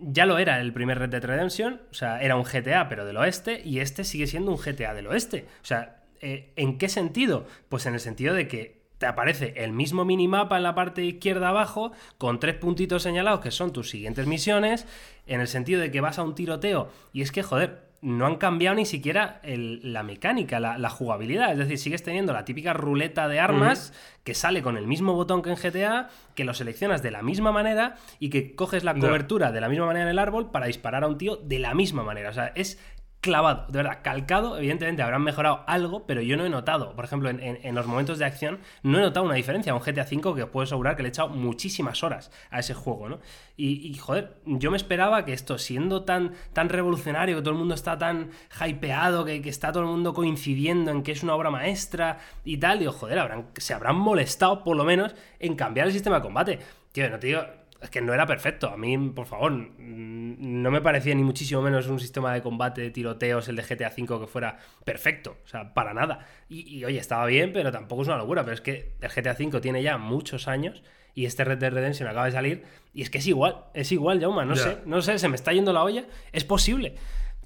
ya 0.02 0.26
lo 0.26 0.38
era 0.38 0.60
el 0.60 0.74
primer 0.74 1.00
Red 1.00 1.10
Dead 1.10 1.24
Redemption, 1.24 1.82
o 1.90 1.94
sea, 1.94 2.22
era 2.22 2.36
un 2.36 2.44
GTA 2.44 2.90
pero 2.90 3.06
del 3.06 3.18
oeste, 3.18 3.62
y 3.64 3.80
este 3.80 4.04
sigue 4.04 4.28
siendo 4.28 4.52
un 4.52 4.58
GTA 4.58 4.94
del 4.94 5.08
oeste. 5.08 5.46
O 5.64 5.66
sea, 5.66 6.04
eh, 6.20 6.52
¿en 6.58 6.78
qué 6.78 6.90
sentido? 6.90 7.48
Pues 7.70 7.86
en 7.86 7.94
el 7.94 8.00
sentido 8.00 8.36
de 8.36 8.48
que 8.48 8.82
te 8.98 9.06
aparece 9.06 9.54
el 9.56 9.72
mismo 9.72 10.06
minimapa 10.06 10.58
en 10.58 10.64
la 10.64 10.76
parte 10.76 11.04
izquierda 11.04 11.50
abajo, 11.50 11.94
con 12.18 12.40
tres 12.40 12.56
puntitos 12.56 13.04
señalados 13.04 13.40
que 13.40 13.52
son 13.52 13.72
tus 13.72 13.90
siguientes 13.90 14.28
misiones, 14.28 14.86
en 15.28 15.40
el 15.40 15.48
sentido 15.48 15.80
de 15.82 15.92
que 15.92 16.02
vas 16.02 16.20
a 16.20 16.24
un 16.24 16.36
tiroteo, 16.36 16.92
y 17.14 17.22
es 17.22 17.32
que, 17.32 17.42
joder, 17.42 17.91
no 18.02 18.26
han 18.26 18.38
cambiado 18.38 18.76
ni 18.76 18.86
siquiera 18.86 19.40
la 19.44 20.02
mecánica, 20.02 20.60
la, 20.60 20.90
jugabilidad. 20.90 21.52
Es 21.52 21.60
decir, 21.60 21.78
sigues 21.78 22.04
teniendo 22.04 22.34
la 22.34 22.46
típica 22.46 22.74
ruleta 22.74 23.28
de 23.28 23.40
armas 23.40 23.94
que 24.24 24.34
sale 24.34 24.64
con 24.64 24.76
el 24.76 24.88
mismo 24.88 25.14
botón 25.14 25.42
que 25.42 25.52
en 25.52 25.56
GTA, 25.56 26.10
que 26.34 26.44
lo 26.44 26.54
seleccionas 26.54 27.04
de 27.04 27.12
la 27.12 27.22
misma 27.22 27.52
manera 27.52 27.98
y 28.20 28.30
que 28.30 28.56
coges 28.56 28.84
la 28.84 28.96
cobertura 28.96 29.52
de 29.52 29.62
la 29.62 29.70
misma 29.70 29.86
manera 29.86 30.06
en 30.06 30.12
el 30.12 30.20
árbol 30.20 30.50
para 30.50 30.66
disparar 30.66 31.04
a 31.04 31.08
un 31.08 31.18
tío 31.18 31.36
de 31.38 31.60
la 31.60 31.76
misma 31.76 32.04
manera. 32.04 32.32
O 32.32 32.34
sea, 32.34 32.52
es 32.56 32.80
clavado, 33.22 33.68
de 33.68 33.78
verdad, 33.78 34.00
calcado. 34.04 34.58
Evidentemente 34.58 35.02
habrán 35.04 35.24
mejorado 35.24 35.64
algo, 35.68 36.06
pero 36.06 36.22
yo 36.22 36.36
no 36.36 36.46
he 36.46 36.50
notado, 36.50 36.96
por 36.96 37.06
ejemplo, 37.06 37.30
en, 37.30 37.76
los 37.76 37.86
momentos 37.86 38.20
de 38.20 38.26
acción, 38.26 38.60
no 38.84 38.98
he 38.98 39.02
notado 39.02 39.26
una 39.26 39.36
diferencia. 39.36 39.74
Un 39.74 39.80
GTA 39.80 40.04
V 40.12 40.36
que 40.36 40.44
os 40.44 40.50
puedo 40.50 40.64
asegurar 40.64 40.96
que 40.96 41.04
le 41.04 41.10
he 41.10 41.12
echado 41.12 41.30
muchísimas 41.30 42.04
horas 42.04 42.32
a 42.50 42.60
ese 42.60 42.74
juego, 42.74 43.08
¿no? 43.08 43.20
Y, 43.56 43.94
joder, 43.96 44.38
yo 44.46 44.72
me 44.72 44.78
esperaba 44.78 45.24
que 45.24 45.34
esto, 45.34 45.60
siendo 45.60 46.04
tan, 46.04 46.34
tan 46.52 46.70
revolucionario, 46.70 47.36
que 47.36 47.42
todo 47.44 47.52
el 47.52 47.60
mundo 47.60 47.76
está 47.76 47.96
tan 48.00 48.32
hypeado, 48.60 49.24
que, 49.24 49.40
que, 49.44 49.50
está 49.50 49.72
todo 49.72 49.84
el 49.84 49.90
mundo 49.90 50.16
coincidiendo 50.16 50.90
en 50.90 51.04
que 51.04 51.12
es 51.12 51.22
una 51.22 51.36
obra 51.36 51.52
maestra 51.52 52.18
y 52.44 52.58
tal, 52.58 52.80
digo, 52.80 52.92
joder, 52.92 53.22
se 53.58 53.76
habrán 53.76 53.98
molestado 53.98 54.64
por 54.64 54.76
lo 54.76 54.84
menos 54.84 55.14
en 55.40 55.56
cambiar 55.56 55.86
el 55.86 55.94
sistema 55.94 56.16
de 56.16 56.22
combate. 56.24 56.60
Tío, 56.92 57.08
no 57.10 57.20
te 57.20 57.28
digo, 57.28 57.44
es 57.82 57.90
que 57.90 58.02
no 58.02 58.14
era 58.14 58.26
perfecto. 58.26 58.70
A 58.70 58.78
mí, 58.78 58.98
por 59.10 59.26
favor, 59.26 59.52
no 59.52 60.72
me 60.72 60.82
parecía 60.82 61.16
ni 61.16 61.24
muchísimo 61.24 61.62
menos 61.62 61.88
un 61.88 62.00
sistema 62.00 62.34
de 62.34 62.42
combate 62.42 62.82
de 62.82 62.92
tiroteos, 62.92 63.48
el 63.48 63.56
de 63.56 63.64
GTA 63.64 63.92
V, 63.98 64.20
que 64.20 64.28
fuera 64.28 64.58
perfecto. 64.86 65.38
O 65.44 65.48
sea, 65.48 65.74
para 65.74 65.94
nada. 65.94 66.28
Y, 66.48 66.84
oye, 66.86 67.00
estaba 67.00 67.26
bien, 67.26 67.52
pero 67.54 67.72
tampoco 67.72 68.04
es 68.04 68.08
una 68.08 68.18
locura. 68.18 68.44
Pero 68.44 68.54
es 68.54 68.62
que 68.62 68.94
el 69.02 69.10
GTA 69.10 69.36
V 69.40 69.62
tiene 69.62 69.82
ya 69.82 69.98
muchos 69.98 70.48
años 70.48 70.84
y 71.14 71.26
este 71.26 71.44
Red 71.44 71.58
Dead 71.58 71.74
Redemption 71.74 72.08
acaba 72.08 72.26
de 72.26 72.32
salir. 72.32 72.64
Y 72.94 73.02
es 73.02 73.10
que 73.10 73.18
es 73.18 73.28
igual, 73.28 73.66
es 73.74 73.92
igual, 73.92 74.20
Jauma. 74.20 74.46
No 74.46 74.56
sé, 74.56 74.78
no 74.86 75.02
sé, 75.02 75.18
se 75.18 75.28
me 75.28 75.36
está 75.36 75.52
yendo 75.52 75.74
la 75.74 75.84
olla. 75.84 76.06
Es 76.32 76.44
posible. 76.44 76.96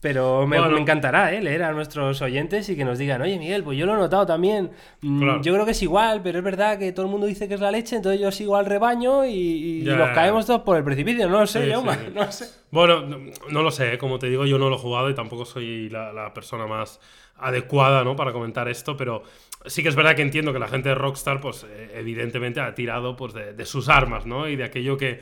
Pero 0.05 0.45
me, 0.45 0.57
encantará 0.57 1.33
¿eh? 1.33 1.41
leer 1.41 1.63
a 1.63 1.71
nuestros 1.71 2.21
oyentes 2.21 2.69
y 2.69 2.75
que 2.75 2.85
nos 2.85 2.99
digan, 2.99 3.23
oye 3.23 3.39
Miguel, 3.39 3.63
pues 3.63 3.75
yo 3.75 3.87
lo 3.87 3.95
he 3.95 3.97
notado 3.97 4.23
también. 4.23 4.69
Mm, 5.01 5.41
yo 5.41 5.51
creo 5.51 5.65
que 5.65 5.71
es 5.71 5.81
igual, 5.81 6.21
pero 6.21 6.37
es 6.37 6.43
verdad 6.43 6.77
que 6.77 6.91
todo 6.91 7.07
el 7.07 7.11
mundo 7.11 7.25
dice 7.25 7.47
que 7.47 7.55
es 7.55 7.59
la 7.59 7.71
leche, 7.71 7.95
entonces 7.95 8.21
yo 8.21 8.31
sigo 8.31 8.55
al 8.55 8.67
rebaño 8.67 9.25
y, 9.25 9.81
nos 9.83 10.11
caemos 10.11 10.45
todos 10.45 10.61
por 10.61 10.77
el 10.77 10.83
precipicio. 10.83 11.27
No 11.27 11.39
lo 11.39 11.47
sé, 11.47 11.73
no 12.13 12.31
sé. 12.31 12.45
Bueno, 12.69 13.03
no, 13.49 13.63
lo 13.63 13.71
sé, 13.71 13.95
¿eh? 13.95 13.97
como 13.97 14.19
te 14.19 14.29
digo, 14.29 14.45
yo 14.45 14.59
no 14.59 14.69
lo 14.69 14.75
he 14.75 14.79
jugado 14.79 15.09
y 15.09 15.15
tampoco 15.15 15.43
soy 15.43 15.89
la, 15.89 16.31
persona 16.35 16.67
más 16.67 16.99
adecuada 17.37 18.03
¿no? 18.03 18.15
para 18.15 18.31
comentar 18.31 18.67
esto, 18.67 18.95
pero 18.95 19.23
sí 19.65 19.81
que 19.81 19.89
es 19.89 19.95
verdad 19.95 20.15
que 20.15 20.21
entiendo 20.21 20.53
que 20.53 20.59
la 20.59 20.67
gente 20.67 20.89
de 20.89 20.95
Rockstar, 20.95 21.41
pues 21.41 21.65
eh, 21.67 21.93
evidentemente 21.95 22.59
ha 22.59 22.75
tirado 22.75 23.15
pues, 23.15 23.33
de, 23.33 23.53
de 23.53 23.65
sus 23.65 23.89
armas, 23.89 24.27
¿no? 24.27 24.47
Y 24.47 24.55
de 24.55 24.65
aquello 24.65 24.97
que 24.97 25.21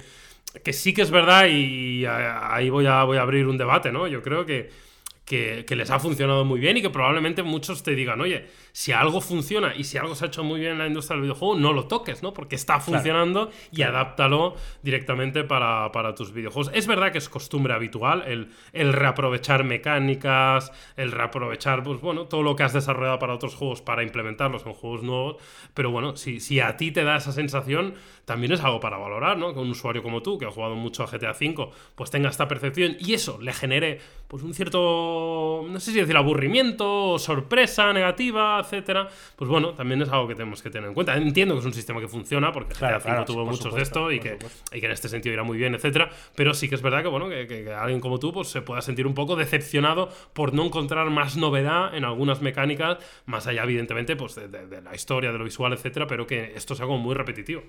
que 0.62 0.74
sí 0.74 0.94
que 0.94 1.02
es 1.02 1.12
verdad 1.12 1.48
y 1.48 2.06
ahí 2.06 2.70
voy 2.70 2.86
a, 2.86 3.04
voy 3.04 3.18
a 3.18 3.22
abrir 3.22 3.48
un 3.48 3.58
debate, 3.58 3.92
¿no? 3.92 4.08
Yo 4.08 4.22
creo 4.22 4.46
que, 4.46 4.70
que, 5.26 5.76
les 5.76 5.90
ha 5.90 6.00
funcionado 6.00 6.46
muy 6.46 6.60
bien 6.60 6.78
y 6.78 6.82
que 6.82 6.90
probablemente 6.90 7.44
muchos 7.44 7.84
te 7.84 7.96
digan, 7.96 8.22
oye, 8.22 8.46
si 8.74 8.92
algo 8.92 9.22
funciona 9.22 9.76
y 9.76 9.84
si 9.84 10.00
algo 10.00 10.16
se 10.16 10.26
ha 10.26 10.28
hecho 10.28 10.44
muy 10.44 10.60
bien 10.60 10.74
en 10.74 10.78
la 10.80 10.88
industria 10.88 11.16
del 11.16 11.24
videojuego, 11.24 11.56
no 11.56 11.74
lo 11.74 11.86
toques, 11.86 12.24
¿no? 12.24 12.34
Porque 12.34 12.56
está 12.56 12.80
funcionando 12.80 13.52
y 13.72 13.84
adáptalo 13.84 14.56
directamente 14.82 15.44
para, 15.44 15.92
para 15.92 16.16
tus 16.16 16.34
videojuegos. 16.34 16.72
Es 16.74 16.88
verdad 16.88 17.12
que 17.12 17.20
es 17.20 17.30
costumbre 17.30 17.74
habitual 17.74 18.24
el, 18.26 18.50
el 18.74 18.92
reaprovechar 18.92 19.64
mecánicas, 19.64 20.72
el 20.98 21.12
reaprovechar, 21.12 21.84
pues 21.84 22.02
bueno, 22.02 22.26
todo 22.26 22.42
lo 22.42 22.56
que 22.56 22.64
has 22.64 22.74
desarrollado 22.74 23.20
para 23.20 23.36
otros 23.36 23.54
juegos 23.54 23.84
para 23.84 24.02
implementarlos 24.02 24.66
en 24.66 24.74
juegos 24.74 25.04
nuevos. 25.04 25.36
Pero 25.76 25.92
bueno, 25.92 26.16
si, 26.16 26.40
si 26.40 26.60
a 26.60 26.76
ti 26.76 26.92
te 26.92 27.04
da 27.04 27.18
esa 27.18 27.32
sensación, 27.32 27.94
también 28.26 28.54
es 28.54 28.62
algo 28.62 28.80
para 28.80 28.98
valorar, 28.98 29.38
¿no? 29.38 29.54
Que 29.54 29.60
un 29.60 29.70
usuario 29.70 30.02
como 30.02 30.24
tú, 30.24 30.40
que 30.40 30.46
ha 30.46 30.52
jugado 30.52 30.76
mucho 30.76 31.04
a 31.04 31.06
GTA 31.06 31.32
V, 31.32 31.70
pues 31.94 32.10
tenga 32.10 32.30
esta 32.30 32.48
percepción 32.48 32.96
y 33.00 33.14
eso 33.14 33.38
le 33.40 33.54
genere, 33.54 34.00
pues 34.28 34.42
un 34.42 34.56
cierto, 34.56 35.64
no 35.70 35.80
sé 35.80 35.92
si 35.92 36.00
decir 36.00 36.18
aburrimiento, 36.18 37.20
sorpresa 37.20 37.94
negativa, 37.94 38.63
etcétera. 38.64 39.08
Pues 39.36 39.50
bueno, 39.50 39.74
también 39.74 40.02
es 40.02 40.10
algo 40.10 40.28
que 40.28 40.36
tenemos 40.36 40.62
que 40.62 40.70
tener 40.70 40.88
en 40.90 40.94
cuenta. 40.94 41.16
Entiendo 41.16 41.54
que 41.56 41.60
es 41.60 41.66
un 41.66 41.74
sistema 41.74 42.00
que 42.02 42.08
funciona, 42.08 42.52
porque 42.52 42.74
Claro, 42.74 42.98
GTA 42.98 43.04
V 43.04 43.04
claro, 43.12 43.26
tuvo 43.26 43.46
muchos 43.46 43.74
de 43.76 43.82
esto 43.82 44.12
y 44.12 44.20
que, 44.20 44.38
y 44.72 44.80
que 44.80 44.86
en 44.86 44.92
este 44.92 45.08
sentido 45.10 45.34
irá 45.34 45.44
muy 45.44 45.58
bien, 45.58 45.76
etcétera. 45.76 46.10
Pero 46.36 46.54
sí 46.54 46.68
que 46.68 46.76
es 46.76 46.82
verdad 46.82 47.02
que, 47.04 47.08
bueno, 47.10 47.30
que, 47.30 47.46
que- 47.48 47.64
que 47.64 47.74
alguien 47.74 48.00
como 48.00 48.20
tú 48.20 48.34
pues, 48.34 48.48
se 48.50 48.62
pueda 48.62 48.82
sentir 48.82 49.06
un 49.08 49.14
poco 49.14 49.36
decepcionado 49.36 50.10
por 50.34 50.54
no 50.54 50.66
encontrar 50.66 51.10
más 51.10 51.38
novedad 51.38 51.96
en 51.96 52.06
algunas 52.06 52.42
mecánicas, 52.42 52.98
más 53.26 53.48
allá, 53.48 53.64
evidentemente, 53.64 54.16
pues 54.16 54.36
de, 54.36 54.48
de- 54.48 54.68
de 54.68 54.82
la 54.82 54.96
historia, 54.96 55.32
de 55.32 55.38
lo 55.38 55.44
visual, 55.44 55.74
etcétera, 55.74 56.08
pero 56.08 56.26
que 56.28 56.54
esto 56.56 56.76
sea 56.76 56.86
como 56.86 56.98
muy 57.00 57.14
repetitivo. 57.16 57.62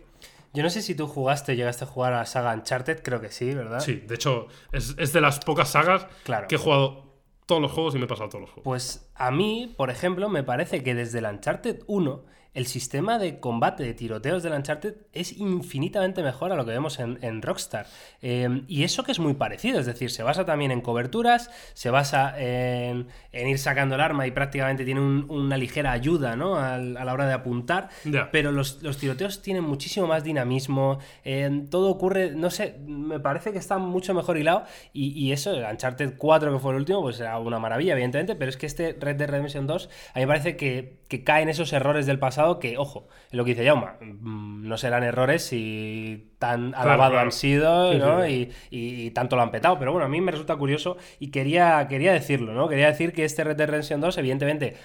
Yo 0.52 0.62
no 0.62 0.70
sé 0.70 0.82
si 0.82 0.94
tú 0.94 1.08
jugaste, 1.08 1.56
llegaste 1.56 1.82
a 1.84 1.86
jugar 1.88 2.12
a 2.12 2.18
la 2.18 2.26
saga 2.26 2.54
Uncharted, 2.54 3.02
creo 3.02 3.20
que 3.20 3.30
sí, 3.30 3.52
¿verdad? 3.54 3.80
Sí, 3.80 3.94
de 4.06 4.14
hecho, 4.14 4.46
es, 4.70 4.94
es 4.98 5.12
de 5.12 5.20
las 5.20 5.40
pocas 5.40 5.70
sagas 5.70 6.06
Claro. 6.22 6.46
que 6.46 6.54
he 6.54 6.58
jugado 6.58 7.13
todos 7.46 7.60
los 7.60 7.72
juegos 7.72 7.94
y 7.94 7.98
me 7.98 8.04
he 8.04 8.08
pasado 8.08 8.28
todos 8.28 8.42
los 8.42 8.50
juegos. 8.50 8.64
Pues 8.64 9.10
a 9.14 9.30
mí, 9.30 9.74
por 9.76 9.90
ejemplo, 9.90 10.28
me 10.28 10.42
parece 10.42 10.82
que 10.82 10.94
desde 10.94 11.18
el 11.18 11.26
Uncharted 11.26 11.82
1, 11.86 12.24
el 12.54 12.66
sistema 12.66 13.18
de 13.18 13.40
combate 13.40 13.82
de 13.82 13.94
tiroteos 13.94 14.42
del 14.42 14.52
Uncharted 14.52 14.94
es 15.12 15.32
infinitamente 15.38 16.22
mejor 16.22 16.52
a 16.52 16.56
lo 16.56 16.64
que 16.64 16.70
vemos 16.70 16.98
en, 17.00 17.18
en 17.22 17.42
Rockstar. 17.42 17.86
Eh, 18.22 18.62
y 18.68 18.84
eso 18.84 19.02
que 19.04 19.12
es 19.12 19.18
muy 19.18 19.34
parecido, 19.34 19.80
es 19.80 19.86
decir, 19.86 20.10
se 20.10 20.22
basa 20.22 20.44
también 20.44 20.70
en 20.70 20.80
coberturas, 20.80 21.50
se 21.74 21.90
basa 21.90 22.34
en, 22.38 23.08
en 23.32 23.48
ir 23.48 23.58
sacando 23.58 23.96
el 23.96 24.00
arma 24.00 24.26
y 24.26 24.30
prácticamente 24.30 24.84
tiene 24.84 25.00
un- 25.00 25.26
una 25.28 25.56
ligera 25.56 25.92
ayuda 25.92 26.36
¿no? 26.36 26.56
A 26.56 26.78
la 26.78 27.12
hora 27.12 27.26
de 27.26 27.32
apuntar. 27.34 27.88
Pero 28.30 28.52
los, 28.52 28.82
los 28.82 28.98
tiroteos 28.98 29.42
tienen 29.42 29.64
muchísimo 29.64 30.06
más 30.06 30.22
dinamismo, 30.22 30.98
eh, 31.24 31.64
todo 31.70 31.90
ocurre, 31.90 32.30
no 32.30 32.50
sé, 32.50 32.76
me 32.86 33.18
parece 33.18 33.50
que 33.52 33.58
está 33.58 33.78
mucho 33.78 34.14
mejor 34.14 34.36
hilado 34.38 34.64
y, 34.92 35.08
y 35.18 35.32
eso, 35.32 35.52
el 35.52 35.64
Uncharted 35.64 36.14
4 36.16 36.52
que 36.52 36.58
fue 36.60 36.70
el 36.72 36.76
último, 36.78 37.02
pues 37.02 37.18
era 37.18 37.38
una 37.38 37.58
maravilla, 37.58 37.94
evidentemente, 37.94 38.36
pero 38.36 38.48
es 38.48 38.56
que 38.56 38.66
este 38.66 38.96
Red 39.00 39.16
Dead 39.16 39.28
Redemption 39.28 39.66
2 39.66 39.90
a 40.14 40.18
mí 40.18 40.24
me 40.24 40.28
parece 40.28 40.56
que, 40.56 40.98
que 41.08 41.24
caen 41.24 41.48
esos 41.48 41.72
errores 41.72 42.06
del 42.06 42.18
pasado 42.18 42.43
que, 42.60 42.78
ojo, 42.78 43.08
es 43.28 43.34
lo 43.34 43.44
que 43.44 43.50
dice 43.52 43.66
Jauma, 43.66 43.96
mm, 44.00 44.68
no 44.68 44.76
serán 44.78 45.02
errores 45.04 45.42
si 45.44 46.32
tan 46.38 46.74
alabado 46.74 47.12
claro. 47.12 47.26
han 47.26 47.32
sido 47.32 47.92
Sí, 47.92 47.98
¿no? 47.98 48.24
sí. 48.24 48.50
Y, 48.70 48.76
y- 48.78 49.06
y 49.06 49.10
tanto 49.10 49.36
lo 49.36 49.42
han 49.42 49.50
petado, 49.50 49.78
pero 49.78 49.92
bueno, 49.92 50.06
a 50.06 50.08
mí 50.08 50.20
me 50.20 50.30
resulta 50.32 50.56
curioso 50.56 50.96
y 51.18 51.30
quería, 51.30 51.86
quería 51.88 52.12
decirlo, 52.12 52.52
¿no? 52.54 52.68
Quería 52.68 52.86
decir 52.88 53.12
que 53.12 53.24
este 53.24 53.44
Red 53.44 53.56
Dead 53.56 53.68
Redemption 53.68 54.00
2, 54.00 54.18
evidentemente, 54.18 54.76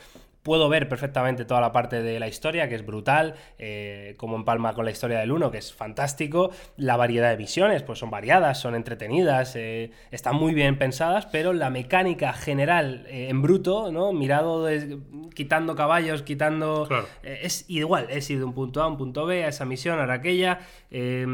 puedo 0.44 0.70
ver 0.70 0.88
perfectamente 0.88 1.46
toda 1.46 1.60
la 1.62 1.72
parte 1.72 2.02
de 2.02 2.20
la 2.20 2.28
historia, 2.28 2.70
que 2.70 2.76
es 2.76 2.86
brutal, 2.86 3.36
eh, 3.58 4.14
como 4.18 4.36
empalma 4.36 4.74
con 4.74 4.86
la 4.86 4.92
historia 4.92 5.20
del 5.20 5.32
1, 5.32 5.52
que 5.52 5.58
es 5.58 5.74
fantástico. 5.74 6.52
La 6.78 6.96
variedad 6.98 7.30
de 7.30 7.38
misiones, 7.38 7.84
pues 7.84 8.00
son 8.00 8.10
variadas, 8.10 8.60
son 8.60 8.74
entretenidas, 8.76 9.56
eh, 9.56 9.92
están 10.12 10.36
muy 10.36 10.54
bien 10.54 10.78
pensadas, 10.78 11.26
pero 11.26 11.52
la 11.54 11.70
mecánica 11.70 12.34
general 12.34 13.06
eh, 13.10 13.28
en 13.30 13.42
bruto, 13.42 13.92
¿no? 13.92 14.14
Mirado, 14.14 14.66
de- 14.66 15.00
quitando 15.36 15.76
caballos, 15.76 16.22
quitando... 16.24 16.86
Claro. 16.88 17.06
eh, 17.24 17.40
es 17.44 17.66
igual, 17.70 18.08
es 18.10 18.30
ir 18.30 18.38
de 18.40 18.46
un 18.46 18.54
punto 18.54 18.82
A 18.82 18.86
a 18.86 18.88
un 18.88 18.98
punto 18.98 19.26
B, 19.26 19.44
a 19.44 19.50
esa 19.50 19.66
misión, 19.66 20.00
ahora 20.00 20.16
aquella, 20.16 20.60
eh, 20.90 21.26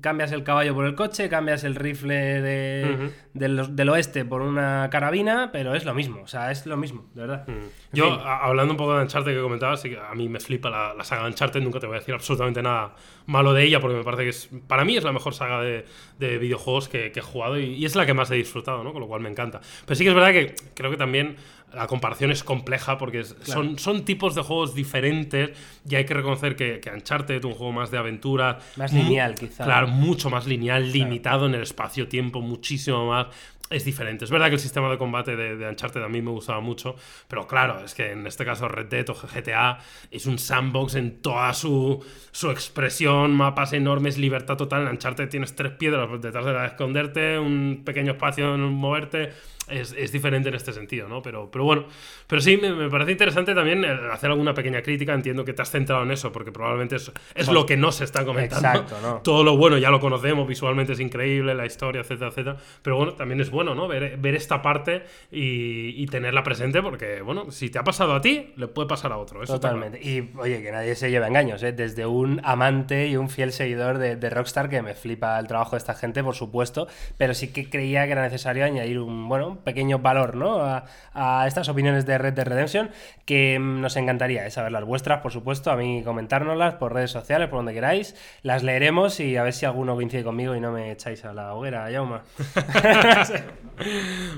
cambias 0.00 0.32
el 0.32 0.44
caballo 0.44 0.74
por 0.74 0.86
el 0.86 0.94
coche, 0.94 1.28
cambias 1.28 1.64
el 1.64 1.74
rifle 1.74 2.40
de- 2.42 3.10
del, 3.34 3.74
del 3.76 3.88
oeste 3.88 4.24
por 4.24 4.42
una 4.42 4.88
carabina, 4.90 5.50
pero 5.52 5.74
es 5.74 5.84
lo 5.84 5.94
mismo, 5.94 6.22
o 6.22 6.26
sea, 6.26 6.50
es 6.50 6.66
lo 6.66 6.76
mismo, 6.76 7.06
de 7.14 7.20
verdad. 7.22 7.46
Yo, 7.92 8.12
a- 8.12 8.25
hablando 8.26 8.72
un 8.72 8.76
poco 8.76 8.94
de 8.96 9.02
Uncharted 9.02 9.34
que 9.34 9.40
comentabas, 9.40 9.84
a 9.84 10.14
mí 10.14 10.28
me 10.28 10.40
flipa 10.40 10.68
la, 10.70 10.94
la 10.94 11.04
saga 11.04 11.22
de 11.22 11.28
Uncharted, 11.28 11.60
nunca 11.62 11.80
te 11.80 11.86
voy 11.86 11.96
a 11.96 11.98
decir 12.00 12.14
absolutamente 12.14 12.62
nada 12.62 12.94
malo 13.26 13.52
de 13.52 13.64
ella, 13.64 13.80
porque 13.80 13.96
me 13.96 14.04
parece 14.04 14.22
que 14.24 14.28
es, 14.30 14.48
para 14.66 14.84
mí 14.84 14.96
es 14.96 15.04
la 15.04 15.12
mejor 15.12 15.34
saga 15.34 15.60
de, 15.62 15.84
de 16.18 16.38
videojuegos 16.38 16.88
que, 16.88 17.12
que 17.12 17.20
he 17.20 17.22
jugado 17.22 17.58
y, 17.58 17.74
y 17.74 17.84
es 17.84 17.94
la 17.96 18.06
que 18.06 18.14
más 18.14 18.30
he 18.30 18.34
disfrutado, 18.36 18.84
¿no? 18.84 18.92
Con 18.92 19.00
lo 19.00 19.08
cual 19.08 19.20
me 19.20 19.28
encanta. 19.30 19.60
Pero 19.84 19.96
sí 19.96 20.04
que 20.04 20.10
es 20.10 20.14
verdad 20.14 20.32
que 20.32 20.54
creo 20.74 20.90
que 20.90 20.96
también 20.96 21.36
la 21.74 21.88
comparación 21.88 22.30
es 22.30 22.44
compleja 22.44 22.96
porque 22.96 23.20
es- 23.20 23.36
son, 23.42 23.78
son 23.78 24.04
tipos 24.04 24.34
de 24.36 24.42
juegos 24.42 24.74
diferentes 24.74 25.50
y 25.88 25.94
hay 25.96 26.04
que 26.04 26.14
reconocer 26.14 26.54
que, 26.56 26.78
que 26.80 26.90
Uncharted, 26.90 27.44
un 27.44 27.52
juego 27.54 27.72
más 27.72 27.90
de 27.90 27.98
aventura... 27.98 28.60
Más 28.76 28.92
lineal, 28.92 29.34
quizá. 29.34 29.64
Claro, 29.64 29.88
mucho 29.88 30.30
más 30.30 30.46
lineal, 30.46 30.92
limitado 30.92 31.46
en 31.46 31.54
el 31.54 31.62
espacio-tiempo, 31.62 32.40
muchísimo 32.40 33.08
más. 33.08 33.26
Es 33.68 33.84
diferente. 33.84 34.24
Es 34.24 34.30
verdad 34.30 34.46
que 34.46 34.54
el 34.54 34.60
sistema 34.60 34.88
de 34.88 34.96
combate 34.96 35.34
de, 35.34 35.56
de 35.56 35.68
Uncharted 35.68 36.00
a 36.00 36.08
mí 36.08 36.22
me 36.22 36.30
gustaba 36.30 36.60
mucho, 36.60 36.94
pero 37.26 37.48
claro, 37.48 37.84
es 37.84 37.94
que 37.94 38.12
en 38.12 38.24
este 38.26 38.44
caso 38.44 38.68
Red 38.68 38.86
Dead 38.86 39.08
o 39.10 39.14
GTA 39.14 39.78
es 40.10 40.26
un 40.26 40.38
sandbox 40.38 40.94
en 40.94 41.20
toda 41.20 41.52
su, 41.52 42.04
su 42.30 42.50
expresión, 42.50 43.34
mapas 43.34 43.72
enormes, 43.72 44.18
libertad 44.18 44.56
total. 44.56 44.82
En 44.82 44.90
Uncharted 44.90 45.28
tienes 45.28 45.56
tres 45.56 45.72
piedras 45.72 46.08
detrás 46.20 46.44
de 46.44 46.52
la 46.52 46.60
de 46.62 46.66
esconderte, 46.68 47.38
un 47.40 47.82
pequeño 47.84 48.12
espacio 48.12 48.54
en 48.54 48.60
moverte. 48.60 49.32
Es, 49.68 49.92
es 49.98 50.12
diferente 50.12 50.48
en 50.48 50.54
este 50.54 50.72
sentido, 50.72 51.08
¿no? 51.08 51.22
Pero, 51.22 51.50
pero 51.50 51.64
bueno, 51.64 51.86
pero 52.26 52.40
sí, 52.40 52.56
me, 52.56 52.72
me 52.72 52.88
parece 52.88 53.12
interesante 53.12 53.54
también 53.54 53.84
el 53.84 54.10
hacer 54.10 54.30
alguna 54.30 54.54
pequeña 54.54 54.80
crítica. 54.82 55.12
Entiendo 55.12 55.44
que 55.44 55.52
te 55.52 55.62
has 55.62 55.70
centrado 55.70 56.04
en 56.04 56.12
eso, 56.12 56.30
porque 56.30 56.52
probablemente 56.52 56.96
es, 56.96 57.10
es 57.34 57.48
lo 57.48 57.66
que 57.66 57.76
no 57.76 57.90
se 57.90 58.04
está 58.04 58.24
comentando. 58.24 58.68
Exacto, 58.68 58.96
¿no? 59.02 59.16
Todo 59.22 59.42
lo 59.42 59.56
bueno 59.56 59.76
ya 59.78 59.90
lo 59.90 59.98
conocemos, 59.98 60.46
visualmente 60.46 60.92
es 60.92 61.00
increíble, 61.00 61.54
la 61.54 61.66
historia, 61.66 62.02
etcétera, 62.02 62.30
etcétera. 62.30 62.56
Pero 62.82 62.96
bueno, 62.96 63.14
también 63.14 63.40
es 63.40 63.50
bueno, 63.50 63.74
¿no? 63.74 63.88
Ver, 63.88 64.16
ver 64.18 64.34
esta 64.36 64.62
parte 64.62 65.02
y, 65.32 66.00
y 66.00 66.06
tenerla 66.06 66.42
presente, 66.44 66.80
porque, 66.82 67.22
bueno, 67.22 67.50
si 67.50 67.68
te 67.68 67.78
ha 67.78 67.84
pasado 67.84 68.14
a 68.14 68.20
ti, 68.20 68.52
le 68.56 68.68
puede 68.68 68.88
pasar 68.88 69.12
a 69.12 69.18
otro. 69.18 69.42
Eso 69.42 69.54
Totalmente. 69.54 70.00
Y 70.00 70.30
oye, 70.38 70.62
que 70.62 70.70
nadie 70.70 70.94
se 70.94 71.10
lleva 71.10 71.26
engaños, 71.26 71.62
¿eh? 71.62 71.72
Desde 71.72 72.06
un 72.06 72.40
amante 72.44 73.08
y 73.08 73.16
un 73.16 73.28
fiel 73.28 73.52
seguidor 73.52 73.98
de, 73.98 74.16
de 74.16 74.30
Rockstar, 74.30 74.68
que 74.68 74.80
me 74.82 74.94
flipa 74.94 75.38
el 75.38 75.46
trabajo 75.48 75.72
de 75.72 75.78
esta 75.78 75.94
gente, 75.94 76.22
por 76.22 76.34
supuesto, 76.34 76.86
pero 77.18 77.34
sí 77.34 77.52
que 77.52 77.68
creía 77.68 78.06
que 78.06 78.12
era 78.12 78.22
necesario 78.22 78.64
añadir 78.64 78.98
un, 79.00 79.28
bueno, 79.28 79.55
un 79.56 79.62
pequeño 79.64 79.98
valor, 79.98 80.36
¿no? 80.36 80.60
A, 80.62 80.84
a 81.14 81.46
estas 81.46 81.68
opiniones 81.68 82.06
de 82.06 82.18
Red 82.18 82.34
Dead 82.34 82.46
Redemption, 82.46 82.90
que 83.24 83.58
mm, 83.58 83.80
nos 83.80 83.96
encantaría 83.96 84.46
¿eh? 84.46 84.50
saber 84.50 84.72
las 84.72 84.84
vuestras, 84.84 85.20
por 85.20 85.32
supuesto, 85.32 85.70
a 85.70 85.76
mí 85.76 86.02
comentárnoslas 86.04 86.74
por 86.74 86.92
redes 86.94 87.10
sociales, 87.10 87.48
por 87.48 87.58
donde 87.58 87.74
queráis, 87.74 88.14
las 88.42 88.62
leeremos 88.62 89.18
y 89.20 89.36
a 89.36 89.42
ver 89.42 89.52
si 89.52 89.66
alguno 89.66 89.94
coincide 89.94 90.22
conmigo 90.24 90.54
y 90.54 90.60
no 90.60 90.72
me 90.72 90.92
echáis 90.92 91.24
a 91.24 91.32
la 91.32 91.54
hoguera, 91.54 91.90
Yauma. 91.90 92.22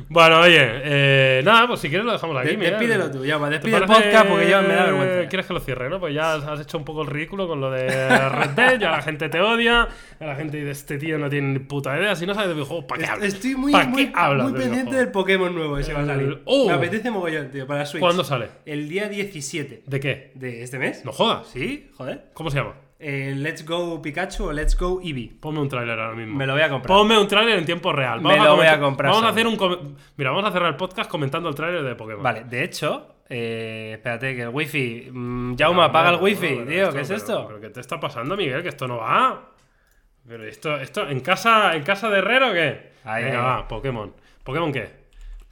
Bueno, 0.09 0.40
oye, 0.40 0.59
eh, 0.61 1.42
nada, 1.44 1.68
pues 1.68 1.78
si 1.78 1.88
quieres 1.88 2.04
lo 2.04 2.12
dejamos 2.12 2.37
aquí. 2.38 2.48
De- 2.48 2.57
Miguel. 2.57 2.70
despídelo 2.72 3.11
tú, 3.11 3.24
Yauma, 3.24 3.46
¿Te 3.48 3.54
despide 3.54 3.76
el 3.76 3.85
podcast 3.85 4.26
porque 4.28 4.48
ya 4.48 4.62
me 4.62 4.74
da 4.74 4.85
vergüenza. 4.87 5.28
¿Quieres 5.28 5.46
que 5.46 5.52
lo 5.54 5.61
cierre, 5.61 5.88
no? 5.88 6.00
Pues 6.00 6.12
ya 6.14 6.35
has- 6.35 6.59
hecho 6.61 6.76
un 6.78 6.85
poco 6.85 7.02
el 7.02 7.07
ridículo 7.09 7.46
con 7.46 7.61
lo 7.61 7.70
de 7.70 7.87
Red 8.28 8.50
Dead, 8.50 8.81
ya 8.81 8.90
la 8.90 9.00
gente 9.02 9.28
te 9.28 9.40
odia, 9.40 9.87
ya 10.18 10.26
la 10.26 10.35
gente 10.35 10.57
dice, 10.57 10.70
este 10.72 10.98
tío 10.98 11.18
no 11.18 11.28
tiene 11.31 11.52
ni 11.52 11.59
puta 11.61 11.96
idea, 11.96 12.16
si 12.16 12.26
no 12.26 12.35
sabes 12.35 12.48
de 12.48 12.54
videojuegos, 12.54 12.87
¿para 12.87 13.00
qué 13.04 13.07
hablas? 13.11 13.28
Estoy 13.35 13.54
muy, 13.54 13.70
¿Para 13.72 13.85
muy, 13.87 14.07
muy 14.07 14.52
de 14.52 14.59
pendiente 14.59 14.90
videojuegos? 14.90 15.08
Pokémon 15.09 15.55
nuevo 15.55 15.77
que 15.77 15.83
se 15.85 15.92
va 15.92 16.01
a 16.03 16.07
salir. 16.07 16.42
¡Oh! 16.44 16.66
Me 16.68 16.75
apetece 16.75 17.11
mogollón, 17.11 17.51
tío, 17.51 17.66
para 17.66 17.85
Switch. 17.87 18.01
¿Cuándo 18.01 18.25
sale? 18.25 18.49
El 18.66 18.88
día 18.88 19.09
17 19.09 19.83
¿De 19.87 20.01
qué? 20.01 20.33
de 20.35 20.62
este 20.62 20.79
mes. 20.79 21.05
No 21.05 21.12
jodas. 21.12 21.47
Sí, 21.49 21.90
joder. 21.97 22.27
¿Cómo 22.35 22.51
se 22.51 22.59
llama? 22.59 22.75
Eh, 23.01 23.33
Let's 23.37 23.64
Go 23.64 24.03
Pikachu 24.03 24.47
o 24.47 24.53
Let's 24.53 24.77
Go 24.77 25.01
Eevee. 25.03 25.31
Ponme 25.40 25.61
un 25.61 25.68
tráiler 25.68 25.99
ahora 26.01 26.16
mismo. 26.16 26.37
Me 26.37 26.47
lo 26.47 26.55
voy 26.55 26.62
a 26.62 26.68
comprar. 26.68 26.88
Ponme 26.99 27.16
un 27.16 27.29
tráiler 27.29 27.59
en 27.59 27.64
tiempo 27.64 27.92
real. 27.92 28.21
Me 28.21 28.37
lo 28.38 28.57
voy 28.57 28.66
a 28.66 28.81
comprar, 28.81 29.12
Vamos 29.12 29.25
a 29.25 29.29
hacer 29.31 29.47
un... 29.47 29.97
Mira, 30.16 30.31
vamos 30.31 30.44
a 30.49 30.53
cerrar 30.53 30.71
el 30.71 30.77
podcast 30.77 31.09
comentando 31.09 31.49
el 31.49 31.55
tráiler 31.55 31.85
de 31.85 31.94
Pokémon. 31.94 32.23
Vale, 32.25 32.42
de 32.44 32.64
hecho, 32.64 33.14
eh, 33.29 33.92
espérate, 33.94 34.35
que 34.35 34.42
el 34.42 34.49
wifi. 34.49 35.11
Mm, 35.12 35.55
Jauma, 35.57 35.85
apaga 35.87 36.11
el 36.11 36.16
wifi, 36.21 36.57
tío, 36.66 36.92
¿qué 36.92 37.01
es 37.03 37.09
pero- 37.09 37.16
esto? 37.16 37.44
¿Pero 37.47 37.61
qué 37.61 37.71
te 37.71 37.81
está 37.81 38.01
pasando, 38.01 38.37
Miguel? 38.37 38.62
Que 38.64 38.71
esto 38.71 38.88
no 38.88 38.97
va. 38.97 39.53
Pero 40.27 40.44
esto, 40.44 40.77
esto, 40.77 41.09
¿en 41.09 41.21
casa, 41.21 41.77
en 41.77 41.83
casa 41.85 42.11
de 42.11 42.18
Herrero 42.18 42.51
o 42.51 42.53
qué? 42.53 42.90
Ahí, 43.05 43.25
Venga, 43.25 43.38
ahí. 43.38 43.44
va, 43.62 43.68
Pokémon. 43.68 44.12
¿Pokémon 44.49 44.73
qué? 44.73 44.89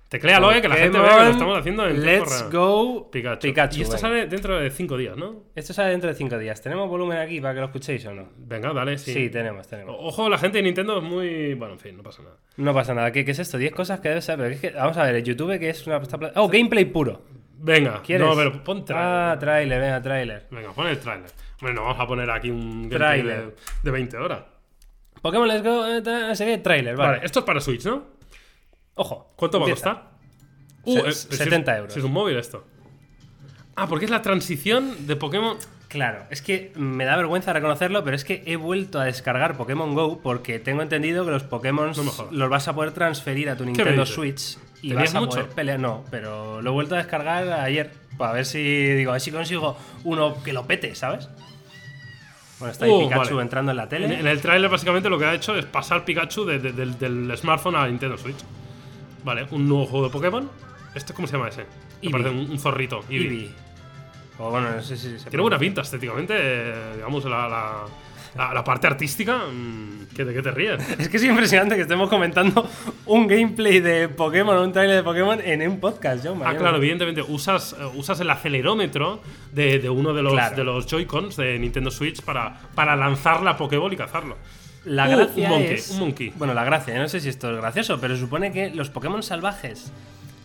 Tecléalo, 0.09 0.51
eh, 0.53 0.63
que 0.63 0.69
la 0.69 0.77
gente 0.77 0.99
vea 0.99 1.19
que 1.19 1.25
lo 1.25 1.31
estamos 1.33 1.59
haciendo 1.59 1.87
en 1.87 2.03
Let's. 2.03 2.51
Go 2.51 3.11
Pikachu. 3.11 3.47
Pikachu. 3.49 3.79
y 3.79 3.83
esto 3.83 3.97
venga. 3.97 4.09
sale 4.09 4.27
dentro 4.27 4.59
de 4.59 4.71
cinco 4.71 4.97
días, 4.97 5.19
¿no? 5.19 5.43
Esto 5.55 5.75
sale 5.75 5.91
dentro 5.91 6.09
de 6.09 6.15
5 6.15 6.39
días. 6.39 6.63
¿Tenemos 6.63 6.89
volumen 6.89 7.19
aquí 7.19 7.39
para 7.39 7.53
que 7.53 7.61
lo 7.61 7.67
escuchéis 7.67 8.07
o 8.07 8.15
no? 8.15 8.31
Venga, 8.39 8.73
dale, 8.73 8.97
sí. 8.97 9.13
Sí, 9.13 9.29
tenemos, 9.29 9.69
tenemos. 9.69 9.95
Ojo, 9.99 10.31
la 10.31 10.39
gente 10.39 10.57
de 10.59 10.63
Nintendo 10.63 10.97
es 10.97 11.03
muy. 11.03 11.53
Bueno, 11.53 11.75
en 11.75 11.79
fin, 11.81 11.95
no 11.95 12.03
pasa 12.03 12.23
nada. 12.23 12.37
No 12.57 12.73
pasa 12.73 12.95
nada. 12.95 13.13
¿Qué, 13.13 13.23
qué 13.27 13.33
es 13.33 13.39
esto? 13.39 13.59
10 13.59 13.75
cosas 13.75 14.01
que 14.01 14.09
debes 14.09 14.25
saber. 14.25 14.53
Es 14.53 14.61
que, 14.63 14.71
vamos 14.71 14.97
a 14.97 15.03
ver, 15.03 15.17
el 15.17 15.25
YouTube 15.25 15.59
que 15.59 15.69
es 15.69 15.87
una. 15.87 16.01
Oh, 16.37 16.49
gameplay 16.49 16.87
puro. 16.87 17.21
Venga, 17.59 18.01
¿Quieres? 18.01 18.27
no, 18.27 18.35
pero 18.35 18.65
pon 18.65 18.83
tráiler. 18.83 19.07
Ah, 19.07 19.37
trailer, 19.39 19.79
venga, 19.79 20.01
trailer. 20.01 20.47
Venga, 20.51 20.73
pon 20.73 20.87
el 20.87 20.99
tráiler. 20.99 21.31
Bueno, 21.61 21.83
vamos 21.83 22.01
a 22.01 22.07
poner 22.07 22.31
aquí 22.31 22.49
un 22.49 22.89
Tráiler. 22.89 23.45
de, 23.49 23.55
de 23.83 23.91
20 23.91 24.17
horas. 24.17 24.41
Pokémon 25.21 25.49
Let's 25.49 25.63
Go, 25.63 25.87
eh, 25.87 26.01
no 26.03 26.35
sé 26.35 26.47
qué, 26.47 26.59
trailer, 26.59 26.97
vale. 26.97 27.11
Vale. 27.17 27.27
esto 27.27 27.41
es 27.41 27.45
para 27.45 27.61
Switch, 27.61 27.85
¿no? 27.85 28.16
Ojo. 28.97 29.33
¿Cuánto 29.37 29.61
va 29.61 29.67
a 29.67 29.71
costar? 29.71 30.11
Uh, 30.85 30.93
Se- 30.95 30.99
eh, 30.99 31.03
si 31.13 31.29
es- 31.35 31.39
70 31.39 31.77
euros. 31.79 31.93
Si 31.93 31.99
es 32.01 32.05
un 32.05 32.13
móvil 32.13 32.37
esto. 32.37 32.65
Ah, 33.77 33.87
porque 33.89 34.05
es 34.07 34.11
la 34.11 34.23
transición 34.23 35.07
de 35.07 35.17
Pokémon. 35.17 35.57
Claro, 35.89 36.25
es 36.31 36.43
que 36.43 36.73
me 36.75 37.05
da 37.05 37.17
vergüenza 37.17 37.53
reconocerlo, 37.53 38.03
pero 38.03 38.17
es 38.17 38.25
que 38.25 38.43
he 38.47 38.57
vuelto 38.57 38.99
a 38.99 39.05
descargar 39.05 39.57
Pokémon 39.57 39.95
Go 39.95 40.21
porque 40.21 40.59
tengo 40.59 40.83
entendido 40.83 41.25
que 41.25 41.31
los 41.31 41.45
Pokémon 41.45 41.93
No 41.95 42.29
los 42.33 42.51
vas 42.51 42.67
a 42.69 42.75
poder 42.75 42.91
transferir 42.93 43.49
a 43.51 43.57
tu 43.57 43.65
Nintendo? 43.65 44.05
Switch 44.05 44.59
y 44.83 44.91
¿Tenías 44.91 45.13
vas 45.13 45.15
a 45.15 45.21
mucho? 45.21 45.31
poder 45.39 45.49
pelear. 45.51 45.79
No, 45.79 46.05
pero 46.11 46.61
lo 46.61 46.71
he 46.71 46.73
vuelto 46.73 46.97
a 46.97 46.99
descargar 46.99 47.49
ayer 47.53 47.93
para 48.19 48.33
ver 48.33 48.47
si 48.47 48.59
digo, 48.63 49.11
a 49.11 49.15
ver 49.15 49.21
si 49.21 49.31
consigo 49.31 49.77
uno 50.05 50.43
que 50.43 50.53
lo 50.53 50.67
pete, 50.67 50.95
¿sabes? 50.95 51.29
Bueno, 52.59 52.73
está 52.73 52.87
ahí 52.87 52.91
Uh, 52.91 53.01
Pikachu 53.09 53.31
vale. 53.35 53.43
entrando 53.43 53.71
en 53.71 53.77
la 53.77 53.89
tele. 53.89 54.07
En, 54.07 54.13
en 54.13 54.27
el 54.27 54.41
tráiler 54.41 54.71
básicamente 54.71 55.09
lo 55.09 55.19
que 55.19 55.27
ha 55.27 55.35
hecho 55.35 55.55
es 55.57 55.67
pasar 55.67 56.05
Pikachu 56.05 56.45
de- 56.47 56.59
de- 56.59 56.73
del, 56.73 56.99
del 56.99 57.37
smartphone 57.37 57.77
a 57.77 57.87
Nintendo 57.87 58.17
Switch. 58.19 58.39
Vale, 59.27 59.47
un 59.51 59.69
nuevo 59.69 59.85
juego 59.87 60.07
de 60.07 60.13
Pokémon. 60.13 60.49
¿Este 60.95 61.13
cómo 61.13 61.27
se 61.27 61.35
llama 61.37 61.49
ese? 61.49 61.63
Me 61.63 61.67
Eevee. 62.09 62.11
parece 62.13 62.31
un, 62.31 62.51
un 62.53 62.59
zorrito. 62.61 63.01
Eevee. 63.11 63.27
Eevee. 63.27 63.51
O 64.39 64.51
bueno, 64.51 64.71
no 64.71 64.83
sé 64.83 64.97
si 64.97 65.19
se 65.19 65.29
Tiene 65.29 65.43
buena 65.43 65.59
pinta 65.59 65.81
estéticamente, 65.81 66.35
eh, 66.39 66.93
digamos, 66.97 67.25
la, 67.25 67.49
la, 67.49 67.85
la- 68.37 68.55
la 68.55 68.63
parte 68.63 68.87
artística. 68.87 69.39
mm, 69.51 70.15
¿qué, 70.15 70.25
¿De 70.25 70.33
qué 70.33 70.43
te 70.43 70.51
ríes? 70.53 70.79
Es 71.01 71.09
que 71.09 71.17
es 71.17 71.25
impresionante 71.25 71.75
que 71.75 71.83
estemos 71.83 72.09
comentando 72.09 72.69
un 73.07 73.27
gameplay 73.27 73.81
de 73.81 74.09
Pokémon, 74.09 74.57
un 74.59 74.73
trailer 74.73 74.97
de 74.97 75.03
Pokémon 75.03 75.41
en 75.43 75.69
un 75.69 75.81
podcast, 75.81 76.25
John. 76.25 76.41
Ah, 76.45 76.55
claro, 76.55 76.77
evidentemente 76.77 77.21
usas, 77.23 77.75
eh, 77.81 77.85
usas 77.97 78.21
el 78.21 78.31
acelerómetro 78.31 79.21
de, 79.53 79.79
de 79.81 79.91
uno 79.91 80.15
de 80.15 80.23
los, 80.23 80.35
Claro. 80.35 80.55
de 80.57 80.65
los 80.65 80.87
Joy-Cons 80.87 81.37
de 81.37 81.59
Nintendo 81.59 81.91
Switch 81.91 82.23
para, 82.23 82.61
para 82.77 82.95
lanzar 82.95 83.43
la 83.43 83.57
Pokéball 83.57 83.93
y 83.93 83.97
cazarlo. 83.97 84.37
La 84.87 85.07
Uh, 85.09 85.11
gracia 85.17 85.45
un 85.45 85.51
monkey, 85.51 85.75
es. 85.75 85.91
un 85.91 85.99
monkey. 86.01 86.33
Bueno, 86.37 86.55
la 86.55 86.65
gracia, 86.65 86.99
no 86.99 87.09
sé 87.09 87.21
si 87.21 87.29
esto 87.29 87.51
es 87.51 87.57
gracioso, 87.59 88.01
pero 88.01 88.17
supone 88.17 88.53
que 88.53 88.71
los 88.71 88.89
Pokémon 88.89 89.23
salvajes 89.23 89.93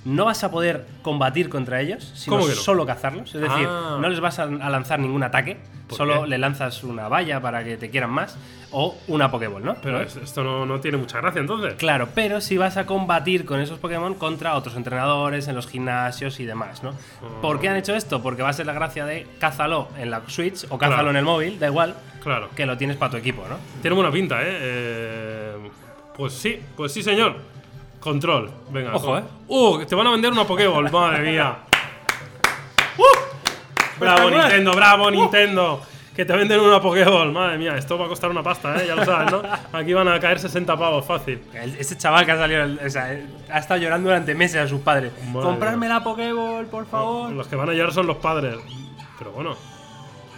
no 0.04 0.26
vas 0.26 0.44
a 0.44 0.50
poder 0.52 0.88
combatir 1.04 1.48
contra 1.48 1.80
ellos, 1.80 2.12
sino 2.16 2.42
solo 2.42 2.86
cazarlos. 2.86 3.34
Es 3.36 3.42
decir, 3.42 3.68
Ah. 3.70 3.98
no 4.02 4.10
les 4.10 4.20
vas 4.20 4.40
a, 4.40 4.48
lanzar 4.48 5.00
ningún 5.00 5.24
ataque, 5.24 5.56
¿Por 5.56 5.81
solo 5.96 6.24
qué? 6.24 6.30
le 6.30 6.38
lanzas 6.38 6.84
una 6.84 7.08
valla 7.08 7.42
para 7.42 7.64
que 7.64 7.78
te 7.78 7.90
quieran 7.90 8.10
más 8.12 8.38
o 8.72 8.96
una 9.08 9.30
Pokéball, 9.30 9.64
¿no? 9.64 9.76
Pero 9.82 10.02
es- 10.02 10.16
esto 10.16 10.44
no, 10.44 10.66
no 10.66 10.80
tiene 10.80 10.98
mucha 10.98 11.20
gracia 11.20 11.42
entonces. 11.42 11.74
Claro, 11.76 12.08
pero 12.16 12.40
sí 12.42 12.58
vas 12.58 12.78
a 12.78 12.86
combatir 12.86 13.46
con 13.46 13.60
esos 13.60 13.80
Pokémon 13.80 14.14
contra 14.16 14.56
otros 14.56 14.76
entrenadores 14.76 15.48
en 15.48 15.56
los 15.56 15.68
gimnasios 15.68 16.40
y 16.40 16.46
demás, 16.46 16.82
¿no? 16.84 16.94
¿Por 17.42 17.60
qué 17.60 17.70
han 17.70 17.76
hecho 17.76 17.94
esto? 17.96 18.22
Porque 18.22 18.44
va 18.44 18.50
a 18.50 18.54
ser 18.54 18.66
la 18.66 18.74
gracia 18.74 19.06
de 19.06 19.28
cázalo 19.40 19.90
en 19.98 20.10
la 20.12 20.22
Switch 20.28 20.66
o 20.70 20.78
cázalo 20.78 20.96
Claro. 20.98 21.10
en 21.12 21.16
el 21.18 21.26
móvil, 21.26 21.60
da 21.60 21.68
igual, 21.68 21.96
Claro. 22.24 22.50
que 22.56 22.66
lo 22.66 22.78
tienes 22.78 22.96
para 22.98 23.12
tu 23.12 23.18
equipo, 23.18 23.44
¿no? 23.50 23.58
Tiene 23.82 23.96
buena 23.96 24.12
pinta, 24.12 24.42
¿eh? 24.42 24.48
Eh, 24.50 25.58
Pues 26.16 26.34
sí, 26.34 26.60
pues 26.78 26.92
sí, 26.94 27.02
señor. 27.04 27.36
Control. 28.00 28.50
Venga. 28.72 28.96
Ojo, 28.96 29.08
con- 29.08 29.20
¿eh? 29.20 29.24
¡Uh! 29.48 29.86
Te 29.86 29.96
van 29.96 30.08
a 30.08 30.12
vender 30.12 30.32
una 30.32 30.44
Pokéball, 30.46 30.90
madre 30.92 31.32
mía. 31.32 31.58
¡Uh! 32.98 33.31
Bravo. 34.02 34.30
Nintendo, 34.30 34.72
bravo, 34.74 35.12
Nintendo. 35.12 35.82
Que 36.16 36.26
te 36.26 36.34
venden 36.34 36.60
una 36.60 36.82
Pokéball, 36.82 37.32
madre 37.32 37.58
mía. 37.58 37.78
Esto 37.78 37.98
va 37.98 38.06
a 38.06 38.10
costar 38.10 38.30
una 38.30 38.44
pasta, 38.44 38.76
¿eh? 38.84 38.86
Ya 38.88 38.96
lo 38.96 39.06
sabes, 39.06 39.32
¿no? 39.32 39.42
Aquí 39.72 39.94
van 39.94 40.10
a 40.10 40.20
caer 40.20 40.40
60 40.40 40.76
pavos, 40.78 41.06
fácil. 41.06 41.40
El- 41.54 41.78
Ese 41.78 41.98
chaval 41.98 42.26
que 42.26 42.34
ha 42.34 42.38
salido, 42.38 42.66
o 42.86 42.90
sea, 42.90 43.14
eh, 43.14 43.26
ha 43.50 43.60
estado 43.60 43.80
llorando 43.80 44.10
durante 44.10 44.36
meses 44.36 44.58
a 44.58 44.68
sus 44.68 44.82
padres. 44.82 45.14
Madre 45.28 45.42
Comprarme 45.48 45.88
mía. 45.88 45.96
la 46.00 46.04
Pokéball, 46.04 46.66
por 46.66 46.86
favor. 46.86 47.32
Los 47.32 47.48
que 47.48 47.56
van 47.56 47.70
a 47.70 47.74
llorar 47.74 47.94
son 47.94 48.08
los 48.08 48.18
padres. 48.18 48.58
Pero 49.18 49.32
bueno. 49.32 49.56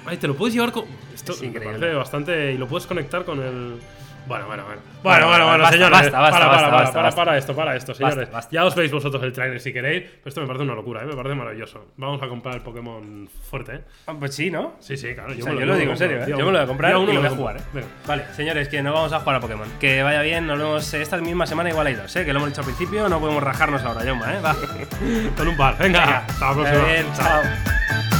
Ay, 0.06 0.18
te 0.18 0.28
lo 0.28 0.36
puedes 0.36 0.54
llevar 0.54 0.72
con. 0.72 0.84
Esto 1.14 1.32
Es 1.32 1.42
me 1.42 1.48
increíble. 1.48 1.80
parece 1.80 1.98
bastante. 1.98 2.52
Y 2.52 2.58
lo 2.58 2.68
puedes 2.68 2.86
conectar 2.86 3.26
con 3.26 3.42
el. 3.42 3.80
Bueno, 4.26 4.48
bueno, 4.48 4.64
bueno. 4.66 4.82
Bueno, 5.04 5.28
Bueno, 5.28 5.28
bueno, 5.28 5.46
bueno, 5.48 5.64
basta, 5.64 5.74
señores. 5.78 5.92
basta, 6.12 6.20
basta, 6.20 6.40
para, 6.40 6.48
basta, 6.48 6.50
para, 6.50 6.72
para, 6.72 6.78
basta, 6.84 6.94
para, 6.94 7.04
basta. 7.04 7.26
para 7.26 7.38
esto, 7.38 7.56
para 7.56 7.76
esto, 7.76 7.94
señores. 7.94 8.32
basta. 8.32 8.52
Ya 8.52 8.66
os 8.66 8.74
veis 8.76 8.92
vosotros 8.92 9.22
el 9.24 9.34
trailer 9.34 9.60
si 9.60 9.74
queréis. 9.74 10.04
Pero 10.04 10.30
esto 10.30 10.40
me 10.42 10.48
parece 10.48 10.64
una 10.64 10.76
locura, 10.76 11.02
¿eh? 11.02 11.06
Me 11.06 11.16
parece 11.16 11.36
maravilloso. 11.36 11.88
Vamos 11.98 12.22
a 12.24 12.28
comprar 12.30 12.56
el 12.56 12.62
Pokémon 12.62 13.28
fuerte, 13.50 13.76
¿eh? 13.76 13.82
Ah, 14.08 14.14
Pues 14.18 14.34
sí, 14.34 14.50
¿no? 14.50 14.76
Sí, 14.80 14.96
sí, 14.96 15.14
claro. 15.14 15.32
O 15.32 15.36
sea, 15.36 15.52
me 15.54 15.60
yo 15.60 15.66
lo 15.66 15.76
digo 15.76 15.92
en 15.92 15.98
serio, 15.98 16.18
¿eh? 16.24 16.26
Yo 16.28 16.38
me 16.38 16.44
uno. 16.44 16.52
lo 16.54 16.58
voy 16.60 16.64
a 16.64 16.68
comprar 16.68 16.92
Día 16.92 17.00
y 17.00 17.04
uno 17.04 17.14
lo 17.14 17.20
voy 17.20 17.28
a 17.30 17.36
jugar, 17.36 17.58
¿eh? 17.58 17.62
Venga. 17.74 17.88
Vale, 18.08 18.26
señores, 18.34 18.70
que 18.70 18.82
no 18.82 18.94
vamos 18.94 19.12
a 19.12 19.20
jugar 19.20 19.36
a 19.36 19.40
Pokémon. 19.42 19.68
Que 19.80 20.04
vaya 20.04 20.22
bien, 20.22 20.48
nos 20.48 20.58
vemos 20.58 20.94
esta 20.94 21.18
misma 21.18 21.46
semana, 21.46 21.70
igual 21.70 21.88
hay 21.88 21.96
dos, 21.96 22.16
¿eh? 22.16 22.24
Que 22.24 22.32
lo 22.32 22.40
hemos 22.40 22.50
dicho 22.50 22.62
al 22.62 22.66
principio, 22.66 23.10
no 23.10 23.20
podemos 23.20 23.44
rajarnos 23.44 23.84
ahora, 23.84 24.06
Yoma, 24.06 24.34
¿eh? 24.34 24.40
Va. 24.40 24.56
Con 25.38 25.48
un 25.50 25.58
par. 25.58 25.78
Venga, 25.78 26.20
hasta 26.28 26.48
la 26.50 26.54
próxima. 26.54 26.86
bien, 26.86 27.06
chao. 27.14 28.13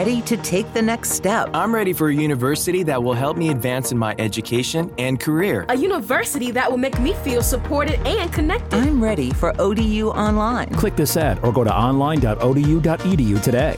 Ready 0.00 0.22
to 0.22 0.36
take 0.38 0.66
the 0.72 0.80
next 0.80 1.10
step. 1.12 1.50
I'm 1.52 1.74
ready 1.74 1.92
for 1.92 2.08
a 2.08 2.14
university 2.14 2.82
that 2.84 3.02
will 3.04 3.12
help 3.24 3.36
me 3.36 3.50
advance 3.50 3.92
in 3.92 3.98
my 3.98 4.14
education 4.18 4.90
and 4.96 5.20
career. 5.20 5.66
A 5.68 5.76
university 5.76 6.50
that 6.52 6.70
will 6.70 6.78
make 6.86 6.98
me 7.00 7.12
feel 7.22 7.42
supported 7.42 7.98
and 8.06 8.32
connected. 8.32 8.78
I'm 8.80 9.04
ready 9.04 9.30
for 9.30 9.52
ODU 9.60 10.08
Online. 10.26 10.70
Click 10.82 10.96
this 10.96 11.18
ad 11.18 11.38
or 11.44 11.52
go 11.52 11.64
to 11.64 11.74
online.odu.edu 11.86 13.42
today. 13.42 13.76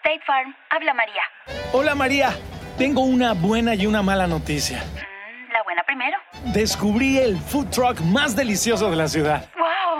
State 0.00 0.22
Farm, 0.26 0.48
habla 0.70 0.94
María. 0.94 1.24
Hola 1.74 1.94
María, 1.94 2.30
tengo 2.78 3.02
una 3.02 3.34
buena 3.34 3.74
y 3.74 3.86
una 3.86 4.02
mala 4.02 4.26
noticia. 4.26 4.78
Mm, 4.78 5.52
La 5.52 5.62
buena 5.64 5.82
primero. 5.86 6.16
Descubrí 6.54 7.18
el 7.18 7.36
food 7.38 7.68
truck 7.70 8.00
más 8.00 8.34
delicioso 8.34 8.90
de 8.90 8.96
la 8.96 9.08
ciudad. 9.08 9.46
¡Wow! 9.58 9.73